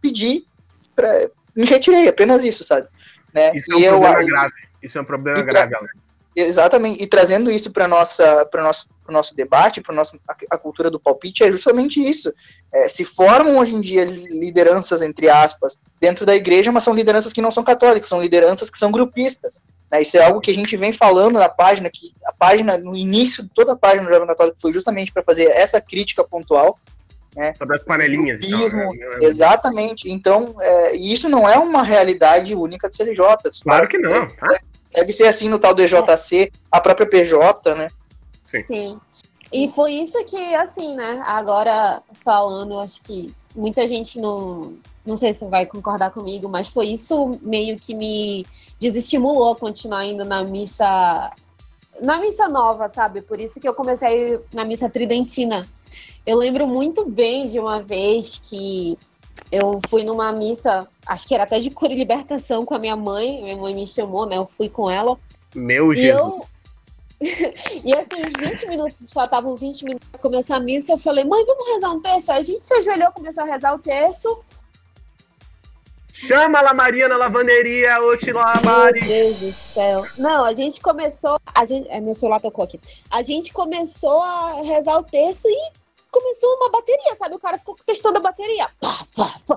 pedi, 0.00 0.44
pra, 0.94 1.28
me 1.54 1.66
retirei, 1.66 2.08
apenas 2.08 2.44
isso, 2.44 2.64
sabe? 2.64 2.88
Né? 3.32 3.52
Isso 3.54 3.72
é 3.72 3.76
um 3.76 3.80
e 3.80 3.88
problema 3.88 4.20
eu, 4.20 4.26
grave 4.26 4.72
isso 4.82 4.98
é 4.98 5.00
um 5.00 5.04
problema 5.04 5.42
grave. 5.42 5.74
Exatamente, 6.34 7.02
e 7.02 7.06
trazendo 7.06 7.50
isso 7.50 7.70
para 7.70 7.86
nossa 7.86 8.46
para 8.46 8.62
nosso 8.62 8.88
pro 9.04 9.12
nosso 9.12 9.34
debate, 9.34 9.80
para 9.80 9.94
nossa 9.94 10.16
a, 10.48 10.56
cultura 10.56 10.88
do 10.90 10.98
palpite 10.98 11.42
é 11.42 11.50
justamente 11.50 12.00
isso. 12.00 12.32
É, 12.72 12.88
se 12.88 13.04
formam 13.04 13.58
hoje 13.58 13.74
em 13.74 13.80
dia 13.80 14.04
lideranças 14.04 15.02
entre 15.02 15.28
aspas 15.28 15.78
dentro 16.00 16.24
da 16.24 16.34
igreja, 16.34 16.72
mas 16.72 16.84
são 16.84 16.94
lideranças 16.94 17.32
que 17.32 17.42
não 17.42 17.50
são 17.50 17.62
católicas, 17.62 18.08
são 18.08 18.22
lideranças 18.22 18.70
que 18.70 18.78
são 18.78 18.90
grupistas. 18.90 19.60
Né? 19.90 20.02
Isso 20.02 20.16
é 20.16 20.24
algo 20.24 20.40
que 20.40 20.50
a 20.50 20.54
gente 20.54 20.76
vem 20.76 20.92
falando 20.92 21.38
na 21.38 21.48
página, 21.48 21.90
que 21.90 22.14
a 22.24 22.32
página 22.32 22.78
no 22.78 22.96
início 22.96 23.42
de 23.42 23.50
toda 23.50 23.72
a 23.72 23.76
página 23.76 24.04
do 24.04 24.10
Jovem 24.10 24.28
Católico 24.28 24.56
foi 24.60 24.72
justamente 24.72 25.12
para 25.12 25.22
fazer 25.22 25.48
essa 25.48 25.80
crítica 25.80 26.24
pontual. 26.24 26.78
Né? 27.34 27.54
Sobre 27.54 27.76
as 27.76 27.82
panelinhas. 27.82 28.40
Então, 28.42 28.92
né? 28.92 29.18
Exatamente. 29.22 30.10
Então, 30.10 30.54
é, 30.60 30.94
isso 30.96 31.28
não 31.28 31.48
é 31.48 31.58
uma 31.58 31.82
realidade 31.82 32.54
única 32.54 32.88
do 32.88 32.94
CLJ. 32.94 33.24
Claro 33.62 33.88
que 33.88 33.98
não. 33.98 34.28
Tá? 34.28 34.58
Deve 34.94 35.12
ser 35.12 35.26
assim 35.26 35.48
no 35.48 35.58
tal 35.58 35.74
do 35.74 35.82
EJC, 35.82 36.52
a 36.70 36.80
própria 36.80 37.06
PJ, 37.06 37.74
né? 37.74 37.88
Sim. 38.44 38.62
Sim. 38.62 39.00
E 39.52 39.68
foi 39.68 39.92
isso 39.92 40.22
que, 40.24 40.54
assim, 40.54 40.94
né? 40.94 41.22
Agora 41.26 42.02
falando, 42.24 42.78
acho 42.80 43.00
que 43.02 43.34
muita 43.54 43.86
gente 43.86 44.18
não. 44.18 44.74
Não 45.04 45.16
sei 45.16 45.34
se 45.34 45.44
vai 45.46 45.66
concordar 45.66 46.12
comigo, 46.12 46.48
mas 46.48 46.68
foi 46.68 46.86
isso 46.86 47.38
meio 47.42 47.76
que 47.76 47.92
me 47.92 48.46
desestimulou 48.78 49.52
a 49.52 49.56
continuar 49.56 50.04
indo 50.04 50.24
na 50.24 50.44
missa. 50.44 51.30
Na 52.00 52.18
missa 52.18 52.48
nova, 52.48 52.88
sabe? 52.88 53.20
Por 53.20 53.40
isso 53.40 53.60
que 53.60 53.68
eu 53.68 53.74
comecei 53.74 54.40
na 54.54 54.64
missa 54.64 54.88
tridentina. 54.88 55.68
Eu 56.26 56.38
lembro 56.38 56.66
muito 56.66 57.04
bem 57.04 57.48
de 57.48 57.58
uma 57.58 57.82
vez 57.82 58.40
que 58.42 58.98
eu 59.50 59.80
fui 59.88 60.02
numa 60.04 60.32
missa, 60.32 60.88
acho 61.06 61.26
que 61.26 61.34
era 61.34 61.44
até 61.44 61.60
de 61.60 61.70
cura 61.70 61.92
e 61.92 61.96
libertação 61.96 62.64
com 62.64 62.74
a 62.74 62.78
minha 62.78 62.96
mãe. 62.96 63.42
Minha 63.42 63.56
mãe 63.56 63.74
me 63.74 63.86
chamou, 63.86 64.24
né? 64.26 64.36
Eu 64.36 64.46
fui 64.46 64.68
com 64.68 64.90
ela. 64.90 65.18
Meu 65.54 65.92
E 65.92 65.96
Jesus. 65.96 66.24
eu. 66.24 66.46
e 67.84 67.94
assim, 67.94 68.20
uns 68.26 68.50
20 68.50 68.68
minutos, 68.68 69.12
faltavam 69.12 69.54
20 69.54 69.84
minutos 69.84 70.08
pra 70.08 70.20
começar 70.20 70.56
a 70.56 70.60
missa. 70.60 70.92
Eu 70.92 70.98
falei, 70.98 71.24
mãe, 71.24 71.44
vamos 71.44 71.68
rezar 71.68 71.90
um 71.90 72.00
terço? 72.00 72.32
Aí 72.32 72.38
a 72.40 72.42
gente 72.42 72.62
se 72.62 72.74
ajoelhou, 72.74 73.12
começou 73.12 73.44
a 73.44 73.46
rezar 73.46 73.74
o 73.74 73.78
terço. 73.78 74.42
Chama 76.12 76.60
a 76.60 76.74
Maria 76.74 77.08
na 77.08 77.16
lavanderia, 77.16 78.00
Oxilá 78.02 78.54
Meu 78.56 78.64
Mari. 78.64 79.00
Deus 79.00 79.38
do 79.38 79.52
céu. 79.52 80.06
Não, 80.18 80.44
a 80.44 80.52
gente 80.52 80.80
começou. 80.80 81.38
A 81.54 81.64
gente, 81.64 81.88
é, 81.88 82.00
meu 82.00 82.14
celular 82.14 82.40
tocou 82.40 82.64
aqui. 82.64 82.78
A 83.10 83.22
gente 83.22 83.52
começou 83.52 84.22
a 84.22 84.62
rezar 84.62 84.98
o 84.98 85.02
terço 85.02 85.48
e 85.48 85.72
começou 86.12 86.54
uma 86.56 86.70
bateria, 86.70 87.16
sabe? 87.16 87.34
O 87.34 87.40
cara 87.40 87.58
ficou 87.58 87.74
testando 87.86 88.18
a 88.18 88.22
bateria. 88.22 88.68
Pá, 88.80 89.04
pá, 89.16 89.40
pá. 89.46 89.56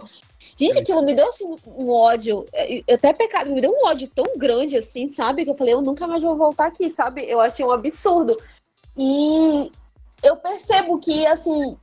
Gente, 0.58 0.80
aquilo 0.80 1.04
me 1.04 1.14
deu 1.14 1.28
assim, 1.28 1.46
um 1.68 1.92
ódio. 1.92 2.46
é, 2.54 2.82
Até 2.94 3.12
pecado, 3.12 3.52
me 3.52 3.60
deu 3.60 3.72
um 3.72 3.88
ódio 3.88 4.10
tão 4.16 4.38
grande 4.38 4.78
assim, 4.78 5.08
sabe? 5.08 5.44
Que 5.44 5.52
eu 5.52 5.58
falei, 5.58 5.74
eu 5.74 5.82
nunca 5.82 6.08
mais 6.08 6.24
vou 6.24 6.38
voltar 6.38 6.68
aqui, 6.68 6.90
sabe? 6.90 7.30
Eu 7.30 7.42
achei 7.42 7.66
um 7.66 7.72
absurdo. 7.72 8.42
E 8.98 9.70
eu 10.24 10.38
percebo 10.38 10.98
que, 10.98 11.28
assim, 11.28 11.78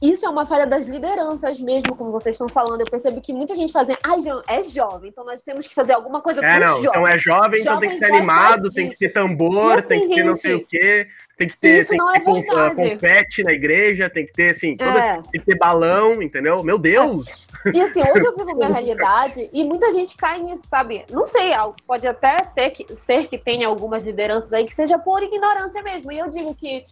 isso 0.00 0.24
é 0.24 0.28
uma 0.28 0.46
falha 0.46 0.66
das 0.66 0.86
lideranças 0.86 1.58
mesmo, 1.60 1.96
como 1.96 2.12
vocês 2.12 2.34
estão 2.34 2.48
falando. 2.48 2.80
Eu 2.80 2.86
percebo 2.90 3.20
que 3.20 3.32
muita 3.32 3.54
gente 3.54 3.72
fala 3.72 3.84
assim, 3.84 3.96
ah, 4.02 4.16
jo- 4.18 4.42
é 4.46 4.62
jovem, 4.62 5.10
então 5.10 5.24
nós 5.24 5.42
temos 5.42 5.66
que 5.66 5.74
fazer 5.74 5.92
alguma 5.94 6.20
coisa 6.20 6.40
É, 6.44 6.60
não, 6.60 6.66
jovem. 6.76 6.88
então 6.90 7.06
é 7.08 7.18
jovem, 7.18 7.60
então 7.60 7.80
tem 7.80 7.88
que 7.88 7.94
ser 7.96 8.04
animado, 8.06 8.72
tem 8.72 8.88
que 8.88 8.96
ter 8.96 9.08
tambor, 9.08 9.78
assim, 9.78 10.00
tem 10.00 10.08
que 10.08 10.14
ter 10.14 10.24
não 10.24 10.34
sei 10.34 10.54
o 10.54 10.58
gente, 10.58 10.66
quê, 10.68 11.08
tem 11.36 11.48
que 11.48 11.56
ter, 11.56 11.86
tem 11.86 11.98
que 11.98 12.04
é 12.16 12.20
ter 12.20 12.32
verdade. 12.32 12.90
confete 12.92 13.42
na 13.42 13.52
igreja, 13.52 14.08
tem 14.10 14.24
que 14.26 14.32
ter, 14.32 14.50
assim, 14.50 14.76
toda- 14.76 14.98
É. 14.98 15.12
tem 15.14 15.40
que 15.40 15.46
ter 15.46 15.58
balão, 15.58 16.22
entendeu? 16.22 16.62
Meu 16.62 16.78
Deus! 16.78 17.46
E 17.74 17.80
assim, 17.80 18.00
hoje 18.00 18.24
eu 18.24 18.36
vivo 18.36 18.54
minha 18.56 18.68
realidade 18.68 19.48
e 19.52 19.64
muita 19.64 19.90
gente 19.92 20.16
cai 20.16 20.38
nisso, 20.40 20.66
sabe? 20.68 21.04
Não 21.10 21.26
sei, 21.26 21.50
pode 21.86 22.06
até 22.06 22.38
ter 22.54 22.70
que, 22.70 22.94
ser 22.94 23.26
que 23.28 23.36
tenha 23.36 23.66
algumas 23.66 24.02
lideranças 24.04 24.52
aí 24.52 24.64
que 24.64 24.72
seja 24.72 24.96
por 24.98 25.22
ignorância 25.22 25.82
mesmo. 25.82 26.12
E 26.12 26.18
eu 26.18 26.28
digo 26.28 26.54
que 26.54 26.84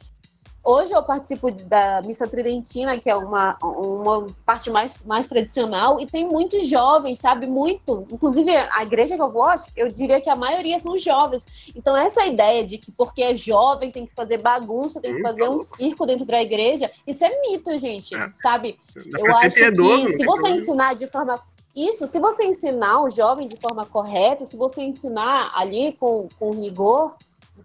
hoje 0.66 0.92
eu 0.92 1.02
participo 1.02 1.50
da 1.50 2.02
missa 2.02 2.26
tridentina, 2.26 2.98
que 2.98 3.08
é 3.08 3.14
uma, 3.16 3.56
uma 3.62 4.26
parte 4.44 4.68
mais, 4.68 4.98
mais 5.04 5.26
tradicional, 5.28 6.00
e 6.00 6.06
tem 6.06 6.26
muitos 6.26 6.66
jovens, 6.66 7.20
sabe? 7.20 7.46
Muito. 7.46 8.04
Inclusive, 8.10 8.50
a 8.54 8.82
igreja 8.82 9.14
que 9.16 9.22
eu 9.22 9.30
vou, 9.30 9.46
eu 9.76 9.88
diria 9.88 10.20
que 10.20 10.28
a 10.28 10.34
maioria 10.34 10.78
são 10.80 10.98
jovens. 10.98 11.46
Então, 11.76 11.96
essa 11.96 12.26
ideia 12.26 12.64
de 12.64 12.78
que 12.78 12.90
porque 12.90 13.22
é 13.22 13.36
jovem 13.36 13.90
tem 13.90 14.04
que 14.04 14.12
fazer 14.14 14.38
bagunça, 14.42 15.00
tem 15.00 15.14
que 15.14 15.22
fazer 15.22 15.44
tá 15.44 15.50
um 15.50 15.60
circo 15.60 16.04
dentro 16.04 16.26
da 16.26 16.42
igreja, 16.42 16.90
isso 17.06 17.24
é 17.24 17.30
mito, 17.42 17.78
gente, 17.78 18.14
É. 18.16 18.28
sabe? 18.42 18.78
Dá 18.94 19.20
Eu 19.20 19.26
acho 19.26 19.34
não 19.34 19.40
que 19.40 19.50
se 19.50 19.60
tem 19.60 19.74
você 19.76 20.24
problema. 20.24 20.56
ensinar 20.56 20.94
de 20.94 21.06
forma. 21.06 21.40
Isso, 21.74 22.06
se 22.06 22.18
você 22.18 22.44
ensinar 22.44 23.02
o 23.02 23.10
jovem 23.10 23.46
de 23.46 23.56
forma 23.56 23.84
correta, 23.84 24.46
se 24.46 24.56
você 24.56 24.82
ensinar 24.82 25.52
ali 25.54 25.92
com, 25.92 26.26
com 26.38 26.50
rigor, 26.52 27.14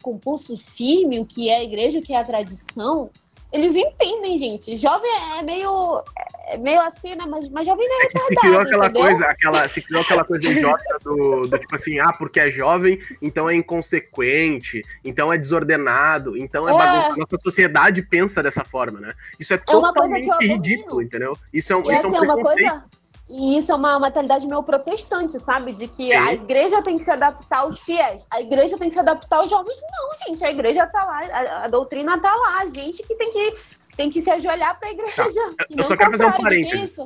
com 0.01 0.17
pulso 0.17 0.57
firme 0.57 1.19
o 1.19 1.25
que 1.25 1.49
é 1.49 1.57
a 1.57 1.63
igreja, 1.63 1.99
o 1.99 2.01
que 2.01 2.13
é 2.13 2.17
a 2.19 2.23
tradição, 2.23 3.09
eles 3.51 3.75
entendem, 3.75 4.37
gente. 4.37 4.77
Jovem 4.77 5.11
é 5.37 5.43
meio, 5.43 6.01
é 6.47 6.57
meio 6.57 6.79
assim, 6.81 7.15
né? 7.15 7.25
Mas, 7.27 7.49
mas 7.49 7.65
jovem 7.67 7.85
não 7.87 8.01
é 8.01 8.09
Se 8.09 8.35
criou 8.35 8.59
retardado, 8.59 8.61
aquela 8.69 8.85
entendeu? 8.85 9.01
coisa, 9.01 9.25
aquela, 9.25 9.67
se 9.67 9.81
criou 9.81 10.01
aquela 10.01 10.23
coisa 10.23 10.47
idiota 10.47 10.97
do, 11.03 11.41
do 11.41 11.59
tipo 11.59 11.75
assim, 11.75 11.99
ah, 11.99 12.13
porque 12.13 12.39
é 12.39 12.49
jovem, 12.49 12.97
então 13.21 13.49
é 13.49 13.53
inconsequente, 13.55 14.81
então 15.03 15.31
é 15.33 15.37
desordenado, 15.37 16.37
então 16.37 16.67
é, 16.67 16.73
É. 16.73 16.77
bagunça. 16.77 17.15
Nossa 17.17 17.37
sociedade 17.39 18.01
pensa 18.03 18.41
dessa 18.41 18.63
forma, 18.63 19.01
né? 19.01 19.13
Isso 19.39 19.53
é 19.53 19.61
É 19.67 19.75
uma 19.75 19.93
totalmente 19.93 20.29
ridículo, 20.47 21.01
entendeu? 21.01 21.35
Isso 21.53 21.73
é 21.73 21.75
um, 21.75 21.81
isso 21.81 21.91
é 21.91 21.95
assim, 21.95 22.07
um 22.07 22.15
é 22.15 22.21
uma 22.21 22.33
preconceito. 22.35 22.69
coisa. 22.69 23.00
E 23.33 23.57
isso 23.57 23.71
é 23.71 23.75
uma 23.75 23.97
mentalidade 23.99 24.45
meio 24.45 24.61
protestante, 24.61 25.39
sabe? 25.39 25.71
De 25.71 25.87
que 25.87 26.07
Sim. 26.07 26.13
a 26.13 26.33
igreja 26.33 26.81
tem 26.81 26.97
que 26.97 27.03
se 27.03 27.11
adaptar 27.11 27.59
aos 27.59 27.79
fiéis, 27.79 28.27
a 28.29 28.41
igreja 28.41 28.77
tem 28.77 28.89
que 28.89 28.93
se 28.93 28.99
adaptar 28.99 29.37
aos 29.37 29.49
jovens. 29.49 29.77
Não, 29.81 30.27
gente, 30.27 30.43
a 30.43 30.51
igreja 30.51 30.85
tá 30.87 31.05
lá, 31.05 31.19
a, 31.21 31.63
a 31.65 31.67
doutrina 31.69 32.19
tá 32.19 32.33
lá, 32.35 32.59
a 32.61 32.65
gente 32.65 33.01
que 33.03 33.15
tem 33.15 33.31
que, 33.31 33.55
tem 33.95 34.09
que 34.09 34.21
se 34.21 34.29
ajoelhar 34.29 34.77
pra 34.79 34.91
igreja. 34.91 35.15
Tá. 35.57 35.65
Eu 35.71 35.77
não 35.77 35.83
só 35.83 35.95
quero 35.95 36.11
fazer 36.11 36.25
um 36.25 36.31
que 36.33 36.41
parênteses. 36.41 36.97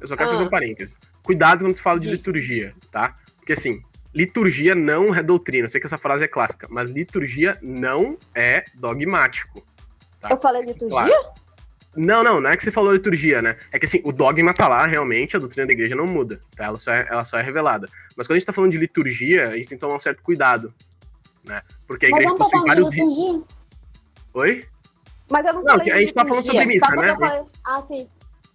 Eu 0.00 0.06
só 0.08 0.16
quero 0.16 0.30
Ah. 0.30 0.32
fazer 0.32 0.44
um 0.44 0.50
parênteses. 0.50 0.98
Cuidado 1.22 1.64
quando 1.64 1.74
se 1.76 1.82
fala 1.82 2.00
de 2.00 2.08
liturgia, 2.10 2.74
tá? 2.90 3.16
Porque 3.36 3.52
assim, 3.52 3.82
liturgia 4.14 4.74
não 4.74 5.14
é 5.14 5.22
doutrina. 5.22 5.64
Eu 5.66 5.68
sei 5.68 5.80
que 5.80 5.86
essa 5.86 5.98
frase 5.98 6.24
é 6.24 6.28
clássica, 6.28 6.66
mas 6.70 6.88
liturgia 6.88 7.58
não 7.60 8.16
é 8.34 8.64
dogmático. 8.74 9.62
tá? 10.20 10.28
Eu 10.30 10.36
falei 10.38 10.62
liturgia? 10.62 10.88
Claro. 10.98 11.47
Não, 11.96 12.22
não, 12.22 12.40
não 12.40 12.50
é 12.50 12.56
que 12.56 12.62
você 12.62 12.70
falou 12.70 12.92
liturgia, 12.92 13.42
né? 13.42 13.56
É 13.72 13.78
que 13.78 13.84
assim, 13.86 14.00
o 14.04 14.12
dogma 14.12 14.54
tá 14.54 14.68
lá, 14.68 14.86
realmente, 14.86 15.36
a 15.36 15.40
doutrina 15.40 15.66
da 15.66 15.72
igreja 15.72 15.96
não 15.96 16.06
muda, 16.06 16.40
tá? 16.56 16.64
Ela 16.66 16.78
só 16.78 16.92
é, 16.92 17.06
ela 17.10 17.24
só 17.24 17.38
é 17.38 17.42
revelada. 17.42 17.88
Mas 18.16 18.26
quando 18.26 18.36
a 18.36 18.38
gente 18.38 18.46
tá 18.46 18.52
falando 18.52 18.70
de 18.72 18.78
liturgia, 18.78 19.48
a 19.48 19.56
gente 19.56 19.68
tem 19.68 19.78
que 19.78 19.80
tomar 19.80 19.96
um 19.96 19.98
certo 19.98 20.22
cuidado, 20.22 20.72
né? 21.44 21.62
Porque 21.86 22.06
a 22.06 22.08
igreja 22.10 22.34
possui 22.36 22.60
vários 22.60 22.90
ritos. 22.94 23.44
Oi? 24.34 24.66
Mas 25.30 25.44
eu 25.46 25.52
não 25.54 25.62
Não, 25.62 25.76
falei 25.76 25.92
a 25.92 25.98
gente 26.00 26.14
tá 26.14 26.24
falando 26.24 26.46
sobre 26.46 26.66
missa, 26.66 26.90
né? 26.90 27.16
falei- 27.16 27.42
Ah, 27.64 27.82
sim. 27.86 28.08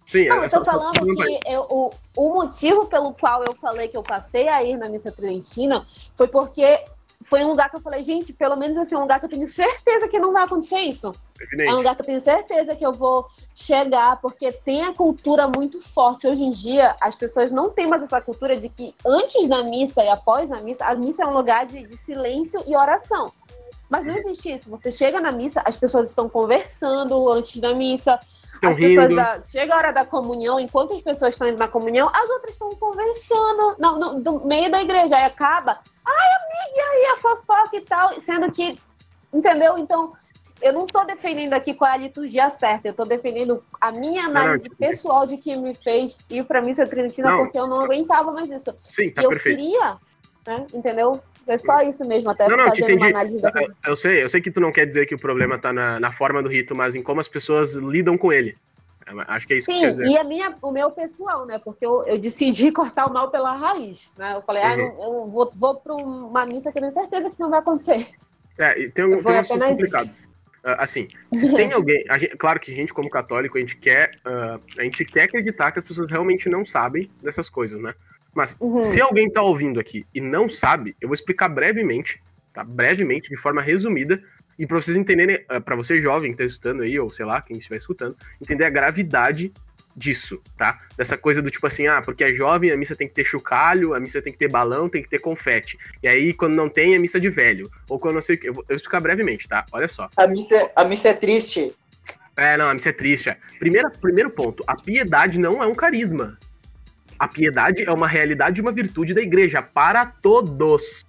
Sim, 0.06 0.28
Não, 0.28 0.42
é 0.42 0.44
eu 0.44 0.48
só- 0.50 0.58
tô 0.58 0.64
só- 0.64 0.70
falando 0.72 0.96
só- 1.16 1.24
que 1.24 1.40
eu- 1.46 1.66
o, 1.70 1.90
o 2.16 2.34
motivo 2.34 2.86
pelo 2.86 3.12
qual 3.14 3.42
eu 3.44 3.54
falei 3.56 3.88
que 3.88 3.96
eu 3.96 4.02
passei 4.02 4.48
a 4.48 4.62
ir 4.62 4.76
na 4.76 4.88
missa 4.88 5.10
tridentina 5.10 5.84
foi 6.16 6.28
porque 6.28 6.84
foi 7.24 7.44
um 7.44 7.48
lugar 7.48 7.70
que 7.70 7.76
eu 7.76 7.80
falei, 7.80 8.02
gente, 8.02 8.32
pelo 8.32 8.56
menos 8.56 8.76
assim, 8.78 8.94
um 8.94 9.00
lugar 9.00 9.18
que 9.18 9.26
eu 9.26 9.30
tenho 9.30 9.46
certeza 9.50 10.06
que 10.08 10.18
não 10.18 10.32
vai 10.32 10.44
acontecer 10.44 10.78
isso. 10.80 11.12
Evidente. 11.40 11.70
É 11.70 11.72
um 11.72 11.76
lugar 11.78 11.96
que 11.96 12.02
eu 12.02 12.06
tenho 12.06 12.20
certeza 12.20 12.76
que 12.76 12.84
eu 12.84 12.92
vou 12.92 13.26
chegar, 13.54 14.20
porque 14.20 14.52
tem 14.52 14.84
a 14.84 14.92
cultura 14.92 15.48
muito 15.48 15.80
forte. 15.80 16.28
Hoje 16.28 16.44
em 16.44 16.50
dia, 16.50 16.94
as 17.00 17.14
pessoas 17.14 17.50
não 17.50 17.70
têm 17.70 17.86
mais 17.86 18.02
essa 18.02 18.20
cultura 18.20 18.56
de 18.56 18.68
que 18.68 18.94
antes 19.04 19.48
da 19.48 19.62
missa 19.62 20.04
e 20.04 20.08
após 20.08 20.52
a 20.52 20.60
missa, 20.60 20.84
a 20.84 20.94
missa 20.94 21.24
é 21.24 21.26
um 21.26 21.34
lugar 21.34 21.66
de, 21.66 21.86
de 21.86 21.96
silêncio 21.96 22.62
e 22.66 22.76
oração. 22.76 23.32
Mas 23.88 24.04
não 24.04 24.14
existe 24.14 24.52
isso. 24.52 24.70
Você 24.70 24.90
chega 24.90 25.20
na 25.20 25.32
missa, 25.32 25.62
as 25.64 25.76
pessoas 25.76 26.08
estão 26.08 26.28
conversando 26.28 27.30
antes 27.30 27.60
da 27.60 27.74
missa. 27.74 28.18
Estão 28.70 29.04
rindo. 29.04 29.16
da- 29.16 29.42
chega 29.42 29.74
a 29.74 29.76
hora 29.78 29.92
da 29.92 30.04
comunhão, 30.04 30.58
enquanto 30.60 30.94
as 30.94 31.02
pessoas 31.02 31.34
estão 31.34 31.48
indo 31.48 31.58
na 31.58 31.68
comunhão, 31.68 32.10
as 32.14 32.28
outras 32.30 32.52
estão 32.52 32.70
conversando 32.70 33.76
no, 33.78 34.18
no- 34.20 34.46
meio 34.46 34.70
da 34.70 34.80
igreja. 34.82 35.16
Aí 35.16 35.24
acaba, 35.24 35.80
ai, 36.06 36.28
amiga, 36.36 36.76
e 36.76 36.80
aí 36.80 37.12
a 37.12 37.16
fofoca 37.18 37.76
e 37.76 37.80
tal, 37.80 38.20
sendo 38.20 38.50
que, 38.52 38.78
entendeu? 39.32 39.78
Então, 39.78 40.12
eu 40.62 40.72
não 40.72 40.86
tô 40.86 41.04
defendendo 41.04 41.52
aqui 41.52 41.74
qual 41.74 41.90
é 41.90 41.94
a 41.94 41.98
liturgia 41.98 42.48
certa, 42.48 42.88
eu 42.88 42.94
tô 42.94 43.04
defendendo 43.04 43.62
a 43.80 43.90
minha 43.92 44.22
não, 44.22 44.30
análise 44.30 44.66
entendi. 44.66 44.76
pessoal 44.80 45.26
de 45.26 45.36
que 45.36 45.54
me 45.56 45.74
fez 45.74 46.18
ir 46.30 46.44
pra 46.44 46.62
missa 46.62 46.86
tridentina 46.86 47.30
Não. 47.30 47.38
porque 47.38 47.58
eu 47.58 47.66
não 47.66 47.80
aguentava 47.80 48.32
mais 48.32 48.50
isso. 48.50 48.74
Sim, 48.80 49.10
tá 49.10 49.20
e 49.22 49.24
eu 49.26 49.30
perfeito. 49.30 49.58
queria, 49.58 49.96
né? 50.46 50.66
Entendeu? 50.72 51.20
É 51.46 51.56
só 51.56 51.80
isso 51.82 52.06
mesmo, 52.06 52.30
até 52.30 52.48
Não, 52.48 52.56
não, 52.56 52.64
fazendo 52.64 52.96
uma 52.96 53.06
análise 53.06 53.40
da 53.40 53.52
Eu, 53.54 53.68
eu 53.88 53.96
sei, 53.96 54.22
eu 54.22 54.28
sei 54.28 54.40
que 54.40 54.50
tu 54.50 54.60
não 54.60 54.72
quer 54.72 54.86
dizer 54.86 55.06
que 55.06 55.14
o 55.14 55.18
problema 55.18 55.58
tá 55.58 55.72
na, 55.72 56.00
na 56.00 56.12
forma 56.12 56.42
do 56.42 56.48
rito, 56.48 56.74
mas 56.74 56.94
em 56.94 57.02
como 57.02 57.20
as 57.20 57.28
pessoas 57.28 57.74
lidam 57.74 58.16
com 58.16 58.32
ele. 58.32 58.56
É, 59.06 59.12
Acho 59.28 59.46
que 59.46 59.52
é 59.54 59.56
isso 59.56 59.66
que 59.66 59.72
Sim, 59.74 59.90
dizer. 59.90 60.06
e 60.06 60.16
a 60.16 60.24
minha, 60.24 60.56
o 60.62 60.70
meu 60.70 60.90
pessoal, 60.90 61.44
né? 61.46 61.58
Porque 61.58 61.84
eu, 61.84 62.04
eu 62.06 62.18
decidi 62.18 62.70
cortar 62.72 63.06
o 63.06 63.12
mal 63.12 63.30
pela 63.30 63.54
raiz, 63.54 64.14
né? 64.16 64.34
Eu 64.34 64.42
falei, 64.42 64.62
ah, 64.62 64.70
Uhum. 64.70 64.76
não, 64.76 65.02
eu 65.02 65.30
vou, 65.30 65.50
vou 65.54 65.74
para 65.76 65.94
uma 65.94 66.46
missa 66.46 66.72
que 66.72 66.78
eu 66.78 66.82
tenho 66.82 66.92
certeza 66.92 67.28
que 67.28 67.34
isso 67.34 67.42
não 67.42 67.50
vai 67.50 67.60
acontecer. 67.60 68.08
É, 68.58 68.80
e 68.80 68.90
tem, 68.90 69.04
um, 69.04 69.14
Foi 69.14 69.24
tem 69.24 69.34
um 69.34 69.40
assunto 69.40 69.64
complicado. 69.66 70.08
Ah, 70.62 70.84
assim, 70.84 71.08
se 71.32 71.54
tem 71.54 71.70
alguém. 71.74 72.04
a 72.08 72.16
gente- 72.16 72.36
claro 72.36 72.58
que 72.58 72.72
a 72.72 72.74
gente, 72.74 72.94
como 72.94 73.10
católico, 73.10 73.58
a 73.58 73.60
gente 73.60 73.76
quer. 73.76 74.12
ah, 74.24 74.58
a 74.78 74.82
gente 74.82 75.04
quer 75.04 75.24
acreditar 75.24 75.70
que 75.72 75.78
as 75.78 75.84
pessoas 75.84 76.10
realmente 76.10 76.48
não 76.48 76.64
sabem 76.64 77.10
dessas 77.22 77.50
coisas, 77.50 77.80
né? 77.80 77.94
Mas 78.34 78.56
Uhum. 78.60 78.82
se 78.82 79.00
alguém 79.00 79.30
tá 79.30 79.42
ouvindo 79.42 79.78
aqui 79.78 80.04
e 80.14 80.20
não 80.20 80.48
sabe, 80.48 80.96
eu 81.00 81.08
vou 81.08 81.14
explicar 81.14 81.48
brevemente, 81.48 82.22
tá? 82.52 82.64
Brevemente, 82.64 83.30
de 83.30 83.36
forma 83.36 83.62
resumida, 83.62 84.22
e 84.58 84.66
pra 84.66 84.80
vocês 84.80 84.96
entenderem, 84.96 85.44
ah, 85.48 85.60
pra 85.60 85.76
você 85.76 86.00
jovem 86.00 86.30
que 86.30 86.38
tá 86.38 86.44
escutando 86.44 86.82
aí, 86.82 86.98
ou 86.98 87.10
sei 87.10 87.24
lá, 87.24 87.40
quem 87.40 87.56
estiver 87.56 87.76
escutando, 87.76 88.16
entender 88.40 88.64
a 88.64 88.70
gravidade 88.70 89.52
disso, 89.96 90.40
tá? 90.56 90.80
Dessa 90.96 91.16
coisa 91.16 91.40
do 91.40 91.50
tipo 91.50 91.66
assim, 91.66 91.86
ah, 91.86 92.02
porque 92.02 92.24
é 92.24 92.32
jovem, 92.32 92.70
a 92.70 92.76
missa 92.76 92.96
tem 92.96 93.06
que 93.06 93.14
ter 93.14 93.24
chocalho, 93.24 93.94
a 93.94 94.00
missa 94.00 94.20
tem 94.20 94.32
que 94.32 94.38
ter 94.38 94.48
balão, 94.48 94.88
tem 94.88 95.02
que 95.02 95.08
ter 95.08 95.20
confete. 95.20 95.78
E 96.02 96.08
aí, 96.08 96.32
quando 96.32 96.54
não 96.54 96.68
tem, 96.68 96.94
é 96.94 96.98
missa 96.98 97.20
de 97.20 97.28
velho. 97.28 97.70
Ou 97.88 97.98
quando 97.98 98.16
não 98.16 98.22
sei 98.22 98.36
o 98.36 98.38
que. 98.38 98.48
Eu 98.48 98.54
vou 98.54 98.64
eu 98.64 98.68
vou 98.68 98.76
explicar 98.76 99.00
brevemente, 99.00 99.48
tá? 99.48 99.64
Olha 99.72 99.86
só. 99.86 100.08
A 100.16 100.26
missa, 100.26 100.70
a 100.74 100.84
missa 100.84 101.10
é 101.10 101.14
triste. 101.14 101.72
É, 102.36 102.56
não, 102.56 102.68
a 102.68 102.74
missa 102.74 102.88
é 102.88 102.92
triste. 102.92 103.30
É. 103.30 103.36
Primeiro, 103.58 103.88
primeiro 104.00 104.30
ponto, 104.30 104.64
a 104.66 104.74
piedade 104.74 105.38
não 105.38 105.62
é 105.62 105.66
um 105.66 105.74
carisma. 105.74 106.36
A 107.24 107.28
piedade 107.28 107.82
é 107.82 107.90
uma 107.90 108.06
realidade 108.06 108.60
e 108.60 108.62
uma 108.62 108.70
virtude 108.70 109.14
da 109.14 109.22
igreja 109.22 109.62
para 109.62 110.04
todos. 110.04 111.02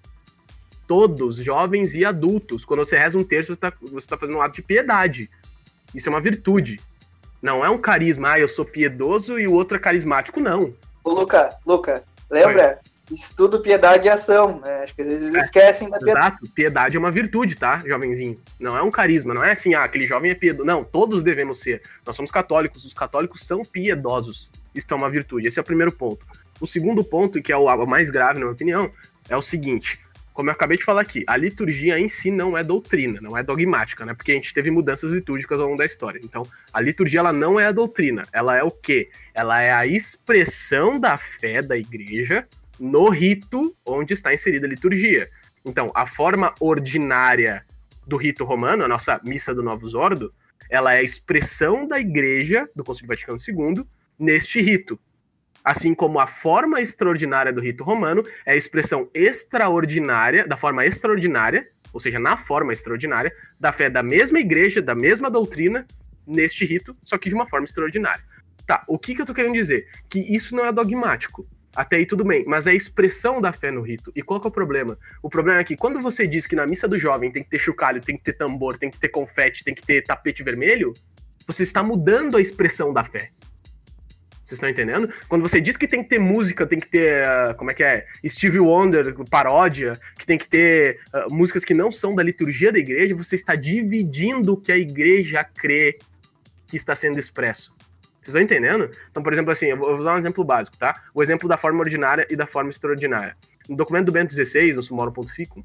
Todos, 0.88 1.36
jovens 1.36 1.94
e 1.94 2.06
adultos. 2.06 2.64
Quando 2.64 2.86
você 2.86 2.98
reza 2.98 3.18
um 3.18 3.24
terço, 3.24 3.54
você 3.54 3.58
está 3.58 4.16
tá 4.16 4.18
fazendo 4.18 4.38
um 4.38 4.42
ato 4.42 4.56
de 4.56 4.62
piedade. 4.62 5.30
Isso 5.94 6.08
é 6.08 6.10
uma 6.10 6.22
virtude. 6.22 6.80
Não 7.42 7.66
é 7.66 7.70
um 7.70 7.78
carisma, 7.78 8.32
ah, 8.32 8.40
eu 8.40 8.48
sou 8.48 8.64
piedoso 8.64 9.38
e 9.38 9.46
o 9.46 9.52
outro 9.52 9.76
é 9.76 9.80
carismático. 9.80 10.40
Não. 10.40 10.74
Ô, 11.04 11.12
Luca, 11.12 11.50
Luca, 11.66 12.02
lembra? 12.32 12.80
Estudo, 13.12 13.62
piedade 13.62 14.08
e 14.08 14.10
ação. 14.10 14.60
Né? 14.60 14.84
Acho 14.84 14.96
que 14.96 15.02
às 15.02 15.08
vezes 15.08 15.34
esquecem 15.34 15.90
da 15.90 16.00
piedade. 16.00 16.26
Exato, 16.26 16.52
piedade 16.52 16.98
é 16.98 17.00
uma 17.00 17.12
virtude, 17.12 17.56
tá, 17.56 17.84
jovenzinho? 17.86 18.40
Não 18.60 18.76
é 18.76 18.82
um 18.82 18.90
carisma, 18.90 19.34
não 19.34 19.44
é 19.44 19.52
assim, 19.52 19.74
ah, 19.74 19.84
aquele 19.84 20.06
jovem 20.06 20.32
é 20.32 20.36
piedoso. 20.36 20.66
Não, 20.66 20.84
todos 20.84 21.22
devemos 21.22 21.60
ser. 21.60 21.82
Nós 22.06 22.16
somos 22.16 22.32
católicos, 22.32 22.84
os 22.84 22.94
católicos 22.94 23.46
são 23.46 23.64
piedosos. 23.64 24.52
Isso 24.74 24.88
é 24.90 24.96
uma 24.96 25.10
virtude. 25.10 25.48
Esse 25.48 25.60
é 25.60 25.62
o 25.62 25.66
primeiro 25.66 25.92
ponto. 25.92 26.26
O 26.60 26.66
segundo 26.66 27.04
ponto, 27.04 27.42
que 27.42 27.52
é 27.52 27.58
o 27.58 27.86
mais 27.86 28.10
grave, 28.10 28.40
na 28.40 28.46
minha 28.46 28.54
opinião, 28.54 28.92
é 29.30 29.38
o 29.38 29.42
seguinte: 29.42 30.00
como 30.36 30.50
eu 30.50 30.54
acabei 30.54 30.78
de 30.78 30.84
falar 30.84 31.00
aqui, 31.02 31.24
a 31.28 31.38
liturgia 31.38 31.98
em 31.98 32.10
si 32.10 32.30
não 32.30 32.58
é 32.58 32.64
doutrina, 32.64 33.20
não 33.22 33.38
é 33.38 33.42
dogmática, 33.42 34.06
né? 34.06 34.14
Porque 34.14 34.34
a 34.34 34.36
gente 34.36 34.54
teve 34.54 34.70
mudanças 34.70 35.12
litúrgicas 35.12 35.62
ao 35.62 35.68
longo 35.68 35.78
da 35.78 35.86
história. 35.86 36.20
Então, 36.24 36.46
a 36.74 36.82
liturgia 36.82 37.22
ela 37.22 37.32
não 37.32 37.58
é 37.58 37.68
a 37.68 37.72
doutrina, 37.72 38.28
ela 38.34 38.58
é 38.58 38.62
o 38.62 38.70
quê? 38.70 39.10
Ela 39.34 39.62
é 39.62 39.72
a 39.72 39.88
expressão 39.88 41.00
da 41.00 41.18
fé 41.18 41.62
da 41.62 41.78
igreja 41.78 42.46
no 42.80 43.10
rito 43.10 43.76
onde 43.86 44.14
está 44.14 44.34
inserida 44.34 44.66
a 44.66 44.70
liturgia. 44.70 45.30
Então, 45.64 45.92
a 45.96 46.06
forma 46.06 46.54
ordinária 46.60 47.66
do 48.06 48.18
rito 48.18 48.44
romano, 48.44 48.84
a 48.84 48.88
nossa 48.88 49.20
missa 49.24 49.54
do 49.54 49.64
Novus 49.64 49.94
Ordo, 49.94 50.34
ela 50.70 50.94
é 50.94 51.00
a 51.00 51.04
expressão 51.04 51.88
da 51.88 52.00
igreja 52.00 52.70
do 52.76 52.84
Concílio 52.84 53.10
Vaticano 53.10 53.38
II 53.40 53.86
neste 54.20 54.62
rito 54.62 55.00
assim 55.66 55.96
como 55.96 56.20
a 56.20 56.28
forma 56.28 56.80
extraordinária 56.80 57.52
do 57.52 57.60
rito 57.60 57.84
romano 57.84 58.24
é 58.46 58.54
a 58.54 58.56
expressão 58.56 59.10
extraordinária, 59.16 60.48
da 60.48 60.56
forma 60.56 60.86
extraordinária, 60.86 61.68
ou 61.92 62.00
seja, 62.00 62.20
na 62.20 62.38
forma 62.38 62.72
extraordinária, 62.72 63.34
da 63.60 63.72
fé 63.72 63.90
da 63.90 64.04
mesma 64.04 64.40
igreja, 64.40 64.80
da 64.80 64.94
mesma 64.94 65.32
doutrina, 65.32 65.88
neste 66.28 66.64
rito, 66.66 66.96
só 67.04 67.18
que 67.18 67.30
de 67.30 67.36
uma 67.36 67.48
forma 67.48 67.66
extraordinária. 67.66 68.24
Tá, 68.68 68.84
o 68.88 69.00
que, 69.00 69.16
que 69.16 69.22
eu 69.22 69.26
tô 69.26 69.34
querendo 69.34 69.54
dizer? 69.54 69.88
Que 70.08 70.20
isso 70.20 70.56
não 70.56 70.66
é 70.66 70.72
dogmático. 70.72 71.48
Até 71.76 71.98
aí 71.98 72.06
tudo 72.06 72.24
bem, 72.24 72.46
mas 72.48 72.68
é 72.68 72.72
a 72.72 72.74
expressão 72.74 73.42
da 73.42 73.52
fé 73.52 73.70
no 73.70 73.82
rito. 73.82 74.12
E 74.16 74.22
qual 74.22 74.40
que 74.40 74.48
é 74.48 74.50
o 74.50 74.52
problema? 74.52 74.98
O 75.22 75.30
problema 75.30 75.60
é 75.60 75.64
que 75.64 75.76
quando 75.76 76.02
você 76.02 76.26
diz 76.26 76.48
que 76.48 76.56
na 76.56 76.66
missa 76.66 76.88
do 76.88 76.98
jovem 76.98 77.32
tem 77.32 77.44
que 77.44 77.50
ter 77.50 77.60
chocalho, 77.60 78.02
tem 78.02 78.16
que 78.16 78.24
ter 78.24 78.34
tambor, 78.34 78.78
tem 78.78 78.90
que 78.90 78.98
ter 78.98 79.10
confete, 79.10 79.64
tem 79.64 79.76
que 79.76 79.84
ter 79.84 80.02
tapete 80.04 80.42
vermelho, 80.44 80.94
você 81.46 81.64
está 81.64 81.84
mudando 81.84 82.38
a 82.38 82.42
expressão 82.42 82.94
da 82.94 83.04
fé. 83.04 83.32
Vocês 84.46 84.58
estão 84.58 84.70
entendendo? 84.70 85.12
Quando 85.28 85.42
você 85.42 85.60
diz 85.60 85.76
que 85.76 85.88
tem 85.88 86.04
que 86.04 86.10
ter 86.10 86.20
música, 86.20 86.68
tem 86.68 86.80
que 86.80 86.88
ter, 86.88 87.24
uh, 87.24 87.56
como 87.56 87.72
é 87.72 87.74
que 87.74 87.84
é? 87.84 88.06
Stevie 88.28 88.60
Wonder, 88.60 89.16
paródia, 89.28 90.00
que 90.20 90.26
tem 90.26 90.38
que 90.38 90.48
ter 90.48 91.00
uh, 91.08 91.34
músicas 91.34 91.66
que 91.66 91.74
não 91.74 91.92
são 91.92 92.14
da 92.14 92.22
liturgia 92.22 92.72
da 92.72 92.78
igreja, 92.78 93.16
você 93.16 93.34
está 93.34 93.56
dividindo 93.56 94.54
o 94.54 94.58
que 94.58 94.72
a 94.72 94.78
igreja 94.78 95.44
crê 95.44 95.98
que 96.68 96.76
está 96.76 96.96
sendo 96.96 97.18
expresso. 97.18 97.74
Vocês 98.26 98.34
estão 98.34 98.42
entendendo? 98.42 98.90
Então, 99.12 99.22
por 99.22 99.32
exemplo, 99.32 99.52
assim, 99.52 99.68
eu 99.68 99.78
vou 99.78 99.98
usar 99.98 100.16
um 100.16 100.18
exemplo 100.18 100.44
básico, 100.44 100.76
tá? 100.78 101.00
O 101.14 101.22
exemplo 101.22 101.48
da 101.48 101.58
forma 101.58 101.80
ordinária 101.80 102.26
e 102.28 102.36
da 102.36 102.48
forma 102.48 102.72
extraordinária. 102.72 103.38
No 103.70 103.76
documento 103.76 104.08
do 104.08 104.12
Bento 104.12 104.34
XVI, 104.34 104.74
no 104.74 104.82
Sumorum.fico, 104.82 105.64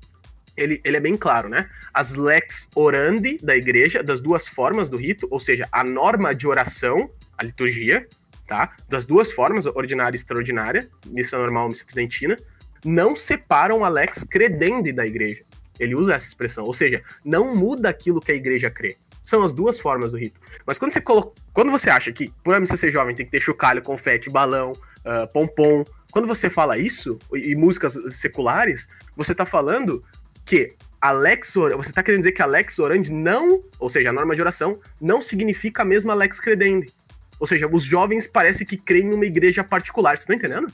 ele, 0.54 0.78
ele 0.84 0.98
é 0.98 1.00
bem 1.00 1.16
claro, 1.16 1.48
né? 1.48 1.70
As 1.94 2.16
lex 2.16 2.68
orandi 2.74 3.38
da 3.42 3.56
igreja, 3.56 4.02
das 4.02 4.20
duas 4.20 4.46
formas 4.46 4.90
do 4.90 4.98
rito, 4.98 5.26
ou 5.30 5.40
seja, 5.40 5.66
a 5.72 5.82
norma 5.82 6.34
de 6.34 6.46
oração, 6.46 7.10
a 7.38 7.42
liturgia, 7.42 8.06
tá? 8.46 8.76
Das 8.90 9.06
duas 9.06 9.32
formas, 9.32 9.64
ordinária 9.64 10.14
e 10.14 10.18
extraordinária, 10.18 10.86
missa 11.06 11.38
normal 11.38 11.70
missa 11.70 11.86
tridentina, 11.86 12.36
não 12.84 13.16
separam 13.16 13.86
a 13.86 13.88
lex 13.88 14.22
credendi 14.22 14.92
da 14.92 15.06
igreja. 15.06 15.44
Ele 15.78 15.94
usa 15.94 16.14
essa 16.14 16.26
expressão, 16.26 16.66
ou 16.66 16.74
seja, 16.74 17.02
não 17.24 17.56
muda 17.56 17.88
aquilo 17.88 18.20
que 18.20 18.32
a 18.32 18.34
igreja 18.34 18.68
crê. 18.68 18.98
São 19.30 19.44
as 19.44 19.52
duas 19.52 19.78
formas 19.78 20.10
do 20.10 20.18
rito. 20.18 20.40
Mas 20.66 20.76
quando 20.76 20.90
você, 20.90 21.00
colo... 21.00 21.32
quando 21.52 21.70
você 21.70 21.88
acha 21.88 22.10
que 22.10 22.32
por 22.42 22.52
a 22.52 22.58
missa 22.58 22.76
ser 22.76 22.90
jovem 22.90 23.14
tem 23.14 23.24
que 23.24 23.30
ter 23.30 23.40
chocalho, 23.40 23.80
confete, 23.80 24.28
balão, 24.28 24.72
uh, 24.72 25.32
pompom, 25.32 25.84
quando 26.10 26.26
você 26.26 26.50
fala 26.50 26.76
isso, 26.76 27.16
e, 27.32 27.54
músicas 27.54 27.96
seculares, 28.08 28.88
você 29.16 29.30
está 29.30 29.46
falando 29.46 30.02
que 30.44 30.74
a 31.00 31.12
lex 31.12 31.54
você 31.54 31.90
está 31.90 32.02
querendo 32.02 32.22
dizer 32.22 32.32
que 32.32 32.42
a 32.42 32.46
lex 32.46 32.76
orandi 32.80 33.12
não, 33.12 33.62
ou 33.78 33.88
seja, 33.88 34.10
a 34.10 34.12
norma 34.12 34.34
de 34.34 34.40
oração, 34.42 34.80
não 35.00 35.22
significa 35.22 35.82
a 35.82 35.84
mesma 35.84 36.12
lex 36.12 36.40
credendi. 36.40 36.92
Ou 37.38 37.46
seja, 37.46 37.68
os 37.72 37.84
jovens 37.84 38.26
parece 38.26 38.66
que 38.66 38.76
creem 38.76 39.10
numa 39.10 39.26
igreja 39.26 39.62
particular. 39.62 40.18
Você 40.18 40.26
tá 40.26 40.34
entendendo? 40.34 40.72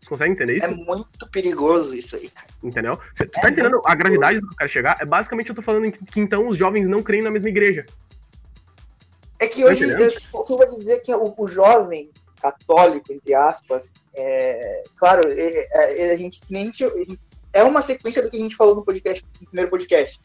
Você 0.00 0.08
consegue 0.08 0.32
entender 0.32 0.56
isso? 0.56 0.66
É 0.66 0.70
muito 0.70 1.28
perigoso 1.30 1.94
isso 1.94 2.16
aí, 2.16 2.30
cara. 2.30 2.48
Entendeu? 2.62 2.98
Você 3.12 3.26
tá 3.26 3.48
é 3.48 3.50
entendendo 3.50 3.82
a 3.84 3.94
gravidade 3.94 4.40
do 4.40 4.46
que 4.46 4.54
eu 4.54 4.58
quero 4.58 4.70
chegar? 4.70 4.96
É 4.98 5.04
basicamente 5.04 5.50
eu 5.50 5.54
tô 5.54 5.62
falando 5.62 5.90
que, 5.92 6.04
que, 6.04 6.20
então 6.20 6.48
os 6.48 6.56
jovens 6.56 6.88
não 6.88 7.02
creem 7.02 7.22
na 7.22 7.30
mesma 7.30 7.48
igreja. 7.48 7.84
É 9.38 9.46
que 9.46 9.62
tá 9.62 9.68
hoje, 9.68 9.84
eu, 9.84 10.12
o 10.32 10.44
que 10.44 10.52
eu 10.52 10.56
vou 10.56 10.78
dizer 10.78 10.94
é 10.94 10.98
que 10.98 11.14
o, 11.14 11.34
o 11.36 11.48
jovem 11.48 12.10
católico, 12.40 13.12
entre 13.12 13.34
aspas, 13.34 14.02
é, 14.14 14.82
claro, 14.96 15.20
é, 15.28 16.08
é, 16.08 16.12
a 16.12 16.16
gente 16.16 16.40
nem 16.48 16.72
é 17.52 17.62
uma 17.62 17.82
sequência 17.82 18.22
do 18.22 18.30
que 18.30 18.36
a 18.36 18.40
gente 18.40 18.56
falou 18.56 18.74
no 18.74 18.84
podcast, 18.84 19.24
no 19.40 19.46
primeiro 19.46 19.70
podcast, 19.70 20.20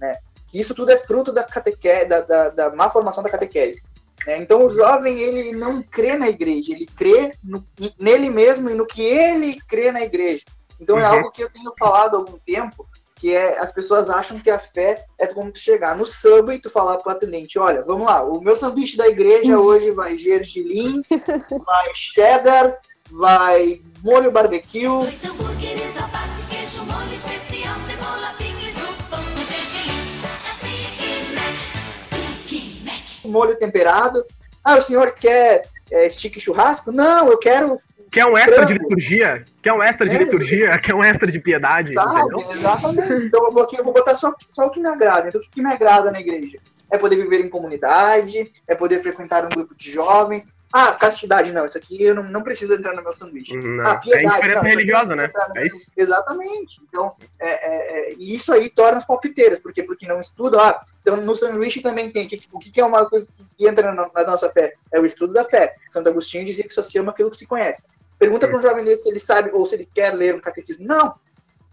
né? 0.00 0.18
Que 0.48 0.58
isso 0.58 0.74
tudo 0.74 0.90
é 0.90 0.98
fruto 0.98 1.32
da 1.32 1.44
catequese, 1.44 2.06
da, 2.06 2.20
da, 2.20 2.50
da 2.50 2.74
má 2.74 2.90
formação 2.90 3.22
da 3.22 3.30
catequese. 3.30 3.82
Né? 4.26 4.38
Então 4.38 4.66
o 4.66 4.68
jovem 4.68 5.18
ele 5.18 5.52
não 5.52 5.82
crê 5.82 6.16
na 6.16 6.28
igreja, 6.28 6.72
ele 6.72 6.86
crê 6.86 7.32
no, 7.42 7.64
nele 7.98 8.30
mesmo 8.30 8.70
e 8.70 8.74
no 8.74 8.86
que 8.86 9.02
ele 9.02 9.58
crê 9.68 9.90
na 9.90 10.02
igreja. 10.02 10.44
Então 10.80 10.98
é 10.98 11.02
uhum. 11.02 11.06
é 11.06 11.16
algo 11.16 11.30
que 11.30 11.42
eu 11.42 11.50
tenho 11.50 11.72
falado 11.78 12.16
há 12.16 12.18
algum 12.18 12.38
tempo, 12.38 12.86
que 13.16 13.34
é 13.34 13.58
as 13.58 13.72
pessoas 13.72 14.10
acham 14.10 14.40
que 14.40 14.50
a 14.50 14.58
fé 14.58 15.04
é 15.18 15.26
como 15.26 15.52
tu 15.52 15.58
chegar 15.58 15.96
no 15.96 16.04
samba 16.04 16.54
e 16.54 16.58
tu 16.58 16.68
falar 16.68 16.98
pro 16.98 17.12
atendente, 17.12 17.58
olha, 17.58 17.82
vamos 17.82 18.06
lá, 18.06 18.24
o 18.24 18.40
meu 18.40 18.56
sanduíche 18.56 18.96
da 18.96 19.06
igreja 19.06 19.58
hoje 19.58 19.92
vai 19.92 20.18
gergelim, 20.18 21.02
vai 21.64 21.90
cheddar, 21.94 22.78
vai 23.10 23.80
molho 24.02 24.32
barbecue. 24.32 24.88
Molho 33.32 33.56
temperado. 33.56 34.24
Ah, 34.62 34.76
o 34.76 34.80
senhor 34.80 35.12
quer 35.12 35.62
é, 35.90 36.08
stick 36.08 36.38
churrasco? 36.38 36.92
Não, 36.92 37.30
eu 37.30 37.38
quero. 37.38 37.76
Quer 38.10 38.26
um 38.26 38.36
extra 38.36 38.56
frango. 38.56 38.72
de 38.72 38.78
liturgia? 38.78 39.44
Quer 39.62 39.72
um 39.72 39.82
extra 39.82 40.08
de 40.08 40.16
é, 40.16 40.18
liturgia? 40.18 40.78
Quer 40.78 40.94
um 40.94 41.02
extra 41.02 41.32
de 41.32 41.40
piedade? 41.40 41.94
Tá, 41.94 42.26
exatamente. 42.50 43.26
Então 43.26 43.46
eu 43.46 43.52
vou, 43.52 43.62
aqui, 43.62 43.76
eu 43.78 43.84
vou 43.84 43.92
botar 43.92 44.14
só, 44.14 44.34
só 44.50 44.66
o 44.66 44.70
que 44.70 44.80
me 44.80 44.88
agrada. 44.88 45.28
Então 45.28 45.40
o 45.40 45.44
que 45.44 45.62
me 45.62 45.72
agrada 45.72 46.12
na 46.12 46.20
igreja? 46.20 46.58
É 46.92 46.98
poder 46.98 47.16
viver 47.16 47.40
em 47.40 47.48
comunidade, 47.48 48.52
é 48.68 48.74
poder 48.74 49.00
frequentar 49.00 49.44
um 49.44 49.48
grupo 49.48 49.74
de 49.74 49.90
jovens, 49.90 50.46
ah, 50.72 50.94
castidade 50.94 51.52
não, 51.52 51.66
isso 51.66 51.76
aqui 51.76 52.02
eu 52.02 52.14
não, 52.14 52.22
não 52.22 52.42
preciso 52.42 52.72
entrar 52.72 52.94
no 52.94 53.02
meu 53.02 53.12
sanduíche. 53.12 53.54
Não. 53.54 53.86
Ah, 53.86 53.98
piedade, 53.98 54.24
é 54.24 54.30
diferença 54.30 54.62
não, 54.62 54.70
religiosa, 54.70 55.14
né? 55.14 55.30
É 55.54 55.66
isso? 55.66 55.92
Exatamente. 55.94 56.80
Então, 56.88 57.14
é, 57.38 57.50
é, 57.50 58.10
é, 58.10 58.14
isso 58.18 58.50
aí 58.50 58.70
torna 58.70 58.96
as 58.96 59.04
palpiteiras, 59.04 59.60
porque 59.60 59.82
porque 59.82 60.08
não 60.08 60.18
estuda, 60.18 60.58
ah, 60.58 60.82
então 61.02 61.18
no 61.18 61.36
sanduíche 61.36 61.82
também 61.82 62.10
tem, 62.10 62.26
que, 62.26 62.40
o 62.50 62.58
que, 62.58 62.80
é 62.80 62.84
uma 62.84 63.06
coisa 63.06 63.28
que 63.54 63.68
entra 63.68 63.92
na, 63.92 64.10
na, 64.14 64.24
nossa 64.24 64.48
fé? 64.48 64.72
É 64.90 64.98
o 64.98 65.04
estudo 65.04 65.34
da 65.34 65.44
fé. 65.44 65.74
Santo 65.90 66.08
Agostinho 66.08 66.46
dizia 66.46 66.66
que 66.66 66.72
só 66.72 66.82
se 66.82 66.96
ama 66.96 67.12
aquilo 67.12 67.30
que 67.30 67.36
se 67.36 67.46
conhece. 67.46 67.82
Pergunta 68.18 68.48
para 68.48 68.56
um 68.56 68.62
jovem 68.62 68.82
desse 68.82 69.02
se 69.02 69.10
ele 69.10 69.18
sabe 69.18 69.50
ou 69.52 69.66
se 69.66 69.74
ele 69.74 69.88
quer 69.94 70.14
ler 70.14 70.34
um 70.34 70.40
catecismo. 70.40 70.86
Não, 70.86 71.14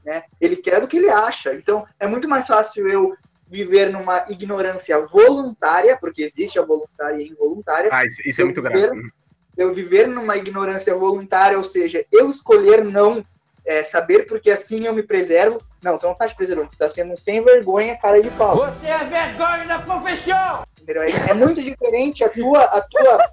né? 0.03 0.24
Ele 0.41 0.57
quer 0.57 0.82
do 0.82 0.88
que 0.89 0.97
ele 0.97 1.09
acha. 1.09 1.53
Então, 1.53 1.86
é 1.97 2.05
muito 2.05 2.28
mais 2.28 2.47
fácil 2.47 2.86
eu 2.86 3.15
viver 3.50 3.91
numa 3.91 4.26
ignorância 4.30 5.00
voluntária, 5.08 5.97
porque 5.97 6.22
existe 6.22 6.60
a 6.60 6.64
voluntária 6.64 7.22
e 7.22 7.30
involuntária. 7.30 7.89
Ah, 7.91 8.06
isso, 8.06 8.22
isso 8.24 8.41
é 8.41 8.45
muito 8.45 8.62
viver, 8.62 8.91
grave. 8.91 9.10
Eu 9.58 9.74
viver 9.74 10.08
numa 10.08 10.38
ignorância 10.38 10.95
voluntária, 10.95 11.58
ou 11.58 11.64
seja, 11.64 12.06
eu 12.12 12.30
escolher 12.30 12.84
não 12.84 13.26
é, 13.66 13.84
saber 13.84 14.28
porque 14.28 14.52
assim 14.52 14.86
eu 14.86 14.93
me 14.93 15.04
preservo. 15.04 15.60
Não, 15.84 15.97
tu 15.97 16.06
não 16.06 16.14
tá 16.14 16.28
te 16.28 16.36
preservando, 16.36 16.70
tu 16.70 16.78
tá 16.78 16.89
sendo 16.89 17.14
um 17.14 17.18
sem 17.18 17.43
vergonha, 17.43 17.97
cara 17.97 18.22
de 18.22 18.30
pau. 18.32 18.56
Você 18.56 18.86
é 18.86 19.04
vergonha 19.06 19.66
da 19.66 19.80
profissão! 19.80 20.64
É, 20.88 21.32
é 21.32 21.34
muito 21.34 21.62
diferente 21.62 22.24
a 22.24 22.30
tua, 22.30 22.64
a 22.64 22.82
tua 22.82 23.32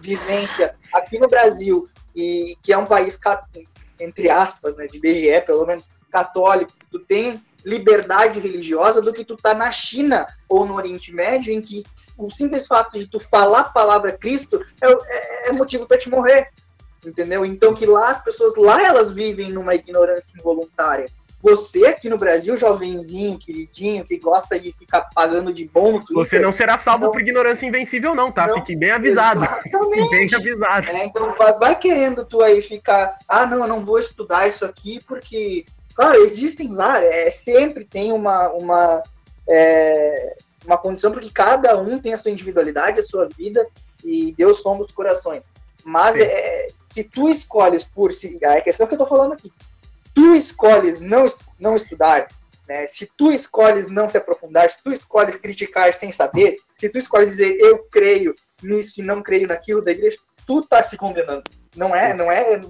vivência 0.00 0.74
aqui 0.92 1.18
no 1.18 1.28
Brasil, 1.28 1.88
e 2.14 2.56
que 2.62 2.72
é 2.72 2.78
um 2.78 2.86
país, 2.86 3.18
entre 4.00 4.30
aspas, 4.30 4.76
né, 4.76 4.86
de 4.86 4.98
BGE, 4.98 5.40
pelo 5.46 5.66
menos 5.66 5.88
católico, 6.10 6.72
tu 6.90 6.98
tem 6.98 7.42
liberdade 7.64 8.40
religiosa 8.40 9.00
do 9.00 9.12
que 9.12 9.24
tu 9.24 9.36
tá 9.36 9.54
na 9.54 9.70
China 9.70 10.26
ou 10.48 10.64
no 10.64 10.74
Oriente 10.74 11.12
Médio, 11.12 11.52
em 11.52 11.60
que 11.60 11.84
o 12.18 12.30
simples 12.30 12.66
fato 12.66 12.98
de 12.98 13.06
tu 13.06 13.20
falar 13.20 13.60
a 13.60 13.64
palavra 13.64 14.12
Cristo 14.12 14.64
é, 14.80 14.90
é, 14.90 15.48
é 15.48 15.52
motivo 15.52 15.86
para 15.86 15.98
te 15.98 16.10
morrer, 16.10 16.48
entendeu? 17.04 17.44
Então 17.44 17.74
que 17.74 17.86
lá 17.86 18.10
as 18.10 18.22
pessoas 18.22 18.56
lá 18.56 18.84
elas 18.84 19.10
vivem 19.10 19.50
numa 19.50 19.74
ignorância 19.74 20.34
involuntária. 20.38 21.06
Você 21.42 21.86
aqui 21.86 22.08
no 22.08 22.16
Brasil, 22.16 22.56
jovenzinho, 22.56 23.36
queridinho, 23.36 24.04
que 24.04 24.16
gosta 24.16 24.60
de 24.60 24.72
ficar 24.78 25.08
pagando 25.12 25.52
de 25.52 25.64
bom 25.66 25.94
no 25.94 25.98
Twitter, 25.98 26.14
Você 26.14 26.38
não 26.38 26.52
será 26.52 26.76
salvo 26.76 27.06
então, 27.06 27.12
por 27.12 27.20
ignorância 27.20 27.66
invencível 27.66 28.14
não, 28.14 28.30
tá? 28.30 28.46
Não, 28.46 28.54
Fique 28.54 28.76
bem 28.76 28.92
avisado. 28.92 29.40
Exatamente. 29.42 30.10
bem 30.10 30.30
avisado. 30.32 30.88
É, 30.88 31.04
então 31.04 31.34
vai, 31.36 31.52
vai 31.58 31.76
querendo 31.76 32.24
tu 32.24 32.40
aí 32.40 32.62
ficar, 32.62 33.18
ah, 33.26 33.44
não, 33.44 33.62
eu 33.62 33.66
não 33.66 33.80
vou 33.80 33.98
estudar 33.98 34.46
isso 34.46 34.64
aqui 34.64 35.00
porque 35.04 35.64
Claro, 35.94 36.22
existem 36.22 36.74
várias, 36.74 37.14
é, 37.14 37.30
sempre 37.30 37.84
tem 37.84 38.12
uma, 38.12 38.48
uma, 38.50 39.02
é, 39.48 40.36
uma 40.64 40.78
condição, 40.78 41.12
porque 41.12 41.30
cada 41.30 41.78
um 41.78 41.98
tem 41.98 42.14
a 42.14 42.18
sua 42.18 42.30
individualidade, 42.30 43.00
a 43.00 43.02
sua 43.02 43.28
vida, 43.28 43.66
e 44.04 44.32
Deus 44.32 44.60
somos 44.60 44.86
os 44.86 44.92
corações. 44.92 45.50
Mas 45.84 46.16
é, 46.16 46.68
se 46.86 47.04
tu 47.04 47.28
escolhes 47.28 47.84
por 47.84 48.12
se 48.12 48.38
a 48.44 48.60
questão 48.60 48.86
que 48.86 48.94
eu 48.94 48.98
tô 48.98 49.06
falando 49.06 49.32
aqui, 49.32 49.52
tu 50.14 50.34
escolhes 50.34 51.00
não 51.00 51.26
não 51.58 51.74
estudar, 51.74 52.28
né? 52.68 52.86
Se 52.86 53.10
tu 53.16 53.32
escolhes 53.32 53.88
não 53.88 54.08
se 54.08 54.16
aprofundar, 54.16 54.70
se 54.70 54.82
tu 54.82 54.92
escolhes 54.92 55.36
criticar 55.36 55.92
sem 55.92 56.12
saber, 56.12 56.56
se 56.76 56.88
tu 56.88 56.98
escolhes 56.98 57.30
dizer 57.30 57.58
eu 57.60 57.78
creio 57.90 58.34
nisso 58.62 59.00
e 59.00 59.02
não 59.02 59.22
creio 59.22 59.48
naquilo 59.48 59.82
da 59.82 59.90
igreja, 59.90 60.18
tu 60.46 60.62
tá 60.62 60.82
se 60.82 60.96
condenando. 60.96 61.42
Não 61.74 61.94
é, 61.96 62.14
não 62.14 62.30
é, 62.30 62.60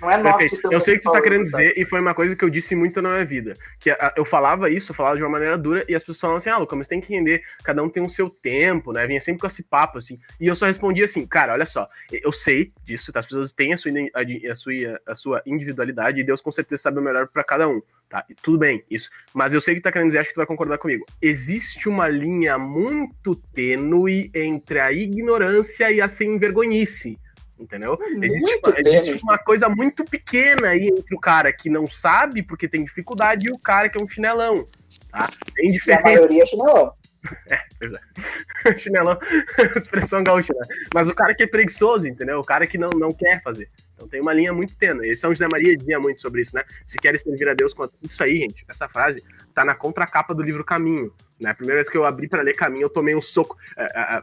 não 0.00 0.10
é 0.10 0.18
nós 0.18 0.36
que 0.36 0.54
estamos 0.54 0.74
Eu 0.74 0.80
sei 0.82 0.94
o 0.94 0.96
que 0.98 1.02
tu 1.04 1.10
tá 1.12 1.22
querendo 1.22 1.46
sabe? 1.46 1.64
dizer, 1.68 1.80
e 1.80 1.84
foi 1.86 1.98
uma 2.00 2.14
coisa 2.14 2.36
que 2.36 2.44
eu 2.44 2.50
disse 2.50 2.74
muito 2.76 3.00
na 3.00 3.10
minha 3.12 3.24
vida. 3.24 3.56
Que 3.78 3.90
a- 3.90 4.12
eu 4.16 4.24
falava 4.24 4.68
isso, 4.68 4.90
eu 4.92 4.94
falava 4.94 5.16
de 5.16 5.22
uma 5.22 5.30
maneira 5.30 5.56
dura, 5.56 5.84
e 5.88 5.94
as 5.94 6.02
pessoas 6.02 6.20
falavam 6.20 6.36
assim, 6.36 6.50
ah, 6.50 6.58
Lucas, 6.58 6.76
mas 6.76 6.86
tem 6.86 7.00
que 7.00 7.14
entender, 7.14 7.42
cada 7.64 7.82
um 7.82 7.88
tem 7.88 8.02
o 8.02 8.08
seu 8.08 8.28
tempo, 8.28 8.92
né? 8.92 9.06
Vinha 9.06 9.20
sempre 9.20 9.40
com 9.40 9.46
esse 9.46 9.62
papo, 9.62 9.96
assim. 9.96 10.18
E 10.38 10.46
eu 10.46 10.54
só 10.54 10.66
respondia 10.66 11.06
assim, 11.06 11.26
cara, 11.26 11.54
olha 11.54 11.64
só, 11.64 11.88
eu 12.12 12.30
sei 12.32 12.70
disso, 12.84 13.10
tá? 13.12 13.20
As 13.20 13.26
pessoas 13.26 13.52
têm 13.52 13.72
a 13.72 13.76
sua, 13.78 13.92
a, 13.92 14.50
a 14.50 14.54
sua, 14.54 15.00
a 15.06 15.14
sua 15.14 15.42
individualidade, 15.46 16.20
e 16.20 16.24
Deus 16.24 16.42
com 16.42 16.52
certeza 16.52 16.82
sabe 16.82 16.98
o 16.98 17.02
melhor 17.02 17.28
pra 17.28 17.42
cada 17.42 17.66
um, 17.66 17.80
tá? 18.10 18.24
E 18.28 18.34
tudo 18.34 18.58
bem, 18.58 18.84
isso. 18.90 19.08
Mas 19.32 19.54
eu 19.54 19.60
sei 19.60 19.74
que 19.74 19.80
tu 19.80 19.84
tá 19.84 19.92
querendo 19.92 20.08
dizer, 20.08 20.18
acho 20.18 20.28
que 20.28 20.34
tu 20.34 20.38
vai 20.38 20.46
concordar 20.46 20.76
comigo. 20.76 21.06
Existe 21.22 21.88
uma 21.88 22.08
linha 22.08 22.58
muito 22.58 23.34
tênue 23.54 24.30
entre 24.34 24.80
a 24.80 24.92
ignorância 24.92 25.90
e 25.90 26.00
a 26.00 26.08
sem 26.08 26.38
vergonhice. 26.38 27.18
Entendeu? 27.60 27.98
Existe, 28.00 28.50
Muito 28.52 28.66
uma, 28.66 28.74
existe 28.80 29.22
uma 29.22 29.38
coisa 29.38 29.68
muito 29.68 30.02
pequena 30.04 30.68
aí 30.68 30.88
entre 30.88 31.14
o 31.14 31.20
cara 31.20 31.52
que 31.52 31.68
não 31.68 31.86
sabe 31.86 32.42
porque 32.42 32.66
tem 32.66 32.82
dificuldade 32.82 33.48
e 33.48 33.52
o 33.52 33.58
cara 33.58 33.88
que 33.90 33.98
é 33.98 34.02
um 34.02 34.08
chinelão. 34.08 34.66
Tá? 35.10 35.28
Tem 35.54 35.66
E 35.66 35.68
a 35.68 35.72
diferença. 35.72 36.02
maioria 36.02 36.42
é 36.42 36.46
chinelão. 36.46 36.94
Pois 37.78 37.92
é. 37.92 37.98
Chinelão, 38.76 39.18
expressão 39.76 40.22
gaúcha, 40.22 40.52
né? 40.54 40.66
Mas 40.94 41.08
o 41.08 41.14
cara 41.14 41.34
que 41.34 41.42
é 41.42 41.46
preguiçoso, 41.46 42.06
entendeu? 42.06 42.38
O 42.40 42.44
cara 42.44 42.66
que 42.66 42.76
não, 42.76 42.90
não 42.90 43.12
quer 43.12 43.42
fazer. 43.42 43.70
Então 43.94 44.08
tem 44.08 44.20
uma 44.20 44.32
linha 44.32 44.52
muito 44.52 44.76
tênue. 44.76 45.10
E 45.10 45.16
São 45.16 45.30
José 45.30 45.46
Maria 45.48 45.76
dizia 45.76 45.98
muito 46.00 46.20
sobre 46.20 46.42
isso, 46.42 46.54
né? 46.54 46.64
Se 46.84 46.98
queres 46.98 47.20
servir 47.20 47.48
a 47.48 47.54
Deus 47.54 47.74
com 47.74 47.88
isso 48.02 48.22
aí, 48.22 48.38
gente. 48.38 48.64
Essa 48.68 48.88
frase 48.88 49.22
tá 49.54 49.64
na 49.64 49.74
contracapa 49.74 50.34
do 50.34 50.42
livro 50.42 50.64
Caminho. 50.64 51.12
Né? 51.40 51.50
A 51.50 51.54
primeira 51.54 51.76
vez 51.76 51.88
que 51.88 51.96
eu 51.96 52.04
abri 52.04 52.28
para 52.28 52.42
ler 52.42 52.54
Caminho, 52.54 52.84
eu 52.84 52.90
tomei 52.90 53.14
um 53.14 53.20
soco. 53.20 53.56
É, 53.76 53.84
é, 53.84 54.16
é, 54.16 54.22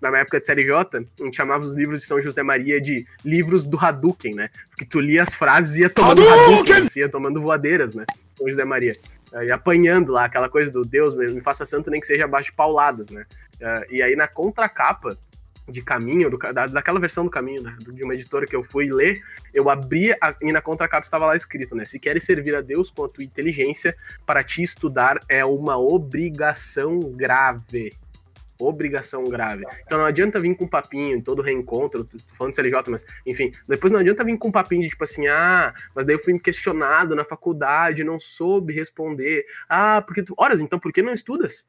Na 0.00 0.10
minha 0.10 0.22
época 0.22 0.40
de 0.40 0.46
série 0.46 0.64
J, 0.64 0.98
a 0.98 1.24
gente 1.24 1.36
chamava 1.36 1.64
os 1.64 1.74
livros 1.74 2.00
de 2.00 2.06
São 2.06 2.20
José 2.20 2.42
Maria 2.42 2.80
de 2.80 3.06
livros 3.24 3.64
do 3.64 3.78
Hadouken, 3.78 4.34
né? 4.34 4.50
Porque 4.70 4.84
tu 4.84 5.00
lia 5.00 5.22
as 5.22 5.34
frases 5.34 5.76
e 5.76 5.80
ia 5.82 5.90
tomando 5.90 6.28
Hadouken, 6.28 6.74
assim, 6.74 7.00
ia 7.00 7.08
tomando 7.08 7.40
voadeiras, 7.40 7.94
né? 7.94 8.04
São 8.36 8.46
José 8.48 8.64
Maria. 8.64 8.96
E 9.42 9.50
apanhando 9.50 10.12
lá, 10.12 10.24
aquela 10.24 10.48
coisa 10.48 10.72
do 10.72 10.82
Deus 10.82 11.14
me 11.14 11.40
faça 11.40 11.66
santo 11.66 11.90
nem 11.90 12.00
que 12.00 12.06
seja 12.06 12.24
abaixo 12.24 12.50
de 12.50 12.56
pauladas, 12.56 13.10
né? 13.10 13.26
Eh, 13.60 13.86
e 13.90 14.02
aí 14.02 14.16
na 14.16 14.28
contracapa 14.28 15.18
de 15.68 15.82
caminho, 15.82 16.30
do, 16.30 16.38
da, 16.38 16.66
daquela 16.66 17.00
versão 17.00 17.24
do 17.24 17.30
caminho, 17.30 17.62
né, 17.62 17.76
de 17.80 18.04
uma 18.04 18.14
editora 18.14 18.46
que 18.46 18.54
eu 18.54 18.62
fui 18.62 18.90
ler, 18.90 19.20
eu 19.52 19.68
abri 19.68 20.12
a, 20.12 20.34
e 20.40 20.52
na 20.52 20.60
contracapa 20.60 21.04
estava 21.04 21.26
lá 21.26 21.34
escrito, 21.34 21.74
né? 21.74 21.84
Se 21.84 21.98
queres 21.98 22.24
servir 22.24 22.54
a 22.54 22.60
Deus 22.60 22.90
com 22.90 23.04
a 23.04 23.08
tua 23.08 23.24
inteligência, 23.24 23.96
para 24.24 24.44
ti 24.44 24.62
estudar 24.62 25.18
é 25.28 25.44
uma 25.44 25.76
obrigação 25.76 27.00
grave. 27.00 27.94
Obrigação 28.58 29.24
grave. 29.24 29.64
Então 29.84 29.98
não 29.98 30.04
adianta 30.06 30.40
vir 30.40 30.56
com 30.56 30.66
papinho 30.66 31.16
em 31.16 31.20
todo 31.20 31.42
reencontro, 31.42 32.04
tô 32.04 32.18
falando 32.36 32.52
de 32.52 32.56
CLJ, 32.56 32.82
mas 32.88 33.04
enfim, 33.26 33.50
depois 33.68 33.92
não 33.92 34.00
adianta 34.00 34.24
vir 34.24 34.38
com 34.38 34.50
papinho 34.50 34.82
de 34.82 34.88
tipo 34.88 35.04
assim, 35.04 35.26
ah, 35.26 35.74
mas 35.94 36.06
daí 36.06 36.14
eu 36.16 36.20
fui 36.20 36.38
questionado 36.38 37.14
na 37.14 37.24
faculdade, 37.24 38.02
não 38.04 38.18
soube 38.18 38.72
responder. 38.72 39.44
Ah, 39.68 40.02
porque 40.06 40.22
tu. 40.22 40.34
Horas, 40.38 40.60
então 40.60 40.78
por 40.78 40.92
que 40.92 41.02
não 41.02 41.12
estudas? 41.12 41.66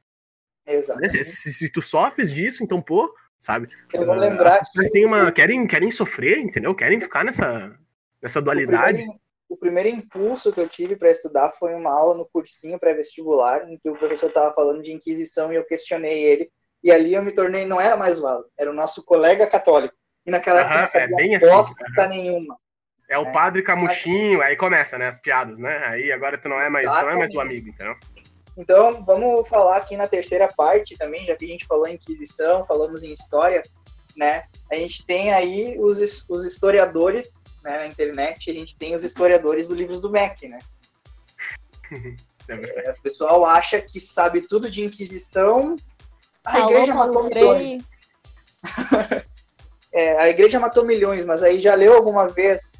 Né? 0.65 0.75
Exatamente. 0.75 1.11
Se, 1.11 1.23
se- 1.23 1.53
se 1.53 1.69
tu 1.71 1.81
sofres 1.81 2.31
disso, 2.31 2.63
então, 2.63 2.81
pô, 2.81 3.13
sabe? 3.39 3.67
Eu 3.93 4.05
vou 4.05 4.15
lembrar 4.15 4.57
As 4.59 4.69
pessoas 4.69 4.89
têm 4.89 5.05
uma. 5.05 5.31
Querem, 5.31 5.65
querem 5.67 5.89
sofrer, 5.91 6.39
entendeu? 6.39 6.73
Querem 6.75 6.99
ficar 6.99 7.23
nessa, 7.23 7.77
nessa 8.21 8.39
O 8.39 8.41
dualidade. 8.41 8.97
primeiro, 8.97 9.19
o 9.49 9.55
primeiro 9.57 9.89
impulso 9.89 10.51
que 10.51 10.59
eu 10.59 10.67
tive 10.67 10.97
para 10.97 11.09
estudar 11.09 11.51
foi 11.51 11.73
uma 11.73 11.89
aula 11.89 12.17
no 12.17 12.25
cursinho 12.25 12.77
pré-vestibular, 12.77 13.69
em 13.71 13.77
que 13.77 13.89
o 13.89 13.95
professor 13.95 14.27
estava 14.27 14.53
falando 14.53 14.81
de 14.83 14.91
Inquisição 14.91 15.53
e 15.53 15.55
eu 15.55 15.63
questionei 15.65 16.21
ele. 16.23 16.51
E 16.83 16.91
ali 16.91 17.13
eu 17.13 17.23
me 17.23 17.31
tornei, 17.31 17.65
não 17.65 17.81
era 17.81 17.97
mais 17.97 18.19
o 18.19 18.27
Alan, 18.27 18.43
era 18.57 18.69
o 18.69 18.73
nosso 18.73 19.03
colega 19.03 19.47
católico. 19.47 19.95
E 20.25 20.31
naquela 20.31 20.61
época 20.61 20.81
não 20.81 20.87
sabia 20.87 21.15
é 21.15 21.17
bem 21.17 21.35
assim, 21.35 21.47
bosta 21.47 22.07
nenhuma. 22.07 22.57
É 23.09 23.17
o 23.17 23.31
padre 23.31 23.63
camuchinho, 23.63 24.41
aí 24.41 24.55
começa, 24.55 24.97
né? 24.97 25.07
As 25.07 25.21
piadas, 25.21 25.59
né? 25.59 25.77
Aí 25.85 26.11
agora 26.11 26.37
tu 26.37 26.49
não 26.49 26.59
é 26.59 26.69
mais, 26.69 26.85
não 26.85 27.09
é 27.09 27.15
mais 27.15 27.33
o 27.33 27.39
amigo, 27.39 27.69
entendeu? 27.69 27.95
Então, 28.57 29.05
vamos 29.05 29.47
falar 29.47 29.77
aqui 29.77 29.95
na 29.95 30.07
terceira 30.07 30.47
parte 30.47 30.97
também, 30.97 31.25
já 31.25 31.35
que 31.35 31.45
a 31.45 31.47
gente 31.47 31.65
falou 31.65 31.87
em 31.87 31.93
Inquisição, 31.93 32.65
falamos 32.65 33.03
em 33.03 33.13
história, 33.13 33.63
né? 34.15 34.43
A 34.71 34.75
gente 34.75 35.05
tem 35.05 35.31
aí 35.31 35.77
os, 35.79 36.25
os 36.27 36.43
historiadores 36.43 37.41
né, 37.63 37.77
na 37.77 37.87
internet, 37.87 38.49
a 38.49 38.53
gente 38.53 38.75
tem 38.75 38.95
os 38.95 39.03
historiadores 39.05 39.67
do 39.67 39.75
livros 39.75 40.01
do 40.01 40.09
MEC, 40.09 40.49
né? 40.49 40.59
É. 42.49 42.87
É, 42.87 42.91
o 42.91 43.01
pessoal 43.01 43.45
acha 43.45 43.81
que 43.81 43.99
sabe 43.99 44.39
tudo 44.39 44.71
de 44.71 44.81
Inquisição. 44.81 45.75
A 46.47 46.51
Falou 46.53 46.71
igreja 46.71 46.93
Paulo 46.93 47.13
matou 47.13 47.29
Freire. 47.29 47.63
milhões. 47.63 47.83
É, 49.93 50.15
a 50.19 50.29
igreja 50.29 50.59
matou 50.59 50.85
milhões, 50.85 51.25
mas 51.25 51.41
aí 51.41 51.59
já 51.59 51.73
leu 51.73 51.93
alguma 51.93 52.27
vez 52.27 52.71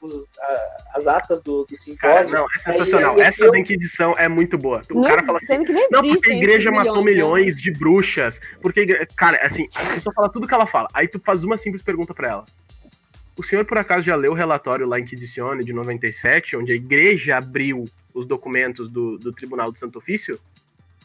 os- 0.00 0.26
a- 0.38 0.76
as 0.96 1.06
atas 1.06 1.40
do, 1.40 1.64
do 1.64 1.74
Cara, 1.96 2.18
simpósio? 2.26 2.34
não, 2.36 2.44
é 2.44 2.58
sensacional. 2.58 3.14
Aí- 3.14 3.22
aí 3.22 3.26
Essa 3.28 3.44
eu- 3.46 3.52
da 3.52 3.58
Inquisição 3.58 4.14
é 4.18 4.28
muito 4.28 4.58
boa. 4.58 4.82
O 4.90 4.94
Não 5.00 5.08
cara 5.08 5.22
fala 5.22 5.38
assim, 5.38 5.46
sendo 5.46 5.64
que 5.64 5.72
nem 5.72 5.88
não, 5.90 6.02
porque 6.02 6.30
a 6.32 6.36
igreja 6.36 6.70
matou 6.70 6.96
milhões, 7.02 7.04
né? 7.06 7.12
milhões 7.12 7.54
de 7.62 7.70
bruxas. 7.72 8.40
Porque, 8.60 9.06
cara, 9.16 9.38
assim, 9.42 9.66
a 9.74 9.94
pessoa 9.94 10.12
fala 10.12 10.28
tudo 10.28 10.46
que 10.46 10.52
ela 10.52 10.66
fala. 10.66 10.88
Aí 10.92 11.08
tu 11.08 11.18
faz 11.24 11.44
uma 11.44 11.56
simples 11.56 11.82
pergunta 11.82 12.12
pra 12.12 12.28
ela. 12.28 12.44
O 13.38 13.42
senhor, 13.42 13.64
por 13.64 13.78
acaso, 13.78 14.02
já 14.02 14.14
leu 14.14 14.32
o 14.32 14.34
relatório 14.34 14.86
lá 14.86 15.00
Inquisicione 15.00 15.64
de 15.64 15.72
97, 15.72 16.56
onde 16.58 16.72
a 16.72 16.76
igreja 16.76 17.38
abriu 17.38 17.86
os 18.12 18.26
documentos 18.26 18.88
do, 18.90 19.16
do 19.18 19.32
Tribunal 19.32 19.72
do 19.72 19.78
Santo 19.78 19.98
Ofício? 19.98 20.38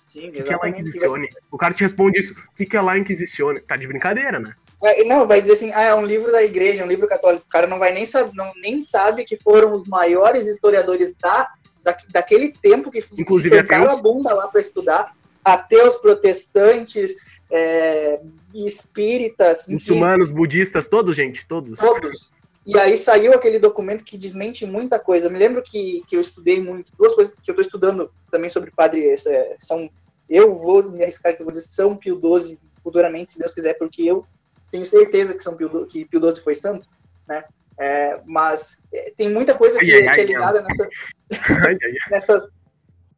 Sim, 0.10 0.30
O 0.30 0.32
que, 0.32 0.44
que 0.44 0.52
é 0.52 0.58
lá. 0.58 0.68
Inquisicione? 0.68 1.30
O 1.52 1.58
cara 1.58 1.74
te 1.74 1.82
responde 1.82 2.20
isso. 2.20 2.34
O 2.34 2.56
que, 2.56 2.66
que 2.66 2.76
é 2.76 2.82
lá 2.82 2.98
Inquisicione? 2.98 3.60
Tá 3.60 3.78
de 3.78 3.88
brincadeira, 3.88 4.40
né? 4.40 4.54
É, 4.84 5.04
não, 5.04 5.28
vai 5.28 5.42
dizer 5.42 5.54
assim, 5.54 5.72
ah, 5.74 5.84
é 5.84 5.96
um 5.96 6.06
livro 6.06 6.32
da 6.32 6.42
igreja, 6.42 6.82
é 6.82 6.86
um 6.86 6.88
livro 6.88 7.08
católico. 7.08 7.46
O 7.46 7.50
cara 7.50 7.68
não 7.68 7.78
vai 7.78 7.94
nem 7.94 8.06
saber, 8.06 8.32
não, 8.34 8.52
nem 8.62 8.82
sabe 8.82 9.24
que 9.24 9.38
foram 9.38 9.74
os 9.74 9.88
maiores 9.88 10.48
historiadores 10.48 11.14
da, 11.22 11.48
da, 11.84 11.96
daquele 12.12 12.52
tempo 12.52 12.90
que 12.90 13.04
Inclusive 13.18 13.56
sentaram 13.56 13.86
ateus. 13.86 14.00
a 14.00 14.04
bunda 14.04 14.34
lá 14.34 14.48
para 14.48 14.62
estudar. 14.62 15.16
Ateus, 15.46 15.96
protestantes, 15.98 17.16
é, 17.52 18.20
espíritas, 18.54 19.68
Muçulmanos, 19.68 20.30
budistas, 20.30 20.88
todos, 20.88 21.16
gente, 21.16 21.46
todos. 21.46 21.78
todos. 21.78 22.32
E 22.70 22.78
aí 22.78 22.96
saiu 22.96 23.34
aquele 23.34 23.58
documento 23.58 24.04
que 24.04 24.16
desmente 24.18 24.64
muita 24.66 25.00
coisa. 25.00 25.26
Eu 25.28 25.32
me 25.32 25.40
lembro 25.40 25.64
que, 25.64 26.04
que 26.08 26.16
eu 26.16 26.22
estudei 26.22 26.62
muito, 26.62 26.92
duas 26.96 27.16
coisas 27.16 27.34
que 27.34 27.50
eu 27.50 27.54
estou 27.54 27.66
estudando 27.66 28.12
também 28.32 28.50
sobre 28.50 28.70
padre 28.70 29.10
é, 29.10 29.56
São. 29.60 29.90
Eu 30.30 30.54
vou 30.54 30.84
me 30.84 31.02
arriscar 31.02 31.36
que 31.36 31.42
eu 31.42 31.46
vou 31.46 31.52
dizer 31.52 31.68
São 31.68 31.96
Pio 31.96 32.20
XII 32.22 32.60
futuramente, 32.84 33.32
se 33.32 33.40
Deus 33.40 33.54
quiser, 33.54 33.74
porque 33.74 34.04
eu 34.04 34.24
tenho 34.72 34.86
certeza 34.86 35.34
que 35.34 35.42
São 35.42 35.56
Pio, 35.56 35.88
que 35.88 36.06
Pio 36.06 36.22
XII 36.34 36.44
foi 36.44 36.54
santo, 36.54 36.88
né? 37.28 37.44
É, 37.80 38.20
mas 38.26 38.84
é, 38.94 39.12
tem 39.18 39.30
muita 39.30 39.56
coisa 39.56 39.80
que, 39.80 39.92
Ai, 39.92 40.08
ai, 40.08 40.16
que 40.16 40.22
é 40.22 40.26
ligada 40.26 40.62
nessa, 40.62 40.90
Ai, 41.66 41.76
nessas. 42.12 42.50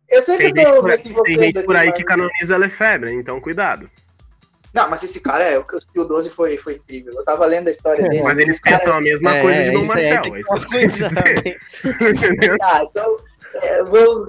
Eu 0.07 0.21
sei 0.21 0.37
Tem 0.37 0.53
que 0.53 0.61
eu 0.61 0.65
tô 0.75 0.81
por, 0.81 0.83
me 0.83 0.89
tem 0.91 0.99
equivocando 0.99 1.43
gente 1.43 1.63
por 1.63 1.75
aqui, 1.75 1.81
aí 1.83 1.89
mas- 1.89 1.97
que 1.97 2.03
canoniza 2.05 2.57
Lefebvre, 2.57 3.13
então 3.13 3.41
cuidado. 3.41 3.89
Não, 4.73 4.89
mas 4.89 5.03
esse 5.03 5.19
cara 5.19 5.43
é 5.43 5.57
o 5.57 5.65
que 5.65 5.75
o 5.75 5.81
Pio 5.93 6.21
XII 6.21 6.29
foi, 6.31 6.57
foi 6.57 6.75
incrível. 6.75 7.11
Eu 7.15 7.25
tava 7.25 7.45
lendo 7.45 7.67
a 7.67 7.71
história 7.71 8.07
dele. 8.07 8.23
Mas 8.23 8.39
eles 8.39 8.57
cara- 8.59 8.77
pensam 8.77 8.93
a 8.95 9.01
mesma 9.01 9.35
É, 9.35 9.41
coisa 9.41 9.63
de 9.65 9.71
Dom 9.71 9.79
aí 9.81 9.87
Marcel. 9.87 10.21
É 10.35 10.39
isso 10.39 10.69
que 10.69 10.75
eu 10.77 10.87
dizer. 10.89 12.57
Tá, 12.57 12.83
então 12.89 13.17
é, 13.55 13.83
vamos, 13.83 14.27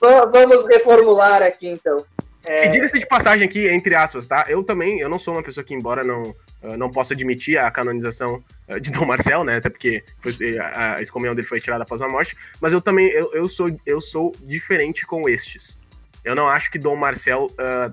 va- 0.00 0.26
vamos 0.26 0.66
reformular 0.66 1.42
aqui 1.42 1.68
então. 1.68 2.04
É, 2.46 2.66
E 2.66 2.68
diga-se 2.70 2.98
de 2.98 3.06
passagem 3.06 3.46
aqui, 3.48 3.68
entre 3.68 3.94
aspas, 3.94 4.26
tá? 4.26 4.44
Eu 4.48 4.62
também, 4.62 5.00
eu 5.00 5.08
não 5.08 5.18
sou 5.18 5.32
uma 5.34 5.42
pessoa 5.42 5.64
que, 5.64 5.72
embora 5.72 6.04
não, 6.04 6.34
eh, 6.62 6.76
não 6.76 6.90
possa 6.90 7.14
admitir 7.14 7.56
a 7.56 7.70
canonização 7.70 8.44
eh, 8.68 8.78
de 8.78 8.92
Dom 8.92 9.06
Marcel, 9.06 9.44
né? 9.44 9.56
Até 9.56 9.70
porque 9.70 10.04
foi- 10.18 10.58
a 10.58 10.96
a 10.96 11.00
excomunhão 11.00 11.34
dele 11.34 11.46
foi 11.48 11.58
tirada 11.58 11.84
após 11.84 12.02
a 12.02 12.08
morte, 12.08 12.36
mas 12.60 12.72
eu 12.74 12.82
também, 12.82 13.08
eu, 13.12 13.32
eu, 13.32 13.48
sou, 13.48 13.70
eu 13.86 13.98
sou 13.98 14.34
diferente 14.42 15.06
com 15.06 15.26
estes. 15.26 15.78
Eu 16.22 16.34
não 16.34 16.46
acho 16.46 16.70
que 16.70 16.78
Dom 16.78 16.96
Marcel 16.96 17.50
ah, 17.56 17.90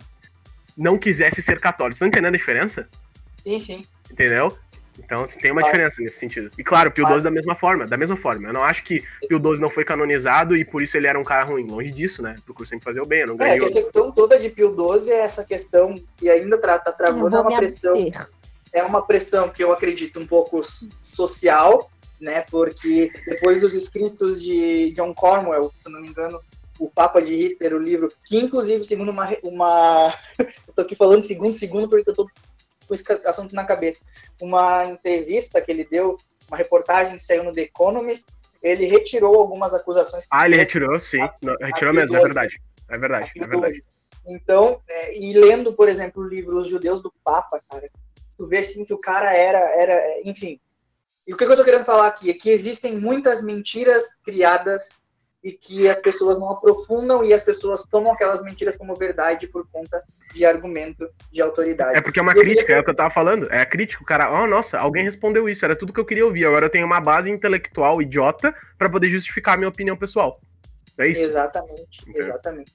não 0.77 0.97
quisesse 0.97 1.41
ser 1.41 1.59
católico. 1.59 1.95
Você 1.97 2.05
tá 2.05 2.07
entendendo 2.07 2.33
a 2.33 2.37
diferença? 2.37 2.87
sim, 3.45 3.59
sim. 3.59 3.85
Entendeu? 4.11 4.57
Então 4.99 5.23
assim, 5.23 5.39
tem 5.39 5.51
uma 5.51 5.61
Claro. 5.61 5.71
diferença 5.73 6.01
nesse 6.01 6.17
sentido. 6.17 6.51
E 6.57 6.63
claro, 6.63 6.91
Pio 6.91 7.03
Claro. 7.05 7.15
XII 7.19 7.23
da 7.23 7.31
mesma 7.31 7.55
forma, 7.55 7.87
da 7.87 7.97
mesma 7.97 8.17
forma. 8.17 8.49
Eu 8.49 8.53
não 8.53 8.63
acho 8.63 8.83
que 8.83 9.03
Pio 9.27 9.39
XII 9.39 9.61
não 9.61 9.69
foi 9.69 9.85
canonizado 9.85 10.55
e 10.55 10.65
por 10.65 10.81
isso 10.81 10.97
ele 10.97 11.07
era 11.07 11.17
um 11.19 11.23
cara 11.23 11.43
ruim. 11.45 11.65
Longe 11.65 11.91
disso, 11.91 12.21
né? 12.21 12.35
Procuro 12.45 12.67
sempre 12.67 12.83
fazer 12.83 13.01
o 13.01 13.05
bem, 13.05 13.21
eu 13.21 13.27
não 13.27 13.45
É, 13.45 13.57
que 13.57 13.65
a 13.65 13.71
questão 13.71 14.11
toda 14.11 14.37
de 14.37 14.49
Pio 14.49 14.75
XII 14.99 15.11
é 15.11 15.19
essa 15.21 15.43
questão, 15.45 15.95
e 16.21 16.29
ainda 16.29 16.57
tá 16.59 16.81
Eu 16.85 16.93
travando, 16.93 17.35
é 17.35 17.39
uma 17.39 17.57
pressão. 17.57 17.93
abster. 17.93 18.27
É 18.73 18.83
uma 18.83 19.05
pressão 19.05 19.49
que 19.49 19.63
eu 19.63 19.71
acredito 19.71 20.19
um 20.19 20.27
pouco 20.27 20.61
social, 21.01 21.89
né? 22.19 22.41
Porque 22.51 23.11
depois 23.25 23.59
dos 23.59 23.73
escritos 23.73 24.41
de 24.41 24.91
John 24.91 25.13
Cornwell, 25.13 25.71
se 25.79 25.87
eu 25.87 25.93
não 25.93 26.01
me 26.01 26.09
engano, 26.09 26.39
o 26.81 26.89
Papa 26.89 27.21
de 27.21 27.35
Hitler, 27.35 27.75
o 27.75 27.79
livro, 27.79 28.11
que 28.25 28.37
inclusive, 28.37 28.83
segundo 28.83 29.11
uma. 29.11 29.29
uma... 29.43 30.15
eu 30.39 30.73
tô 30.75 30.81
aqui 30.81 30.95
falando 30.95 31.21
segundo, 31.21 31.53
segundo, 31.53 31.87
porque 31.87 32.09
eu 32.09 32.13
tô, 32.15 32.27
com 32.87 32.95
esse 32.95 33.03
assunto 33.23 33.53
na 33.53 33.63
cabeça. 33.63 34.03
Uma 34.41 34.85
entrevista 34.85 35.61
que 35.61 35.71
ele 35.71 35.85
deu, 35.85 36.17
uma 36.49 36.57
reportagem 36.57 37.17
que 37.17 37.23
saiu 37.23 37.43
no 37.43 37.53
The 37.53 37.61
Economist, 37.61 38.25
ele 38.63 38.87
retirou 38.87 39.35
algumas 39.35 39.75
acusações. 39.75 40.25
Ah, 40.31 40.47
ele 40.47 40.57
retirou, 40.57 40.99
sim. 40.99 41.19
Não, 41.39 41.55
retirou 41.61 41.93
mesmo, 41.93 42.17
é 42.17 42.21
verdade. 42.21 42.59
É 42.89 42.97
verdade, 42.97 43.31
é 43.35 43.47
verdade. 43.47 43.83
Então, 44.25 44.81
é, 44.89 45.19
e 45.19 45.33
lendo, 45.33 45.73
por 45.73 45.87
exemplo, 45.87 46.23
o 46.23 46.27
livro 46.27 46.57
Os 46.57 46.67
Judeus 46.67 46.99
do 47.01 47.13
Papa, 47.23 47.61
cara, 47.69 47.89
tu 48.35 48.47
vê 48.47 48.57
assim 48.57 48.83
que 48.83 48.93
o 48.93 48.99
cara 48.99 49.35
era, 49.35 49.59
era, 49.59 50.21
enfim. 50.23 50.59
E 51.27 51.33
o 51.33 51.37
que 51.37 51.43
eu 51.43 51.55
tô 51.55 51.63
querendo 51.63 51.85
falar 51.85 52.07
aqui 52.07 52.31
é 52.31 52.33
que 52.33 52.49
existem 52.49 52.97
muitas 52.97 53.43
mentiras 53.43 54.17
criadas 54.23 54.99
e 55.43 55.51
que 55.51 55.89
as 55.89 55.99
pessoas 55.99 56.37
não 56.37 56.49
aprofundam 56.51 57.23
e 57.23 57.33
as 57.33 57.43
pessoas 57.43 57.83
tomam 57.83 58.13
aquelas 58.13 58.43
mentiras 58.43 58.77
como 58.77 58.95
verdade 58.95 59.47
por 59.47 59.67
conta 59.71 60.03
de 60.33 60.45
argumento 60.45 61.09
de 61.31 61.41
autoridade. 61.41 61.97
É 61.97 62.01
porque 62.01 62.19
é 62.19 62.21
uma 62.21 62.33
crítica, 62.33 62.73
é 62.73 62.79
o 62.79 62.83
que 62.83 62.89
eu 62.89 62.95
tava 62.95 63.09
falando. 63.09 63.51
É 63.51 63.61
a 63.61 63.65
crítica, 63.65 64.03
o 64.03 64.05
cara, 64.05 64.31
oh, 64.31 64.45
nossa, 64.45 64.79
alguém 64.79 65.03
respondeu 65.03 65.49
isso, 65.49 65.65
era 65.65 65.75
tudo 65.75 65.91
que 65.91 65.99
eu 65.99 66.05
queria 66.05 66.25
ouvir. 66.25 66.45
Agora 66.45 66.67
eu 66.67 66.69
tenho 66.69 66.85
uma 66.85 67.01
base 67.01 67.31
intelectual 67.31 68.01
idiota 68.01 68.53
para 68.77 68.89
poder 68.89 69.09
justificar 69.09 69.55
a 69.55 69.57
minha 69.57 69.69
opinião 69.69 69.97
pessoal. 69.97 70.39
É 70.97 71.07
isso? 71.07 71.21
Exatamente, 71.21 72.01
Entendeu? 72.01 72.23
exatamente. 72.23 72.73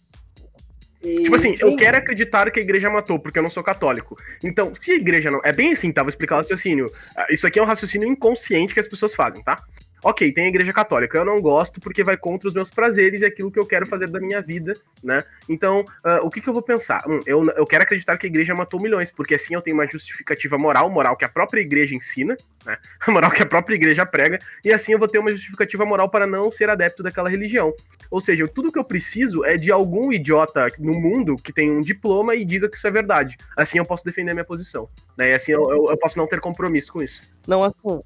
E, 1.03 1.23
tipo 1.23 1.35
assim, 1.37 1.57
sim. 1.57 1.65
eu 1.65 1.77
quero 1.77 1.99
acreditar 1.99 2.51
que 2.51 2.59
a 2.59 2.63
igreja 2.63 2.91
matou, 2.91 3.19
porque 3.19 3.39
eu 3.39 3.43
não 3.43 3.51
sou 3.51 3.63
católico. 3.63 4.17
Então, 4.43 4.75
se 4.75 4.91
a 4.91 4.95
igreja 4.97 5.31
não. 5.31 5.41
É 5.45 5.53
bem 5.53 5.73
assim, 5.73 5.93
tá? 5.93 6.03
Vou 6.03 6.09
explicar 6.09 6.35
o 6.35 6.39
raciocínio. 6.39 6.91
Ah, 7.15 7.27
isso 7.31 7.47
aqui 7.47 7.61
é 7.61 7.63
um 7.63 7.67
raciocínio 7.67 8.09
inconsciente 8.09 8.75
que 8.75 8.81
as 8.81 8.89
pessoas 8.89 9.15
fazem, 9.15 9.43
tá? 9.43 9.63
Ok, 10.03 10.31
tem 10.33 10.45
a 10.45 10.49
igreja 10.49 10.73
católica, 10.73 11.19
eu 11.19 11.25
não 11.25 11.41
gosto 11.41 11.81
porque 11.81 12.05
vai 12.05 12.17
contra 12.17 12.49
os 12.49 12.55
meus 12.55 12.71
prazeres 12.71 13.23
e 13.23 13.25
aquilo 13.25 13.51
que 13.51 13.59
eu 13.59 13.67
quero 13.67 13.87
fazer 13.87 14.09
da 14.09 14.21
minha 14.21 14.41
vida, 14.41 14.75
né? 15.03 15.23
Então, 15.49 15.81
uh, 15.81 16.25
o 16.25 16.31
que, 16.31 16.41
que 16.41 16.49
eu 16.49 16.53
vou 16.53 16.63
pensar? 16.63 17.03
Hum, 17.09 17.21
eu, 17.27 17.45
eu 17.51 17.67
quero 17.67 17.83
acreditar 17.83 18.17
que 18.17 18.27
a 18.27 18.29
igreja 18.29 18.55
matou 18.55 18.81
milhões, 18.81 19.11
porque 19.11 19.35
assim 19.35 19.55
eu 19.55 19.63
tenho 19.63 19.77
uma 19.77 19.89
justificativa 19.91 20.57
moral, 20.59 20.91
moral 20.91 21.17
que 21.17 21.25
a 21.25 21.29
própria 21.29 21.61
igreja 21.61 21.95
ensina, 21.95 22.37
né? 22.65 22.77
A 23.01 23.11
moral 23.11 23.31
que 23.31 23.43
a 23.43 23.47
própria 23.47 23.75
igreja 23.75 24.05
prega, 24.05 24.39
e 24.65 24.73
assim 24.73 24.93
eu 24.93 24.99
vou 24.99 25.09
ter 25.09 25.19
uma 25.19 25.31
justificativa 25.31 25.85
moral 25.85 26.09
para 26.09 26.27
não 26.27 26.53
ser 26.53 26.69
adepto 26.69 27.03
daquela 27.03 27.29
religião. 27.29 27.73
Ou 28.11 28.21
seja, 28.21 28.47
tudo 28.47 28.71
que 28.71 28.79
eu 28.79 28.85
preciso 28.85 29.45
é 29.45 29.57
de 29.57 29.73
algum 29.73 30.13
idiota 30.13 30.69
no 30.79 30.93
mundo 30.93 31.37
que 31.37 31.53
tem 31.53 31.71
um 31.71 31.81
diploma 31.81 32.35
e 32.35 32.45
diga 32.45 32.69
que 32.69 32.77
isso 32.77 32.87
é 32.87 32.91
verdade. 32.91 33.37
Assim 33.57 33.79
eu 33.79 33.85
posso 33.85 34.05
defender 34.05 34.31
a 34.31 34.35
minha 34.35 34.45
posição, 34.45 34.89
né? 35.17 35.31
E 35.31 35.35
assim 35.35 35.53
eu, 35.53 35.71
eu, 35.71 35.91
eu 35.91 35.97
posso 35.99 36.19
não 36.19 36.27
ter 36.27 36.41
compromisso 36.41 36.93
com 36.93 37.03
isso. 37.03 37.23
Não, 37.47 37.63
assim, 37.63 38.03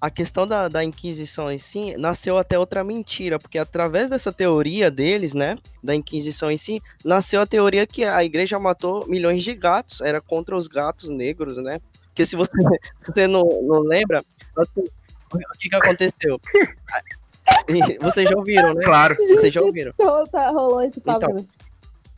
a 0.00 0.10
questão 0.10 0.46
da, 0.46 0.66
da 0.66 0.82
Inquisição 0.82 1.50
em 1.50 1.58
si 1.58 1.96
nasceu 1.96 2.38
até 2.38 2.58
outra 2.58 2.82
mentira, 2.82 3.38
porque 3.38 3.58
através 3.58 4.08
dessa 4.08 4.32
teoria 4.32 4.90
deles, 4.90 5.34
né, 5.34 5.58
da 5.82 5.94
Inquisição 5.94 6.50
em 6.50 6.56
si, 6.56 6.82
nasceu 7.04 7.40
a 7.40 7.46
teoria 7.46 7.86
que 7.86 8.04
a 8.04 8.24
igreja 8.24 8.58
matou 8.58 9.06
milhões 9.06 9.44
de 9.44 9.54
gatos, 9.54 10.00
era 10.00 10.20
contra 10.20 10.56
os 10.56 10.66
gatos 10.66 11.10
negros, 11.10 11.58
né? 11.58 11.80
Porque 12.06 12.24
se 12.24 12.34
você, 12.34 12.52
se 13.00 13.12
você 13.12 13.26
não, 13.26 13.44
não 13.62 13.80
lembra, 13.80 14.24
assim, 14.56 14.84
o 15.32 15.58
que, 15.58 15.68
que 15.68 15.76
aconteceu? 15.76 16.40
Vocês 18.00 18.28
já 18.28 18.36
ouviram, 18.36 18.74
né? 18.74 18.82
Claro. 18.84 19.16
Vocês 19.16 19.52
já 19.52 19.60
ouviram. 19.60 19.92
Tá, 20.30 20.50
rolou 20.50 20.82
esse 20.82 21.00
papo. 21.00 21.24
Então, 21.24 21.46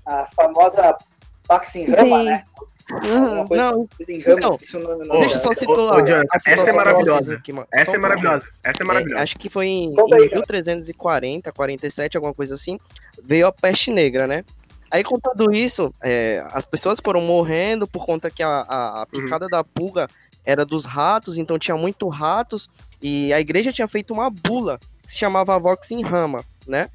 a 0.07 0.27
famosa 0.35 0.99
Pax 1.47 1.75
in 1.77 1.91
Rama, 1.91 2.23
né? 2.23 2.45
Uhum. 2.93 3.47
Não, 3.49 3.89
não. 5.07 5.21
deixa 5.21 5.37
eu 5.37 5.39
só 5.39 5.53
situar. 5.55 6.05
essa 6.47 6.71
é 6.71 6.73
maravilhosa. 6.73 7.35
Aqui, 7.37 7.53
essa 7.73 7.97
é 7.97 7.99
maravilhosa. 7.99 8.53
Essa 8.63 8.83
é 8.83 8.87
maravilhosa. 8.87 9.19
É, 9.19 9.23
acho 9.23 9.37
que 9.37 9.49
foi 9.49 9.67
em, 9.67 9.95
em 9.95 10.31
1340, 10.35 11.53
47, 11.53 12.17
alguma 12.17 12.35
coisa 12.35 12.55
assim. 12.55 12.79
Veio 13.23 13.47
a 13.47 13.53
peste 13.53 13.91
negra, 13.91 14.27
né? 14.27 14.45
Aí, 14.91 15.03
com 15.03 15.19
tudo 15.19 15.51
isso, 15.53 15.95
é, 16.03 16.45
as 16.53 16.67
pessoas 16.67 17.01
foram 17.03 17.23
morrendo 17.23 17.89
por 17.89 18.05
conta 18.05 18.31
que 18.31 18.43
a, 18.43 18.49
a, 18.49 18.89
a 18.89 19.01
uhum. 19.01 19.23
picada 19.25 19.47
uhum. 19.47 19.51
da 19.51 19.65
pulga 19.65 20.09
era 20.45 20.67
dos 20.67 20.85
ratos, 20.85 21.39
então 21.39 21.59
tinha 21.59 21.77
muito 21.77 22.09
ratos. 22.09 22.69
E 23.01 23.33
a 23.33 23.41
igreja 23.41 23.73
tinha 23.73 23.89
feito 23.89 24.13
uma 24.13 24.29
bula 24.29 24.79
que 25.03 25.13
se 25.13 25.19
chamava 25.19 25.59
Vox 25.59 25.91
in 25.91 26.03
Rama, 26.03 26.45
né? 26.67 26.91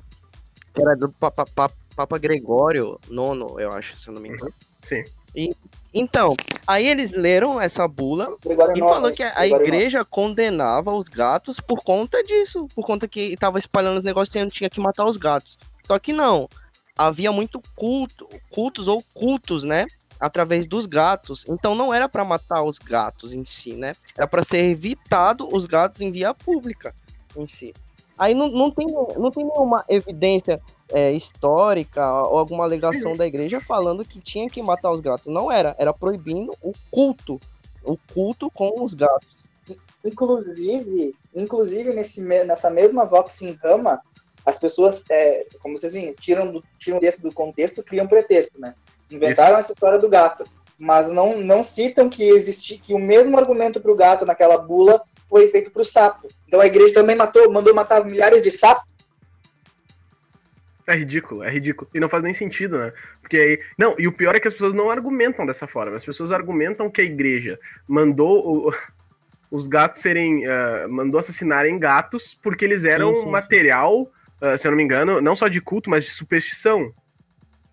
Era 0.76 0.96
do 0.96 1.10
Papa, 1.10 1.44
Papa, 1.56 1.76
Papa 1.96 2.18
Gregório 2.20 3.00
IX, 3.10 3.60
eu 3.60 3.72
acho, 3.74 3.98
se 3.98 4.08
eu 4.08 4.14
não 4.14 4.22
me 4.22 4.30
engano. 4.30 4.54
Sim. 4.84 5.04
E, 5.38 5.56
então, 5.94 6.36
aí 6.66 6.88
eles 6.88 7.12
leram 7.12 7.62
essa 7.62 7.88
bula 7.88 8.36
e 8.76 8.80
falou 8.80 9.12
que 9.12 9.22
a, 9.22 9.46
igreja 9.46 10.04
condenava 10.04 10.92
os 10.92 11.08
gatos 11.08 11.60
por 11.60 11.84
conta 11.84 12.24
disso, 12.24 12.68
por 12.76 12.84
conta 12.84 13.08
que 13.08 13.34
estava 13.34 13.60
espalhando 13.60 13.98
os 13.98 14.04
negócios 14.04 14.36
e 14.36 14.50
tinha 14.50 14.70
que 14.70 14.80
matar 14.80 15.06
os 15.06 15.16
gatos. 15.16 15.60
Só 15.86 16.00
que 16.00 16.12
não, 16.12 16.50
havia 16.98 17.32
muito 17.32 17.62
culto, 17.76 18.28
cultos 18.50 18.88
ou 18.88 19.04
cultos, 19.14 19.64
né? 19.64 19.86
Através 20.20 20.66
dos 20.66 20.88
gatos. 20.88 21.46
Então 21.48 21.76
não 21.76 21.94
era 21.94 22.10
para 22.10 22.26
matar 22.26 22.64
os 22.64 22.80
gatos 22.80 23.32
em 23.32 23.46
si, 23.46 23.74
né? 23.74 23.94
Era 24.18 24.28
para 24.28 24.44
ser 24.44 24.66
evitado 24.66 25.48
os 25.56 25.68
gatos 25.68 26.02
em 26.02 26.12
via 26.12 26.34
pública 26.34 26.96
em 27.36 27.48
si. 27.48 27.76
Aí 28.18 28.34
não, 28.34 28.50
não, 28.50 28.72
tem, 28.72 28.88
não 28.88 29.30
tem 29.30 29.46
nenhuma 29.46 29.86
evidência 29.88 30.60
é, 30.92 31.12
histórica 31.12 32.24
ou 32.24 32.38
alguma 32.38 32.64
alegação 32.64 33.16
da 33.16 33.28
igreja 33.28 33.62
falando 33.62 34.04
que 34.04 34.20
tinha 34.20 34.50
que 34.50 34.62
matar 34.62 34.92
os 34.92 35.00
gatos. 35.00 35.28
Não 35.28 35.52
era, 35.52 35.76
era 35.78 35.94
proibindo 35.94 36.52
o 36.62 36.74
culto, 36.90 37.40
o 37.84 37.98
culto 38.14 38.50
com 38.50 38.84
os 38.84 38.94
gatos. 38.94 39.38
Inclusive, 40.04 41.16
inclusive 41.36 41.94
nesse, 41.94 42.22
nessa 42.22 42.70
mesma 42.70 43.06
Vox 43.06 43.42
in 43.42 43.58
Rama, 43.62 44.02
as 44.46 44.58
pessoas, 44.58 45.04
é, 45.12 45.46
como 45.62 45.78
vocês 45.78 45.94
viram, 45.94 46.14
tiram, 46.14 46.52
do, 46.52 46.64
tiram 46.80 47.00
desse 47.00 47.22
do 47.22 47.34
contexto, 47.34 47.84
criam 47.84 48.08
pretexto, 48.08 48.60
né? 48.60 48.74
Inventaram 49.12 49.52
Isso. 49.52 49.60
essa 49.60 49.74
história 49.74 50.00
do 50.00 50.08
gato, 50.08 50.46
mas 50.80 51.12
não, 51.12 51.38
não 51.38 51.64
citam 51.64 52.10
que 52.10 52.24
existe 52.24 52.78
que 52.78 52.94
o 52.94 53.00
mesmo 53.00 53.38
argumento 53.38 53.82
para 53.82 53.92
o 53.92 53.96
gato 53.96 54.26
naquela 54.26 54.58
bula 54.58 55.04
foi 55.30 55.50
feito 55.50 55.72
para 55.72 55.82
o 55.82 55.86
sapo. 55.86 56.28
Então 56.48 56.62
a 56.62 56.68
igreja 56.68 56.94
também 56.94 57.16
matou, 57.16 57.52
mandou 57.52 57.74
matar 57.74 58.04
milhares 58.06 58.42
de 58.42 58.52
sapos 58.52 58.88
é 60.88 60.96
ridículo, 60.96 61.44
é 61.44 61.50
ridículo. 61.50 61.90
E 61.94 62.00
não 62.00 62.08
faz 62.08 62.24
nem 62.24 62.34
sentido, 62.34 62.80
né? 62.80 62.94
Porque 63.22 63.38
aí. 63.38 63.60
Não, 63.78 63.94
e 64.00 64.08
o 64.08 64.12
pior 64.14 64.36
é 64.36 64.40
que 64.40 64.48
as 64.48 64.54
pessoas 64.54 64.74
não 64.74 64.90
argumentam 64.90 65.46
dessa 65.46 65.68
forma. 65.68 65.94
As 65.94 66.06
pessoas 66.06 66.32
argumentam 66.32 66.90
que 66.90 67.02
a 67.02 67.04
igreja 67.04 67.60
mandou 67.86 68.70
o, 68.70 68.74
os 69.52 69.68
gatos 69.68 70.00
serem. 70.00 70.48
Uh, 70.48 70.90
mandou 70.90 71.20
assassinarem 71.20 71.78
gatos 71.78 72.34
porque 72.34 72.64
eles 72.64 72.86
eram 72.86 73.14
sim, 73.14 73.24
sim, 73.24 73.30
material, 73.30 74.04
uh, 74.42 74.58
se 74.58 74.66
eu 74.66 74.72
não 74.72 74.78
me 74.78 74.84
engano, 74.84 75.20
não 75.20 75.36
só 75.36 75.50
de 75.50 75.60
culto, 75.60 75.90
mas 75.90 76.06
de 76.06 76.12
superstição. 76.12 76.94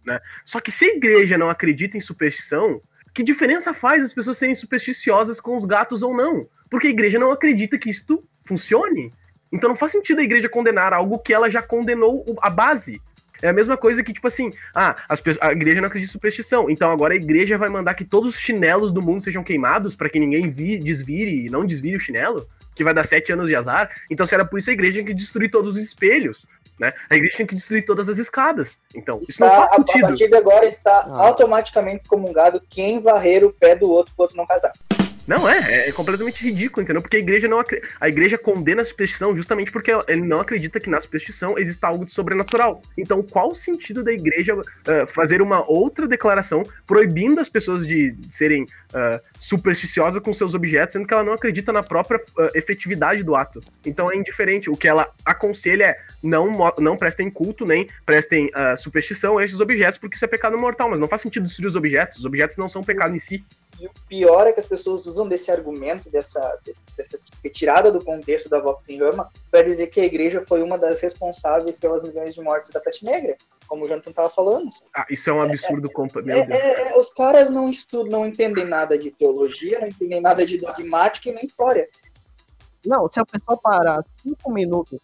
Né? 0.04 0.20
Só 0.44 0.60
que 0.60 0.72
se 0.72 0.84
a 0.84 0.96
igreja 0.96 1.38
não 1.38 1.48
acredita 1.48 1.96
em 1.96 2.00
superstição, 2.00 2.82
que 3.14 3.22
diferença 3.22 3.72
faz 3.72 4.02
as 4.02 4.12
pessoas 4.12 4.36
serem 4.36 4.56
supersticiosas 4.56 5.40
com 5.40 5.56
os 5.56 5.64
gatos 5.64 6.02
ou 6.02 6.14
não? 6.14 6.48
Porque 6.68 6.88
a 6.88 6.90
igreja 6.90 7.18
não 7.18 7.30
acredita 7.30 7.78
que 7.78 7.88
isto 7.88 8.24
funcione. 8.44 9.12
Então 9.52 9.68
não 9.68 9.76
faz 9.76 9.92
sentido 9.92 10.20
a 10.20 10.24
igreja 10.24 10.48
condenar 10.48 10.92
algo 10.92 11.20
que 11.20 11.32
ela 11.32 11.48
já 11.48 11.62
condenou 11.62 12.24
a 12.42 12.50
base. 12.50 13.00
É 13.40 13.48
a 13.48 13.52
mesma 13.52 13.76
coisa 13.76 14.02
que, 14.02 14.12
tipo 14.12 14.26
assim, 14.26 14.50
ah, 14.74 14.96
as, 15.08 15.22
a 15.40 15.52
igreja 15.52 15.80
não 15.80 15.86
acredita 15.86 16.10
em 16.10 16.12
superstição, 16.12 16.70
então 16.70 16.90
agora 16.90 17.14
a 17.14 17.16
igreja 17.16 17.58
vai 17.58 17.68
mandar 17.68 17.94
que 17.94 18.04
todos 18.04 18.34
os 18.34 18.40
chinelos 18.40 18.90
do 18.90 19.02
mundo 19.02 19.22
sejam 19.22 19.44
queimados 19.44 19.94
para 19.94 20.08
que 20.08 20.18
ninguém 20.18 20.50
vi, 20.50 20.78
desvire 20.78 21.46
e 21.46 21.50
não 21.50 21.66
desvire 21.66 21.96
o 21.96 22.00
chinelo, 22.00 22.48
que 22.74 22.82
vai 22.82 22.94
dar 22.94 23.04
sete 23.04 23.32
anos 23.32 23.48
de 23.48 23.54
azar. 23.54 23.90
Então, 24.10 24.26
se 24.26 24.34
era 24.34 24.44
por 24.44 24.58
isso, 24.58 24.70
a 24.70 24.72
igreja 24.72 24.94
tinha 24.94 25.06
que 25.06 25.14
destruir 25.14 25.50
todos 25.50 25.76
os 25.76 25.82
espelhos. 25.82 26.46
Né? 26.78 26.92
A 27.08 27.16
igreja 27.16 27.36
tinha 27.36 27.46
que 27.46 27.54
destruir 27.54 27.84
todas 27.84 28.08
as 28.08 28.18
escadas. 28.18 28.80
Então, 28.94 29.20
isso 29.28 29.44
está, 29.44 29.46
não 29.46 29.54
faz 29.54 29.72
sentido. 29.72 30.04
A 30.04 30.08
partir 30.08 30.28
de 30.28 30.36
agora 30.36 30.66
está 30.66 31.06
ah. 31.08 31.26
automaticamente 31.26 32.04
excomungado 32.04 32.60
quem 32.68 33.00
varrer 33.00 33.44
o 33.44 33.52
pé 33.52 33.76
do 33.76 33.88
outro 33.88 34.12
quando 34.16 34.34
não 34.34 34.46
casar. 34.46 34.72
Não 35.26 35.48
é, 35.48 35.88
é 35.88 35.92
completamente 35.92 36.44
ridículo, 36.44 36.82
entendeu? 36.82 37.00
Porque 37.00 37.16
a 37.16 37.20
igreja 37.20 37.48
não 37.48 37.64
a 38.00 38.08
igreja 38.08 38.36
condena 38.36 38.82
a 38.82 38.84
superstição 38.84 39.34
justamente 39.34 39.72
porque 39.72 39.90
ele 40.06 40.22
não 40.22 40.40
acredita 40.40 40.78
que 40.78 40.90
na 40.90 41.00
superstição 41.00 41.58
exista 41.58 41.86
algo 41.86 42.04
de 42.04 42.12
sobrenatural. 42.12 42.82
Então, 42.96 43.22
qual 43.22 43.50
o 43.50 43.54
sentido 43.54 44.02
da 44.02 44.12
igreja 44.12 44.54
uh, 44.54 44.62
fazer 45.08 45.40
uma 45.40 45.68
outra 45.68 46.06
declaração 46.06 46.66
proibindo 46.86 47.40
as 47.40 47.48
pessoas 47.48 47.86
de 47.86 48.14
serem 48.28 48.64
uh, 48.64 49.20
supersticiosas 49.38 50.22
com 50.22 50.32
seus 50.32 50.54
objetos, 50.54 50.92
sendo 50.92 51.06
que 51.06 51.14
ela 51.14 51.24
não 51.24 51.32
acredita 51.32 51.72
na 51.72 51.82
própria 51.82 52.18
uh, 52.18 52.50
efetividade 52.54 53.22
do 53.22 53.34
ato? 53.34 53.60
Então 53.84 54.10
é 54.12 54.16
indiferente. 54.16 54.68
O 54.68 54.76
que 54.76 54.88
ela 54.88 55.10
aconselha 55.24 55.84
é 55.84 55.98
não, 56.22 56.52
não 56.78 56.96
prestem 56.96 57.30
culto, 57.30 57.64
nem 57.64 57.88
prestem 58.04 58.50
superstição 58.76 59.38
a 59.38 59.44
esses 59.44 59.60
objetos, 59.60 59.98
porque 59.98 60.16
isso 60.16 60.24
é 60.24 60.28
pecado 60.28 60.58
mortal. 60.58 60.88
Mas 60.88 61.00
não 61.00 61.08
faz 61.08 61.20
sentido 61.20 61.44
destruir 61.44 61.68
os 61.68 61.76
objetos. 61.76 62.18
Os 62.18 62.24
objetos 62.24 62.56
não 62.56 62.68
são 62.68 62.82
pecado 62.82 63.14
em 63.14 63.18
si. 63.18 63.44
E 63.80 63.86
o 63.86 63.90
pior 64.08 64.46
é 64.46 64.52
que 64.52 64.60
as 64.60 64.66
pessoas 64.66 65.04
usam 65.06 65.28
desse 65.28 65.50
argumento, 65.50 66.08
dessa, 66.08 66.58
dessa 66.96 67.18
retirada 67.42 67.90
do 67.90 68.04
contexto 68.04 68.48
da 68.48 68.60
Vox 68.60 68.88
em 68.88 68.98
Rama, 68.98 69.30
para 69.50 69.62
dizer 69.62 69.88
que 69.88 70.00
a 70.00 70.04
igreja 70.04 70.42
foi 70.42 70.62
uma 70.62 70.78
das 70.78 71.00
responsáveis 71.00 71.78
pelas 71.78 72.04
milhões 72.04 72.34
de 72.34 72.40
mortes 72.40 72.70
da 72.70 72.80
peste 72.80 73.04
negra, 73.04 73.36
como 73.66 73.84
o 73.84 73.88
Jonathan 73.88 74.10
estava 74.10 74.30
falando. 74.30 74.70
Ah, 74.94 75.06
isso 75.10 75.28
é 75.28 75.32
um 75.32 75.42
absurdo. 75.42 75.90
É, 76.26 76.32
é, 76.32 76.40
é, 76.40 76.92
é, 76.92 76.98
os 76.98 77.10
caras 77.10 77.50
não 77.50 77.68
estudam, 77.68 78.20
não 78.20 78.26
entendem 78.26 78.64
nada 78.64 78.96
de 78.96 79.10
teologia, 79.10 79.80
não 79.80 79.88
entendem 79.88 80.20
nada 80.20 80.46
de 80.46 80.58
dogmática 80.58 81.28
e 81.28 81.32
nem 81.32 81.44
história. 81.44 81.88
Não, 82.86 83.08
se 83.08 83.18
a 83.18 83.24
pessoa 83.24 83.58
parar 83.60 84.04
cinco 84.22 84.52
minutos 84.52 85.00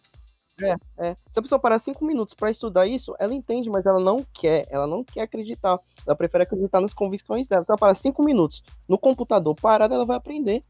É, 0.62 0.76
é. 0.98 1.16
Se 1.32 1.38
a 1.38 1.42
pessoa 1.42 1.58
parar 1.58 1.78
cinco 1.78 2.04
minutos 2.04 2.34
pra 2.34 2.50
estudar 2.50 2.86
isso, 2.86 3.14
ela 3.18 3.34
entende, 3.34 3.70
mas 3.70 3.86
ela 3.86 4.00
não 4.00 4.24
quer. 4.32 4.66
Ela 4.70 4.86
não 4.86 5.02
quer 5.02 5.22
acreditar. 5.22 5.78
Ela 6.06 6.16
prefere 6.16 6.44
acreditar 6.44 6.80
nas 6.80 6.94
convicções 6.94 7.48
dela. 7.48 7.64
Se 7.64 7.70
ela 7.70 7.78
parar 7.78 7.94
cinco 7.94 8.24
minutos 8.24 8.62
no 8.88 8.98
computador 8.98 9.54
parada, 9.54 9.94
ela 9.94 10.06
vai 10.06 10.16
aprender. 10.16 10.62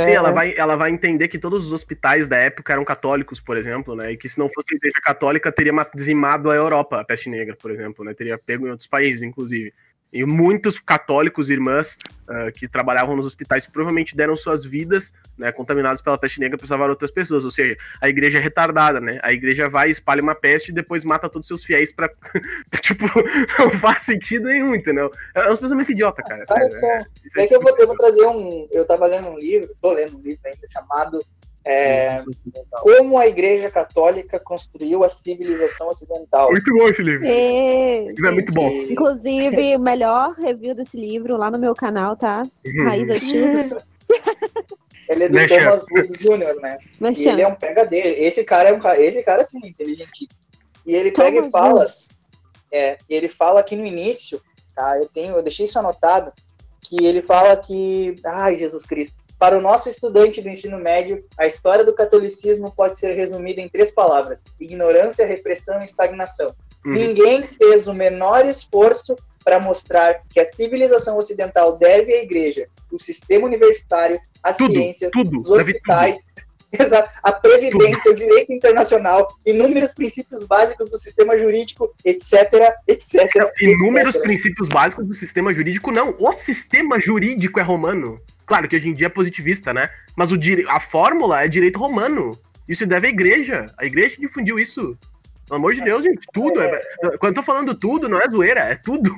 Sim, 0.00 0.10
É, 0.10 0.14
ela 0.14 0.32
vai, 0.32 0.54
ela 0.56 0.74
vai 0.74 0.90
entender 0.90 1.28
que 1.28 1.38
todos 1.38 1.66
os 1.66 1.72
hospitais 1.72 2.26
da 2.26 2.36
época 2.36 2.72
eram 2.72 2.84
católicos, 2.84 3.38
por 3.40 3.56
exemplo, 3.56 3.94
né? 3.94 4.10
E 4.10 4.16
que 4.16 4.28
se 4.28 4.40
não 4.40 4.48
fosse 4.48 4.74
a 4.74 4.76
igreja 4.76 5.00
católica, 5.00 5.52
teria 5.52 5.72
ma- 5.72 5.88
dizimado 5.94 6.50
a 6.50 6.54
Europa, 6.54 7.00
a 7.00 7.04
peste 7.04 7.30
negra, 7.30 7.54
por 7.54 7.70
exemplo, 7.70 8.04
né? 8.04 8.12
Teria 8.12 8.36
pego 8.36 8.66
em 8.66 8.70
outros 8.70 8.88
países, 8.88 9.22
inclusive. 9.22 9.72
E 10.14 10.24
muitos 10.24 10.78
católicos, 10.78 11.50
irmãs, 11.50 11.98
ah, 12.28 12.52
que 12.52 12.68
trabalhavam 12.68 13.16
nos 13.16 13.26
hospitais, 13.26 13.66
provavelmente 13.66 14.16
deram 14.16 14.36
suas 14.36 14.64
vidas, 14.64 15.12
né, 15.36 15.50
contaminadas 15.50 16.00
pela 16.00 16.16
peste 16.16 16.38
negra 16.38 16.56
para 16.56 16.68
salvar 16.68 16.88
outras 16.88 17.10
pessoas. 17.10 17.44
Ou 17.44 17.50
seja, 17.50 17.76
a 18.00 18.08
igreja 18.08 18.38
é 18.38 18.40
retardada, 18.40 19.00
né? 19.00 19.18
A 19.24 19.32
igreja 19.32 19.68
vai, 19.68 19.90
espalha 19.90 20.22
uma 20.22 20.36
peste 20.36 20.68
e 20.68 20.72
depois 20.72 21.04
mata 21.04 21.28
todos 21.28 21.46
os 21.46 21.48
seus 21.48 21.64
fiéis 21.64 21.90
pra. 21.90 22.08
tipo, 22.80 23.06
não 23.58 23.70
faz 23.70 24.02
sentido 24.02 24.48
nenhum, 24.48 24.72
entendeu? 24.72 25.10
É 25.34 25.50
um 25.50 25.56
pensamento 25.56 25.90
idiota, 25.90 26.22
cara. 26.22 26.44
Olha 26.48 26.70
sério, 26.70 26.80
só, 26.80 26.86
é- 26.86 27.06
isso 27.24 27.40
é 27.40 27.46
que 27.48 27.56
eu 27.56 27.60
vou, 27.60 27.76
eu 27.76 27.86
vou 27.88 27.96
trazer 27.96 28.24
um. 28.24 28.68
Eu 28.70 28.84
tava 28.84 29.06
lendo 29.06 29.30
um 29.30 29.38
livro, 29.38 29.74
tô 29.82 29.92
lendo 29.92 30.16
um 30.16 30.20
livro 30.20 30.40
ainda 30.44 30.68
chamado 30.70 31.18
é, 31.66 32.22
Como 32.82 33.18
a 33.18 33.26
Igreja 33.26 33.70
Católica 33.70 34.38
Construiu 34.38 35.02
a 35.02 35.08
Civilização 35.08 35.88
Ocidental. 35.88 36.50
Muito 36.50 36.72
bom 36.72 36.88
esse 36.88 37.02
livro. 37.02 37.26
É, 37.26 38.04
Esse 38.04 38.16
livro 38.16 38.28
é 38.28 38.32
muito 38.32 38.52
bom. 38.52 38.70
Inclusive, 38.88 39.76
o 39.76 39.80
melhor 39.80 40.32
review 40.32 40.74
desse 40.74 40.96
livro 40.96 41.36
lá 41.36 41.50
no 41.50 41.58
meu 41.58 41.74
canal, 41.74 42.16
tá? 42.16 42.42
Uhum. 42.66 42.84
Raíza 42.84 43.18
Chutes. 43.18 43.74
Ele 45.08 45.24
é 45.24 45.28
do 45.28 45.34
Merchan. 45.34 45.64
Thomas 45.64 45.84
Wood 45.90 46.18
Jr., 46.18 46.60
né? 46.62 46.78
E 46.80 47.02
Merchan. 47.02 47.32
ele 47.32 47.42
é 47.42 47.48
um 47.48 47.54
PhD. 47.54 47.96
Esse 47.96 48.42
cara 48.42 48.70
é 48.70 48.72
um 48.72 48.80
cara, 48.80 49.00
esse 49.00 49.22
cara 49.22 49.44
sim, 49.44 49.58
inteligente. 49.62 50.28
E 50.86 50.94
ele 50.94 51.10
pega 51.10 51.36
Thomas 51.36 51.48
e 51.48 51.50
fala, 51.50 51.84
é, 52.72 52.98
e 53.08 53.14
ele 53.14 53.28
fala 53.28 53.60
aqui 53.60 53.76
no 53.76 53.84
início, 53.84 54.40
tá? 54.74 54.98
Eu 54.98 55.06
tenho, 55.06 55.36
eu 55.36 55.42
deixei 55.42 55.66
isso 55.66 55.78
anotado, 55.78 56.32
que 56.80 57.04
ele 57.04 57.22
fala 57.22 57.56
que, 57.56 58.16
ai, 58.24 58.56
Jesus 58.56 58.84
Cristo, 58.84 59.16
para 59.44 59.58
o 59.58 59.60
nosso 59.60 59.90
estudante 59.90 60.40
do 60.40 60.48
ensino 60.48 60.78
médio, 60.78 61.22
a 61.36 61.46
história 61.46 61.84
do 61.84 61.92
catolicismo 61.92 62.72
pode 62.72 62.98
ser 62.98 63.12
resumida 63.12 63.60
em 63.60 63.68
três 63.68 63.92
palavras: 63.92 64.42
ignorância, 64.58 65.26
repressão 65.26 65.82
e 65.82 65.84
estagnação. 65.84 66.54
Uhum. 66.82 66.94
Ninguém 66.94 67.46
fez 67.46 67.86
o 67.86 67.92
menor 67.92 68.46
esforço 68.46 69.14
para 69.44 69.60
mostrar 69.60 70.22
que 70.30 70.40
a 70.40 70.46
civilização 70.46 71.18
ocidental 71.18 71.76
deve 71.76 72.14
à 72.14 72.22
igreja, 72.22 72.68
o 72.90 72.98
sistema 72.98 73.44
universitário, 73.44 74.18
as 74.42 74.56
Tudo, 74.56 74.72
ciências, 74.72 75.10
tudo, 75.12 75.42
os 75.42 75.50
hospitais, 75.50 76.16
exato, 76.16 76.33
a 77.22 77.32
previdência, 77.32 78.10
o 78.10 78.14
direito 78.14 78.52
internacional, 78.52 79.28
inúmeros 79.44 79.92
princípios 79.92 80.42
básicos 80.42 80.88
do 80.88 80.96
sistema 80.96 81.38
jurídico, 81.38 81.94
etc, 82.04 82.72
etc. 82.86 83.52
Inúmeros 83.60 84.14
etc. 84.14 84.24
princípios 84.26 84.68
básicos 84.68 85.06
do 85.06 85.14
sistema 85.14 85.52
jurídico, 85.52 85.90
não. 85.90 86.14
O 86.18 86.32
sistema 86.32 86.98
jurídico 87.00 87.60
é 87.60 87.62
romano. 87.62 88.18
Claro 88.46 88.68
que 88.68 88.76
hoje 88.76 88.88
em 88.88 88.94
dia 88.94 89.06
é 89.06 89.10
positivista, 89.10 89.72
né? 89.72 89.88
Mas 90.16 90.32
o 90.32 90.38
dire... 90.38 90.64
a 90.68 90.80
fórmula 90.80 91.42
é 91.42 91.48
direito 91.48 91.78
romano. 91.78 92.38
Isso 92.68 92.86
deve 92.86 93.06
à 93.06 93.10
igreja. 93.10 93.66
A 93.78 93.84
igreja 93.84 94.16
difundiu 94.18 94.58
isso. 94.58 94.96
Pelo 95.46 95.58
amor 95.58 95.74
de 95.74 95.82
Deus, 95.82 96.04
gente. 96.04 96.26
Tudo. 96.32 96.60
É... 96.60 96.80
Quando 97.18 97.32
eu 97.32 97.34
tô 97.34 97.42
falando 97.42 97.74
tudo, 97.74 98.08
não 98.08 98.18
é 98.18 98.28
zoeira, 98.30 98.60
é 98.60 98.76
tudo. 98.76 99.10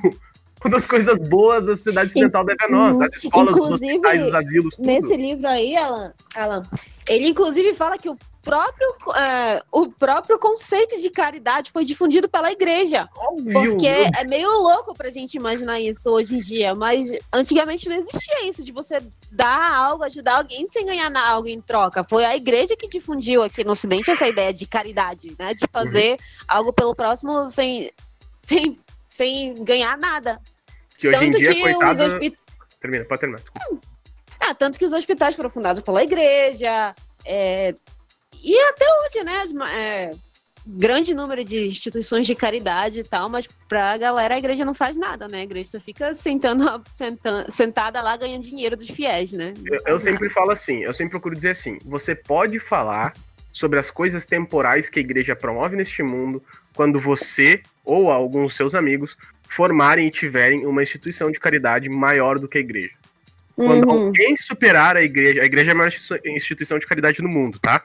Todas 0.59 0.81
as 0.81 0.87
coisas 0.87 1.19
boas 1.19 1.67
a 1.69 1.75
sociedade 1.75 2.07
ocidental 2.07 2.43
deve 2.43 2.63
a 2.63 2.69
nós. 2.69 2.99
As 2.99 3.15
escolas, 3.15 3.55
os 3.55 3.69
hospitais, 3.69 4.25
os 4.25 4.33
asilos, 4.33 4.75
tudo. 4.75 4.85
Nesse 4.85 5.15
livro 5.15 5.47
aí, 5.47 5.75
Alan, 5.75 6.13
Alan, 6.35 6.63
ele 7.07 7.27
inclusive 7.27 7.73
fala 7.73 7.97
que 7.97 8.09
o 8.09 8.17
próprio, 8.47 8.87
é, 9.13 9.61
o 9.69 9.89
próprio 9.89 10.39
conceito 10.39 11.01
de 11.01 11.09
caridade 11.09 11.69
foi 11.69 11.83
difundido 11.83 12.29
pela 12.29 12.49
igreja. 12.49 13.09
Óbvio. 13.13 13.71
Porque 13.71 13.87
é 13.87 14.23
meio 14.23 14.49
louco 14.61 14.93
pra 14.95 15.11
gente 15.11 15.35
imaginar 15.35 15.81
isso 15.81 16.09
hoje 16.09 16.37
em 16.37 16.39
dia, 16.39 16.73
mas 16.73 17.11
antigamente 17.33 17.89
não 17.89 17.95
existia 17.97 18.47
isso 18.47 18.63
de 18.63 18.71
você 18.71 18.99
dar 19.29 19.75
algo, 19.75 20.05
ajudar 20.05 20.37
alguém 20.37 20.65
sem 20.65 20.85
ganhar 20.85 21.11
algo 21.17 21.49
em 21.49 21.59
troca. 21.59 22.05
Foi 22.05 22.23
a 22.23 22.37
igreja 22.37 22.73
que 22.77 22.87
difundiu 22.87 23.43
aqui 23.43 23.65
no 23.65 23.73
Ocidente 23.73 24.09
essa 24.09 24.25
ideia 24.25 24.53
de 24.53 24.65
caridade, 24.65 25.35
né? 25.37 25.53
De 25.53 25.65
fazer 25.69 26.17
algo 26.47 26.71
pelo 26.71 26.95
próximo 26.95 27.49
sem, 27.49 27.91
sem, 28.29 28.79
sem 29.17 29.55
ganhar 29.63 29.97
nada. 29.97 30.39
Que 30.97 31.07
hoje 31.07 31.17
em 31.17 31.31
Tanto 31.31 31.37
dia, 31.39 31.53
que 31.53 31.61
coitada... 31.61 32.05
os 32.05 32.13
hospi- 32.13 32.37
Termina, 32.79 33.05
pode 33.05 33.21
terminar. 33.21 33.41
ah, 34.39 34.53
tanto 34.53 34.77
que 34.77 34.85
os 34.85 34.93
hospitais 34.93 35.35
foram 35.35 35.49
fundados 35.49 35.81
pela 35.81 36.03
igreja, 36.03 36.93
é, 37.25 37.73
e 38.43 38.55
até 38.69 38.85
hoje, 38.85 39.23
né? 39.23 39.43
é, 39.73 40.11
grande 40.67 41.13
número 41.15 41.43
de 41.43 41.65
instituições 41.65 42.27
de 42.27 42.35
caridade 42.35 42.99
e 42.99 43.03
tal, 43.03 43.27
mas 43.29 43.47
pra 43.67 43.97
galera 43.97 44.35
a 44.35 44.37
igreja 44.37 44.63
não 44.63 44.75
faz 44.75 44.95
nada, 44.95 45.27
né? 45.27 45.39
A 45.39 45.43
igreja 45.43 45.71
só 45.71 45.79
fica 45.79 46.13
sentando, 46.13 46.83
senta- 46.91 47.49
sentada 47.49 47.99
lá 48.01 48.15
ganhando 48.15 48.43
dinheiro 48.43 48.77
dos 48.77 48.89
fiéis, 48.89 49.31
né? 49.33 49.53
Eu, 49.65 49.79
eu 49.93 49.99
sempre 49.99 50.29
falo 50.29 50.51
assim, 50.51 50.83
eu 50.83 50.93
sempre 50.93 51.11
procuro 51.11 51.35
dizer 51.35 51.49
assim, 51.51 51.79
você 51.83 52.13
pode 52.13 52.59
falar 52.59 53.13
sobre 53.51 53.79
as 53.79 53.89
coisas 53.89 54.25
temporais 54.25 54.89
que 54.89 54.99
a 54.99 55.01
igreja 55.01 55.35
promove 55.35 55.75
neste 55.75 56.03
mundo 56.03 56.43
quando 56.75 56.99
você 56.99 57.61
ou 57.83 58.11
alguns 58.11 58.53
seus 58.55 58.75
amigos 58.75 59.17
formarem 59.49 60.07
e 60.07 60.11
tiverem 60.11 60.65
uma 60.65 60.83
instituição 60.83 61.31
de 61.31 61.39
caridade 61.39 61.89
maior 61.89 62.37
do 62.37 62.47
que 62.47 62.57
a 62.57 62.61
igreja. 62.61 62.95
Quando 63.55 63.85
Uhum. 63.87 64.05
alguém 64.07 64.35
superar 64.35 64.95
a 64.97 65.01
igreja, 65.01 65.41
a 65.41 65.45
igreja 65.45 65.71
é 65.71 65.73
a 65.73 65.75
maior 65.75 65.91
instituição- 66.25 66.77
de 66.77 66.85
caridade 66.85 67.21
no 67.23 67.29
mundo, 67.29 67.57
tá? 67.59 67.83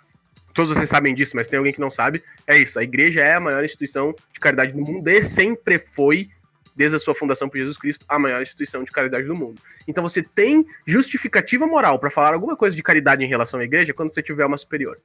Todos 0.53 0.77
vocês 0.77 0.89
sabem 0.91 1.15
disso, 1.15 1.35
mas 1.35 1.49
tem 1.49 1.57
alguém 1.57 1.73
que 1.73 1.81
não 1.81 1.91
sabe. 1.91 2.23
É 2.47 2.59
isso, 2.59 2.79
a 2.79 2.83
igreja 2.83 3.21
é 3.23 3.35
a 3.35 3.41
maior 3.41 3.65
instituição 3.65 4.15
de 4.33 4.39
caridade 4.39 4.73
do 4.73 4.81
mundo 4.81 5.09
e 5.09 5.23
sempre 5.23 5.79
foi, 5.79 6.29
desde 6.77 6.97
a 6.97 6.99
sua 6.99 7.15
fundação 7.15 7.49
por 7.49 7.57
Jesus 7.57 7.79
Cristo, 7.79 8.05
a 8.07 8.19
maior 8.19 8.43
instituição 8.43 8.85
de 8.85 8.91
caridade 8.91 9.27
do 9.27 9.35
mundo. 9.35 9.59
Então 9.89 10.03
você 10.07 10.23
tem 10.23 10.67
justificativa 10.87 11.67
moral 11.67 11.99
pra 11.99 12.11
falar 12.11 12.35
alguma 12.35 12.55
coisa 12.57 12.77
de 12.77 12.83
caridade 12.83 13.25
em 13.25 13.29
relação 13.29 13.61
à 13.61 13.65
igreja 13.65 13.95
quando 13.95 14.13
você 14.13 14.23
tiver 14.23 14.45
uma 14.45 14.59
superior. 14.59 14.99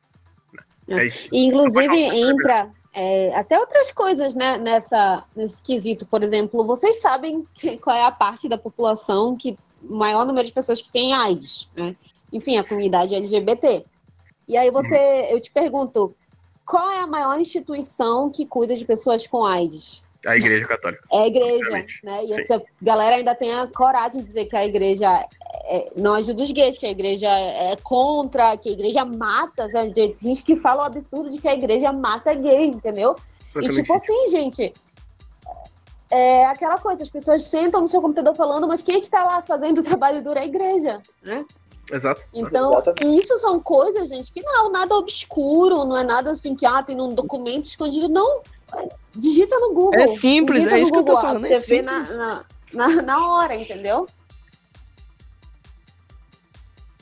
É 0.87 1.05
isso. 1.05 1.27
E, 1.33 1.47
inclusive, 1.47 1.97
entra 1.97 2.71
é, 2.93 3.35
até 3.35 3.59
outras 3.59 3.91
coisas 3.91 4.33
né, 4.33 4.57
nessa, 4.57 5.23
nesse 5.35 5.61
quesito. 5.61 6.05
Por 6.05 6.23
exemplo, 6.23 6.65
vocês 6.65 6.99
sabem 6.99 7.45
qual 7.81 7.95
é 7.95 8.03
a 8.03 8.11
parte 8.11 8.49
da 8.49 8.57
população 8.57 9.35
que 9.35 9.57
maior 9.81 10.25
número 10.25 10.47
de 10.47 10.53
pessoas 10.53 10.81
que 10.81 10.91
tem 10.91 11.13
AIDS, 11.13 11.69
né? 11.75 11.95
Enfim, 12.33 12.57
a 12.57 12.63
comunidade 12.63 13.13
LGBT. 13.13 13.85
E 14.47 14.57
aí 14.57 14.71
você, 14.71 15.27
eu 15.31 15.39
te 15.39 15.51
pergunto, 15.51 16.15
qual 16.65 16.89
é 16.89 16.99
a 16.99 17.07
maior 17.07 17.39
instituição 17.39 18.29
que 18.29 18.45
cuida 18.45 18.75
de 18.75 18.83
pessoas 18.83 19.27
com 19.27 19.45
AIDS? 19.45 20.03
A 20.25 20.35
igreja 20.35 20.67
católica. 20.67 21.03
É 21.11 21.17
a 21.17 21.27
igreja, 21.27 21.83
né? 22.03 22.25
E 22.25 22.31
Sim. 22.31 22.41
essa 22.41 22.63
galera 22.81 23.15
ainda 23.17 23.35
tem 23.35 23.53
a 23.53 23.67
coragem 23.67 24.19
de 24.19 24.25
dizer 24.25 24.45
que 24.45 24.55
a 24.55 24.65
igreja 24.65 25.25
é- 25.65 25.91
não 25.95 26.13
ajuda 26.15 26.43
os 26.43 26.51
gays, 26.51 26.77
que 26.77 26.85
a 26.85 26.91
igreja 26.91 27.29
é 27.29 27.75
contra, 27.83 28.57
que 28.57 28.69
a 28.69 28.71
igreja 28.71 29.05
mata. 29.05 29.69
Já 29.69 29.89
Tem 29.91 30.15
gente 30.17 30.43
que 30.43 30.55
fala 30.55 30.83
o 30.83 30.85
absurdo 30.85 31.29
de 31.29 31.39
que 31.39 31.47
a 31.47 31.53
igreja 31.53 31.91
mata 31.91 32.33
gay, 32.33 32.67
entendeu? 32.67 33.15
E 33.55 33.69
tipo 33.69 33.93
assim, 33.93 34.29
gente, 34.29 34.73
é 36.09 36.45
aquela 36.45 36.77
coisa, 36.77 37.03
as 37.03 37.09
pessoas 37.09 37.43
sentam 37.43 37.81
no 37.81 37.87
seu 37.87 38.01
computador 38.01 38.35
falando, 38.35 38.67
mas 38.67 38.81
quem 38.81 38.95
é 38.95 39.01
que 39.01 39.09
tá 39.09 39.23
lá 39.23 39.41
fazendo 39.41 39.79
o 39.79 39.83
trabalho 39.83 40.21
duro? 40.21 40.39
É 40.39 40.43
a 40.43 40.45
igreja, 40.45 41.01
né? 41.21 41.45
Exato. 41.91 42.25
Então, 42.33 42.73
Exatamente. 42.73 43.05
e 43.05 43.19
isso 43.19 43.37
são 43.37 43.59
coisas, 43.59 44.09
gente, 44.09 44.31
que 44.31 44.41
não 44.41 44.67
é 44.67 44.69
nada 44.69 44.95
obscuro, 44.95 45.85
não 45.85 45.97
é 45.97 46.03
nada 46.03 46.31
assim 46.31 46.55
que 46.55 46.65
ah, 46.65 46.83
tem 46.83 46.95
num 46.95 47.13
documento 47.13 47.65
escondido, 47.65 48.09
não. 48.09 48.41
Digita 49.15 49.57
no 49.59 49.73
Google. 49.73 49.99
É 49.99 50.07
simples, 50.07 50.63
digita 50.63 50.77
é 50.77 50.81
isso 50.81 50.91
que 50.91 50.97
eu 50.97 51.03
tô 51.03 51.15
Google, 51.15 51.21
falando, 51.21 51.47
Você 51.47 51.75
é 51.75 51.81
vê 51.81 51.81
na, 51.81 52.03
na, 52.03 52.45
na, 52.73 53.01
na 53.01 53.27
hora, 53.27 53.55
entendeu? 53.55 54.07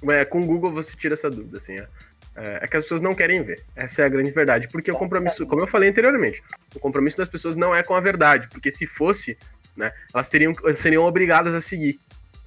É, 0.07 0.23
com 0.23 0.43
o 0.43 0.45
Google 0.45 0.71
você 0.71 0.95
tira 0.95 1.13
essa 1.13 1.29
dúvida, 1.29 1.57
assim. 1.57 1.77
É, 1.79 1.87
É, 2.35 2.59
é 2.61 2.67
que 2.67 2.75
as 2.75 2.83
pessoas 2.83 3.01
não 3.01 3.15
querem 3.15 3.41
ver. 3.43 3.63
Essa 3.75 4.01
é 4.01 4.05
a 4.05 4.09
grande 4.09 4.31
verdade. 4.31 4.67
Porque 4.67 4.91
o 4.91 4.95
compromisso, 4.95 5.45
como 5.47 5.61
eu 5.61 5.67
falei 5.67 5.89
anteriormente, 5.89 6.43
o 6.75 6.79
compromisso 6.79 7.17
das 7.17 7.29
pessoas 7.29 7.55
não 7.55 7.73
é 7.73 7.81
com 7.81 7.93
a 7.95 8.01
verdade. 8.01 8.47
Porque 8.49 8.69
se 8.69 8.85
fosse, 8.85 9.37
né, 9.75 9.91
elas 10.13 10.29
teriam, 10.29 10.53
seriam 10.75 11.05
obrigadas 11.05 11.55
a 11.55 11.61
seguir 11.61 11.97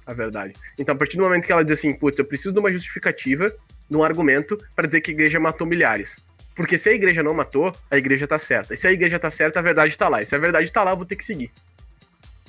a 0.05 0.13
verdade. 0.13 0.53
Então, 0.77 0.93
a 0.93 0.97
partir 0.97 1.17
do 1.17 1.23
momento 1.23 1.45
que 1.45 1.51
ela 1.51 1.63
diz 1.63 1.79
assim, 1.79 1.93
putz, 1.93 2.19
eu 2.19 2.25
preciso 2.25 2.53
de 2.53 2.59
uma 2.59 2.71
justificativa, 2.71 3.51
de 3.89 3.97
um 3.97 4.03
argumento, 4.03 4.57
para 4.75 4.85
dizer 4.85 5.01
que 5.01 5.11
a 5.11 5.13
igreja 5.13 5.39
matou 5.39 5.65
milhares. 5.65 6.17
Porque 6.59 6.77
se 6.77 6.89
a 6.89 6.91
igreja 6.91 7.23
não 7.23 7.33
matou, 7.33 7.73
a 7.89 7.95
igreja 7.97 8.27
tá 8.27 8.37
certa. 8.37 8.73
E 8.73 8.77
se 8.77 8.85
a 8.85 8.91
igreja 8.91 9.17
tá 9.17 9.29
certa, 9.31 9.59
a 9.59 9.61
verdade 9.61 9.97
tá 9.97 10.09
lá. 10.09 10.21
E 10.21 10.25
se 10.25 10.35
a 10.35 10.37
verdade 10.37 10.69
tá 10.69 10.83
lá, 10.83 10.91
eu 10.91 10.97
vou 10.97 11.05
ter 11.05 11.15
que 11.15 11.23
seguir. 11.23 11.49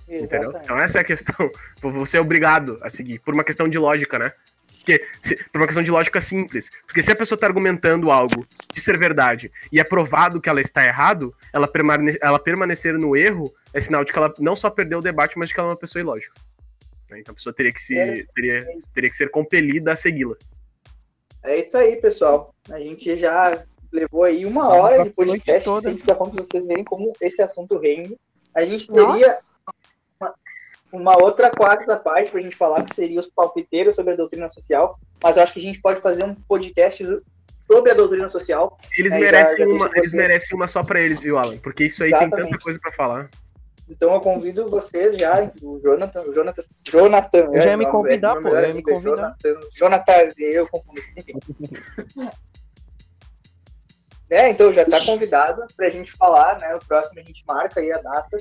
Entendeu? 0.09 0.27
Exatamente. 0.51 0.65
Então 0.65 0.79
essa 0.81 0.99
é 0.99 1.01
a 1.03 1.05
questão. 1.05 1.49
Você 1.81 2.17
é 2.17 2.21
obrigado 2.21 2.77
a 2.83 2.91
seguir, 2.91 3.21
por 3.21 3.33
uma 3.35 3.45
questão 3.45 3.69
de 3.69 3.79
lógica, 3.79 4.19
né? 4.19 4.33
Porque, 4.79 5.01
se- 5.21 5.37
por 5.53 5.61
uma 5.61 5.67
questão 5.69 5.85
de 5.85 5.93
lógica 5.93 6.21
simples. 6.21 6.73
Porque 6.89 7.01
se 7.03 7.13
a 7.13 7.15
pessoa 7.15 7.39
tá 7.39 7.47
argumentando 7.47 8.11
algo 8.11 8.45
de 8.75 8.81
ser 8.81 8.99
verdade 8.99 9.53
e 9.71 9.79
é 9.79 9.85
provado 9.85 10.41
que 10.41 10.49
ela 10.49 10.61
está 10.61 10.85
errado, 10.85 11.33
ela, 11.53 11.69
permane 11.69 12.17
ela 12.21 12.41
permanecer 12.41 12.99
no 12.99 13.17
erro 13.17 13.55
é 13.73 13.81
sinal 13.81 14.05
de 14.05 14.11
que 14.13 14.19
ela 14.19 14.35
não 14.41 14.57
só 14.57 14.69
perdeu 14.71 14.99
o 14.99 15.03
debate, 15.03 15.39
mas 15.39 15.51
de 15.51 15.55
que 15.55 15.61
ela 15.61 15.69
é 15.69 15.71
uma 15.71 15.77
pessoa 15.79 16.01
ilógica. 16.01 16.35
Né? 17.09 17.21
Então 17.21 17.31
a 17.31 17.37
pessoa 17.37 17.55
teria 17.55 17.73
que, 17.73 17.81
se, 17.81 17.97
É. 17.97 18.25
teria, 18.35 18.67
teria 18.93 19.09
que 19.09 19.15
ser 19.15 19.31
compelida 19.31 19.93
a 19.93 19.97
segui-la. 19.97 20.35
É 21.45 21.65
isso 21.65 21.77
aí, 21.79 21.97
pessoal. 21.97 22.53
A 22.71 22.79
gente 22.81 23.17
já 23.17 23.65
levou 23.93 24.24
aí 24.24 24.45
uma 24.47 24.68
hora 24.68 25.03
de 25.05 25.11
podcast 25.11 25.64
toda. 25.64 25.82
sem 25.82 25.97
se 25.97 26.07
dar 26.07 26.14
conta 26.14 26.32
pra 26.36 26.45
vocês 26.45 26.64
verem 26.66 26.84
como 26.84 27.12
esse 27.20 27.43
assunto 27.43 27.78
rende. 27.78 28.16
A 28.55 28.64
gente 28.64 28.86
teria 28.91 29.36
uma, 30.20 30.34
uma 30.93 31.22
outra 31.22 31.51
quarta 31.51 31.97
parte 31.97 32.30
pra 32.30 32.41
gente 32.41 32.57
falar 32.57 32.84
que 32.84 32.95
seria 32.95 33.20
os 33.20 33.28
palpiteiros 33.28 33.95
sobre 33.97 34.12
a 34.14 34.16
doutrina 34.16 34.49
social, 34.49 34.99
mas 35.22 35.36
eu 35.36 35.43
acho 35.43 35.53
que 35.53 35.59
a 35.61 35.62
gente 35.62 35.80
pode 35.80 36.01
fazer 36.01 36.24
um 36.24 36.34
podcast 36.34 37.05
sobre 37.70 37.91
a 37.93 37.95
doutrina 37.95 38.28
social. 38.28 38.76
Eles, 38.99 39.12
É, 39.12 39.16
já- 39.16 39.20
merecem 39.20 39.59
já 39.59 39.66
uma, 39.66 39.86
deixo 39.86 39.99
eles 40.01 40.12
merecem 40.12 40.57
uma 40.57 40.66
só 40.68 40.82
pra 40.82 41.01
eles, 41.01 41.20
viu, 41.20 41.38
Alan? 41.38 41.59
Porque 41.59 41.84
isso 41.84 42.03
aí 42.03 42.11
tem 42.11 42.22
Exatamente. 42.22 42.51
tanta 42.51 42.64
coisa 42.64 42.78
pra 42.80 42.93
falar. 42.93 43.30
Então 43.88 44.14
eu 44.14 44.20
convido 44.20 44.68
vocês 44.68 45.16
já, 45.18 45.51
o 45.62 45.80
Jonathan, 45.80 46.22
o 46.22 46.32
Jonathan, 46.32 46.62
Jonathan, 46.88 47.38
Eu 47.38 47.57
já 47.57 47.64
ia 47.66 47.70
é, 47.72 47.76
me 47.76 47.86
convidar, 47.91 48.41
pô, 48.41 48.49
eu 48.49 48.68
ia 48.68 48.72
me 48.74 48.80
é 48.80 48.82
convidar. 48.82 49.36
Jonathan, 49.43 49.68
Jonathan, 49.72 50.12
eu 50.38 50.68
confundo. 50.68 51.01
É, 54.31 54.49
então 54.49 54.72
já 54.72 54.83
está 54.83 55.01
convidado 55.05 55.66
para 55.76 55.87
a 55.89 55.91
gente 55.91 56.12
falar, 56.12 56.59
né? 56.61 56.74
O 56.74 56.78
próximo 56.78 57.18
a 57.18 57.22
gente 57.22 57.43
marca 57.47 57.81
aí 57.81 57.91
a 57.93 57.99
data, 57.99 58.39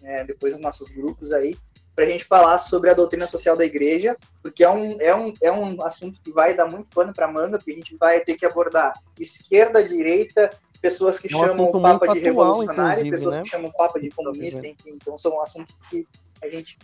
né, 0.00 0.24
depois 0.24 0.52
dos 0.54 0.62
nossos 0.62 0.90
grupos 0.90 1.32
aí, 1.32 1.56
para 1.94 2.04
a 2.04 2.08
gente 2.08 2.24
falar 2.24 2.58
sobre 2.58 2.90
a 2.90 2.94
doutrina 2.94 3.26
social 3.26 3.56
da 3.56 3.64
igreja, 3.64 4.16
porque 4.42 4.64
é 4.64 4.70
um, 4.70 4.96
é 5.00 5.14
um, 5.14 5.32
é 5.42 5.52
um 5.52 5.82
assunto 5.84 6.20
que 6.22 6.32
vai 6.32 6.54
dar 6.54 6.66
muito 6.66 6.88
pano 6.94 7.12
para 7.12 7.28
manga, 7.28 7.58
porque 7.58 7.72
a 7.72 7.74
gente 7.74 7.96
vai 7.98 8.20
ter 8.20 8.34
que 8.36 8.46
abordar 8.46 8.94
esquerda, 9.18 9.86
direita, 9.86 10.48
pessoas 10.80 11.18
que 11.18 11.32
É 11.32 11.36
um 11.36 11.40
chamam 11.40 11.66
o 11.66 11.80
Papa 11.82 12.06
de 12.08 12.18
atual, 12.18 12.22
revolucionário, 12.22 13.10
pessoas 13.10 13.36
né? 13.36 13.42
que 13.42 13.48
chamam 13.50 13.68
o 13.68 13.72
Papa 13.76 14.00
de 14.00 14.10
comunista, 14.10 14.66
enfim, 14.66 14.90
então 14.94 15.18
são 15.18 15.40
assuntos 15.42 15.76
que 15.90 16.06
a 16.42 16.48
gente 16.48 16.78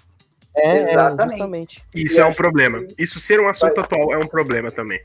É, 0.54 0.78
é, 0.78 0.92
Exatamente. 0.92 1.84
Isso 1.94 2.18
E 2.18 2.20
é 2.20 2.24
um 2.26 2.32
problema. 2.34 2.82
que- 2.84 2.94
Isso 2.98 3.20
ser 3.20 3.38
um 3.40 3.48
assunto 3.48 3.80
atual 3.80 4.12
é 4.12 4.18
um 4.18 4.26
problema 4.26 4.70
também. 4.70 5.00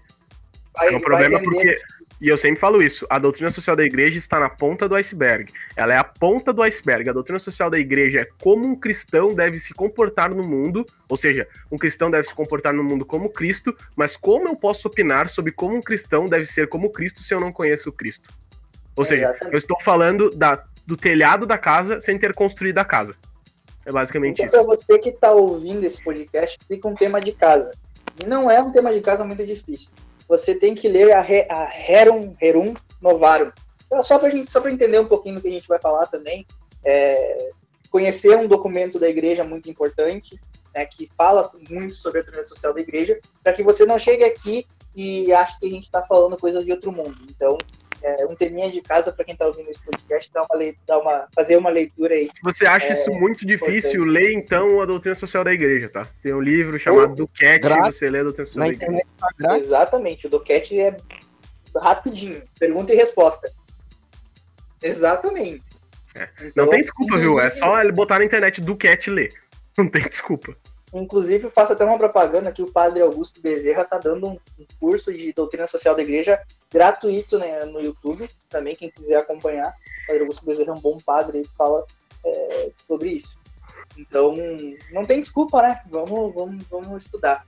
vai, 0.73 0.93
É 0.93 0.97
um 0.97 0.99
problema 1.01 1.35
vai 1.37 1.43
porque, 1.43 1.77
e 2.23 2.29
eu 2.29 2.37
sempre 2.37 2.57
falo 2.57 2.81
isso, 2.81 3.05
a 3.09 3.19
doutrina 3.19 3.51
social 3.51 3.75
da 3.75 3.83
igreja 3.83 4.17
está 4.17 4.39
na 4.39 4.49
ponta 4.49 4.87
do 4.87 4.95
iceberg. 4.95 5.51
Ela 5.75 5.93
é 5.93 5.97
a 5.97 6.05
ponta 6.05 6.53
do 6.53 6.61
iceberg. 6.61 7.09
A 7.09 7.11
doutrina 7.11 7.37
social 7.37 7.69
da 7.69 7.77
igreja 7.77 8.21
é 8.21 8.27
como 8.41 8.65
um 8.65 8.77
cristão 8.77 9.35
deve 9.35 9.57
se 9.57 9.73
comportar 9.73 10.33
no 10.33 10.41
mundo, 10.41 10.85
ou 11.09 11.17
seja, 11.17 11.45
um 11.69 11.77
cristão 11.77 12.09
deve 12.09 12.25
se 12.25 12.33
comportar 12.33 12.73
no 12.73 12.81
mundo 12.81 13.05
como 13.05 13.29
Cristo, 13.29 13.75
mas 13.93 14.15
como 14.15 14.47
eu 14.47 14.55
posso 14.55 14.87
opinar 14.87 15.27
sobre 15.27 15.51
como 15.51 15.75
um 15.75 15.81
cristão 15.81 16.25
deve 16.25 16.45
ser 16.45 16.69
como 16.69 16.89
Cristo 16.91 17.21
se 17.21 17.33
eu 17.33 17.41
não 17.41 17.51
conheço 17.51 17.89
o 17.89 17.91
Cristo? 17.91 18.29
Ou 18.95 19.03
seja, 19.03 19.25
Exatamente. 19.25 19.53
eu 19.53 19.57
estou 19.57 19.81
falando 19.81 20.29
da, 20.29 20.63
do 20.85 20.95
telhado 20.95 21.45
da 21.45 21.57
casa 21.57 21.99
sem 21.99 22.17
ter 22.17 22.33
construído 22.33 22.77
a 22.77 22.85
casa. 22.85 23.17
É 23.85 23.91
basicamente 23.91 24.41
Então, 24.41 24.63
para 24.65 24.75
isso. 24.75 24.85
você 24.85 24.97
que 24.97 25.09
está 25.09 25.33
ouvindo 25.33 25.83
esse 25.83 26.01
podcast, 26.01 26.57
fica 26.69 26.87
um 26.87 26.95
tema 26.95 27.19
de 27.19 27.33
casa. 27.33 27.71
E 28.17 28.25
não 28.25 28.49
é 28.49 28.61
um 28.61 28.71
tema 28.71 28.93
de 28.93 29.01
casa 29.01 29.25
muito 29.25 29.45
difícil. 29.45 29.89
Você 30.27 30.55
tem 30.55 30.73
que 30.73 30.87
ler 30.87 31.11
a, 31.11 31.21
Re, 31.21 31.45
a 31.49 31.65
Rerum, 31.65 32.35
Rerum 32.39 32.73
Novarum. 33.01 33.51
Então, 33.85 34.03
só 34.03 34.17
para 34.17 34.29
gente, 34.29 34.49
só 34.49 34.59
para 34.59 34.71
entender 34.71 34.99
um 34.99 35.07
pouquinho 35.07 35.35
do 35.35 35.41
que 35.41 35.47
a 35.47 35.51
gente 35.51 35.67
vai 35.67 35.79
falar 35.79 36.07
também, 36.07 36.45
é, 36.83 37.51
conhecer 37.89 38.35
um 38.35 38.47
documento 38.47 38.99
da 38.99 39.07
igreja 39.07 39.43
muito 39.43 39.69
importante, 39.69 40.39
né, 40.73 40.85
que 40.85 41.09
fala 41.15 41.49
muito 41.69 41.93
sobre 41.93 42.19
a 42.19 42.23
doutrina 42.23 42.47
social 42.47 42.73
da 42.73 42.81
igreja, 42.81 43.19
para 43.43 43.53
que 43.53 43.61
você 43.61 43.85
não 43.85 43.99
chegue 43.99 44.23
aqui 44.23 44.65
e 44.95 45.31
ache 45.31 45.59
que 45.59 45.67
a 45.67 45.69
gente 45.69 45.83
está 45.83 46.01
falando 46.01 46.37
coisas 46.37 46.65
de 46.65 46.71
outro 46.71 46.91
mundo. 46.91 47.15
Então, 47.29 47.57
é, 48.03 48.25
um 48.25 48.35
teminha 48.35 48.69
de 48.69 48.81
casa 48.81 49.11
para 49.11 49.23
quem 49.23 49.33
está 49.33 49.45
ouvindo 49.47 49.69
esse 49.69 49.81
podcast, 49.81 50.31
dar 50.33 50.43
uma, 50.43 50.73
dar 50.85 50.99
uma, 50.99 51.27
fazer 51.33 51.55
uma 51.57 51.69
leitura 51.69 52.13
aí. 52.13 52.29
Se 52.33 52.41
você 52.43 52.65
acha 52.65 52.87
É, 52.87 52.91
isso 52.91 53.09
muito 53.11 53.45
difícil, 53.47 54.03
lê 54.03 54.33
então 54.33 54.81
a 54.81 54.85
doutrina 54.85 55.15
social 55.15 55.43
da 55.43 55.53
igreja, 55.53 55.87
tá? 55.89 56.05
Tem 56.21 56.33
um 56.33 56.41
livro 56.41 56.77
chamado 56.77 57.15
Do 57.15 57.27
Cat, 57.27 57.61
você 57.85 58.09
lê 58.09 58.19
a 58.19 58.23
doutrina 58.23 58.45
social 58.45 58.65
Na 58.65 58.69
da 58.69 58.73
igreja. 58.73 58.91
internet 58.91 59.07
tá. 59.39 59.57
Exatamente, 59.57 60.27
o 60.27 60.29
doquete 60.29 60.79
é 60.79 60.95
rapidinho, 61.75 62.43
pergunta 62.59 62.93
e 62.93 62.95
resposta. 62.95 63.51
Exatamente. 64.81 65.63
É. 66.15 66.29
Então, 66.41 66.65
Não 66.65 66.69
tem 66.71 66.81
desculpa, 66.81 67.17
viu? 67.17 67.39
É 67.39 67.49
só 67.49 67.79
ele 67.81 67.91
botar 67.91 68.19
na 68.19 68.25
internet 68.25 68.61
do 68.61 68.75
Cat 68.75 69.09
e 69.09 69.13
ler. 69.13 69.33
Não 69.77 69.87
tem 69.89 70.01
desculpa. 70.03 70.55
Inclusive, 70.93 71.45
eu 71.45 71.49
faço 71.51 71.73
até 71.73 71.83
uma 71.83 71.97
propaganda 71.97 72.51
que 72.51 72.61
o 72.61 72.71
padre 72.71 73.01
Augusto 73.01 73.41
Bezerra 73.41 73.83
tá 73.83 73.97
dando 73.97 74.27
um 74.27 74.39
curso 74.79 75.11
de 75.11 75.33
doutrina 75.33 75.65
social 75.65 75.95
da 75.95 76.03
igreja 76.03 76.39
gratuito 76.71 77.39
né, 77.39 77.65
no 77.65 77.81
YouTube, 77.81 78.29
também 78.49 78.75
quem 78.75 78.91
quiser 78.91 79.17
acompanhar. 79.17 79.73
O 80.03 80.07
padre 80.07 80.21
Augusto 80.21 80.45
Bezerra 80.45 80.69
é 80.69 80.73
um 80.73 80.81
bom 80.81 80.97
padre 81.03 81.41
que 81.41 81.55
fala 81.57 81.83
é, 82.23 82.71
sobre 82.87 83.09
isso. 83.09 83.39
Então, 83.97 84.35
não 84.91 85.03
tem 85.03 85.19
desculpa, 85.19 85.61
né? 85.63 85.81
Vamos, 85.89 86.33
vamos, 86.33 86.63
vamos 86.69 87.03
estudar. 87.03 87.45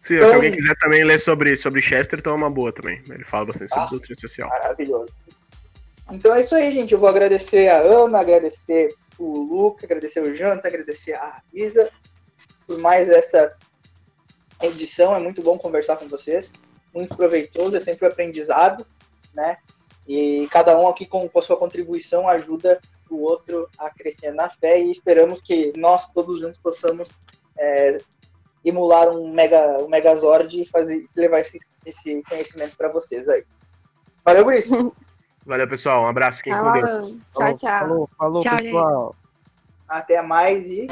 Se, 0.00 0.14
Então- 0.16 0.26
se 0.28 0.34
alguém 0.34 0.52
quiser 0.52 0.74
também 0.78 1.04
ler 1.04 1.18
sobre, 1.18 1.56
sobre 1.56 1.80
Chester, 1.80 2.18
então 2.18 2.32
é 2.32 2.36
uma 2.36 2.50
boa 2.50 2.72
também. 2.72 3.02
Ele 3.08 3.24
fala 3.24 3.46
bastante 3.46 3.68
sobre 3.70 3.84
Ah. 3.84 3.90
doutrina 3.90 4.20
social. 4.20 4.48
Maravilhoso. 4.48 5.12
Então 6.10 6.34
é 6.34 6.40
isso 6.40 6.54
aí, 6.54 6.72
gente. 6.72 6.92
Eu 6.92 6.98
vou 6.98 7.08
agradecer 7.08 7.68
a 7.68 7.78
Ana, 7.78 8.20
agradecer 8.20 8.88
o 9.18 9.40
Luca, 9.40 9.86
agradecer 9.86 10.20
o 10.20 10.34
Janta, 10.34 10.68
agradecer 10.68 11.14
a 11.14 11.42
Isa 11.52 11.90
por 12.66 12.78
mais 12.78 13.08
essa 13.08 13.54
edição. 14.62 15.14
É 15.14 15.18
muito 15.18 15.42
bom 15.42 15.58
conversar 15.58 15.96
com 15.96 16.08
vocês. 16.08 16.52
Muito 16.94 17.16
proveitoso, 17.16 17.76
é 17.76 17.80
sempre 17.80 18.06
um 18.06 18.10
aprendizado, 18.10 18.86
né? 19.34 19.58
E 20.08 20.48
cada 20.50 20.78
um 20.78 20.88
aqui 20.88 21.04
com, 21.04 21.28
com 21.28 21.38
a 21.38 21.42
sua 21.42 21.56
contribuição 21.56 22.28
ajuda 22.28 22.80
o 23.10 23.20
outro 23.20 23.68
a 23.78 23.90
crescer 23.90 24.32
na 24.32 24.48
fé 24.48 24.80
e 24.80 24.90
esperamos 24.90 25.40
que 25.40 25.72
nós 25.76 26.06
todos 26.12 26.40
juntos 26.40 26.58
possamos 26.58 27.10
é, 27.58 28.00
emular 28.64 29.10
um 29.10 29.32
mega 29.32 29.78
um 29.78 29.88
megazord 29.88 30.60
e 30.60 30.66
fazer 30.66 31.06
levar 31.14 31.40
esse, 31.40 31.58
esse 31.84 32.22
conhecimento 32.28 32.76
para 32.76 32.88
vocês 32.88 33.28
aí. 33.28 33.44
Valeu, 34.24 34.44
Guris! 34.44 34.70
Valeu, 35.46 35.68
pessoal. 35.68 36.02
Um 36.02 36.08
abraço. 36.08 36.38
Fiquem 36.38 36.52
com 36.52 36.72
Deus. 36.72 36.84
Falou. 36.84 37.16
Tchau, 37.32 37.56
tchau. 37.56 37.78
Falou, 37.78 38.10
falou 38.18 38.42
Tchau, 38.42 38.56
pessoal. 38.56 39.16
Até 39.88 40.20
mais 40.20 40.66
e 40.66 40.88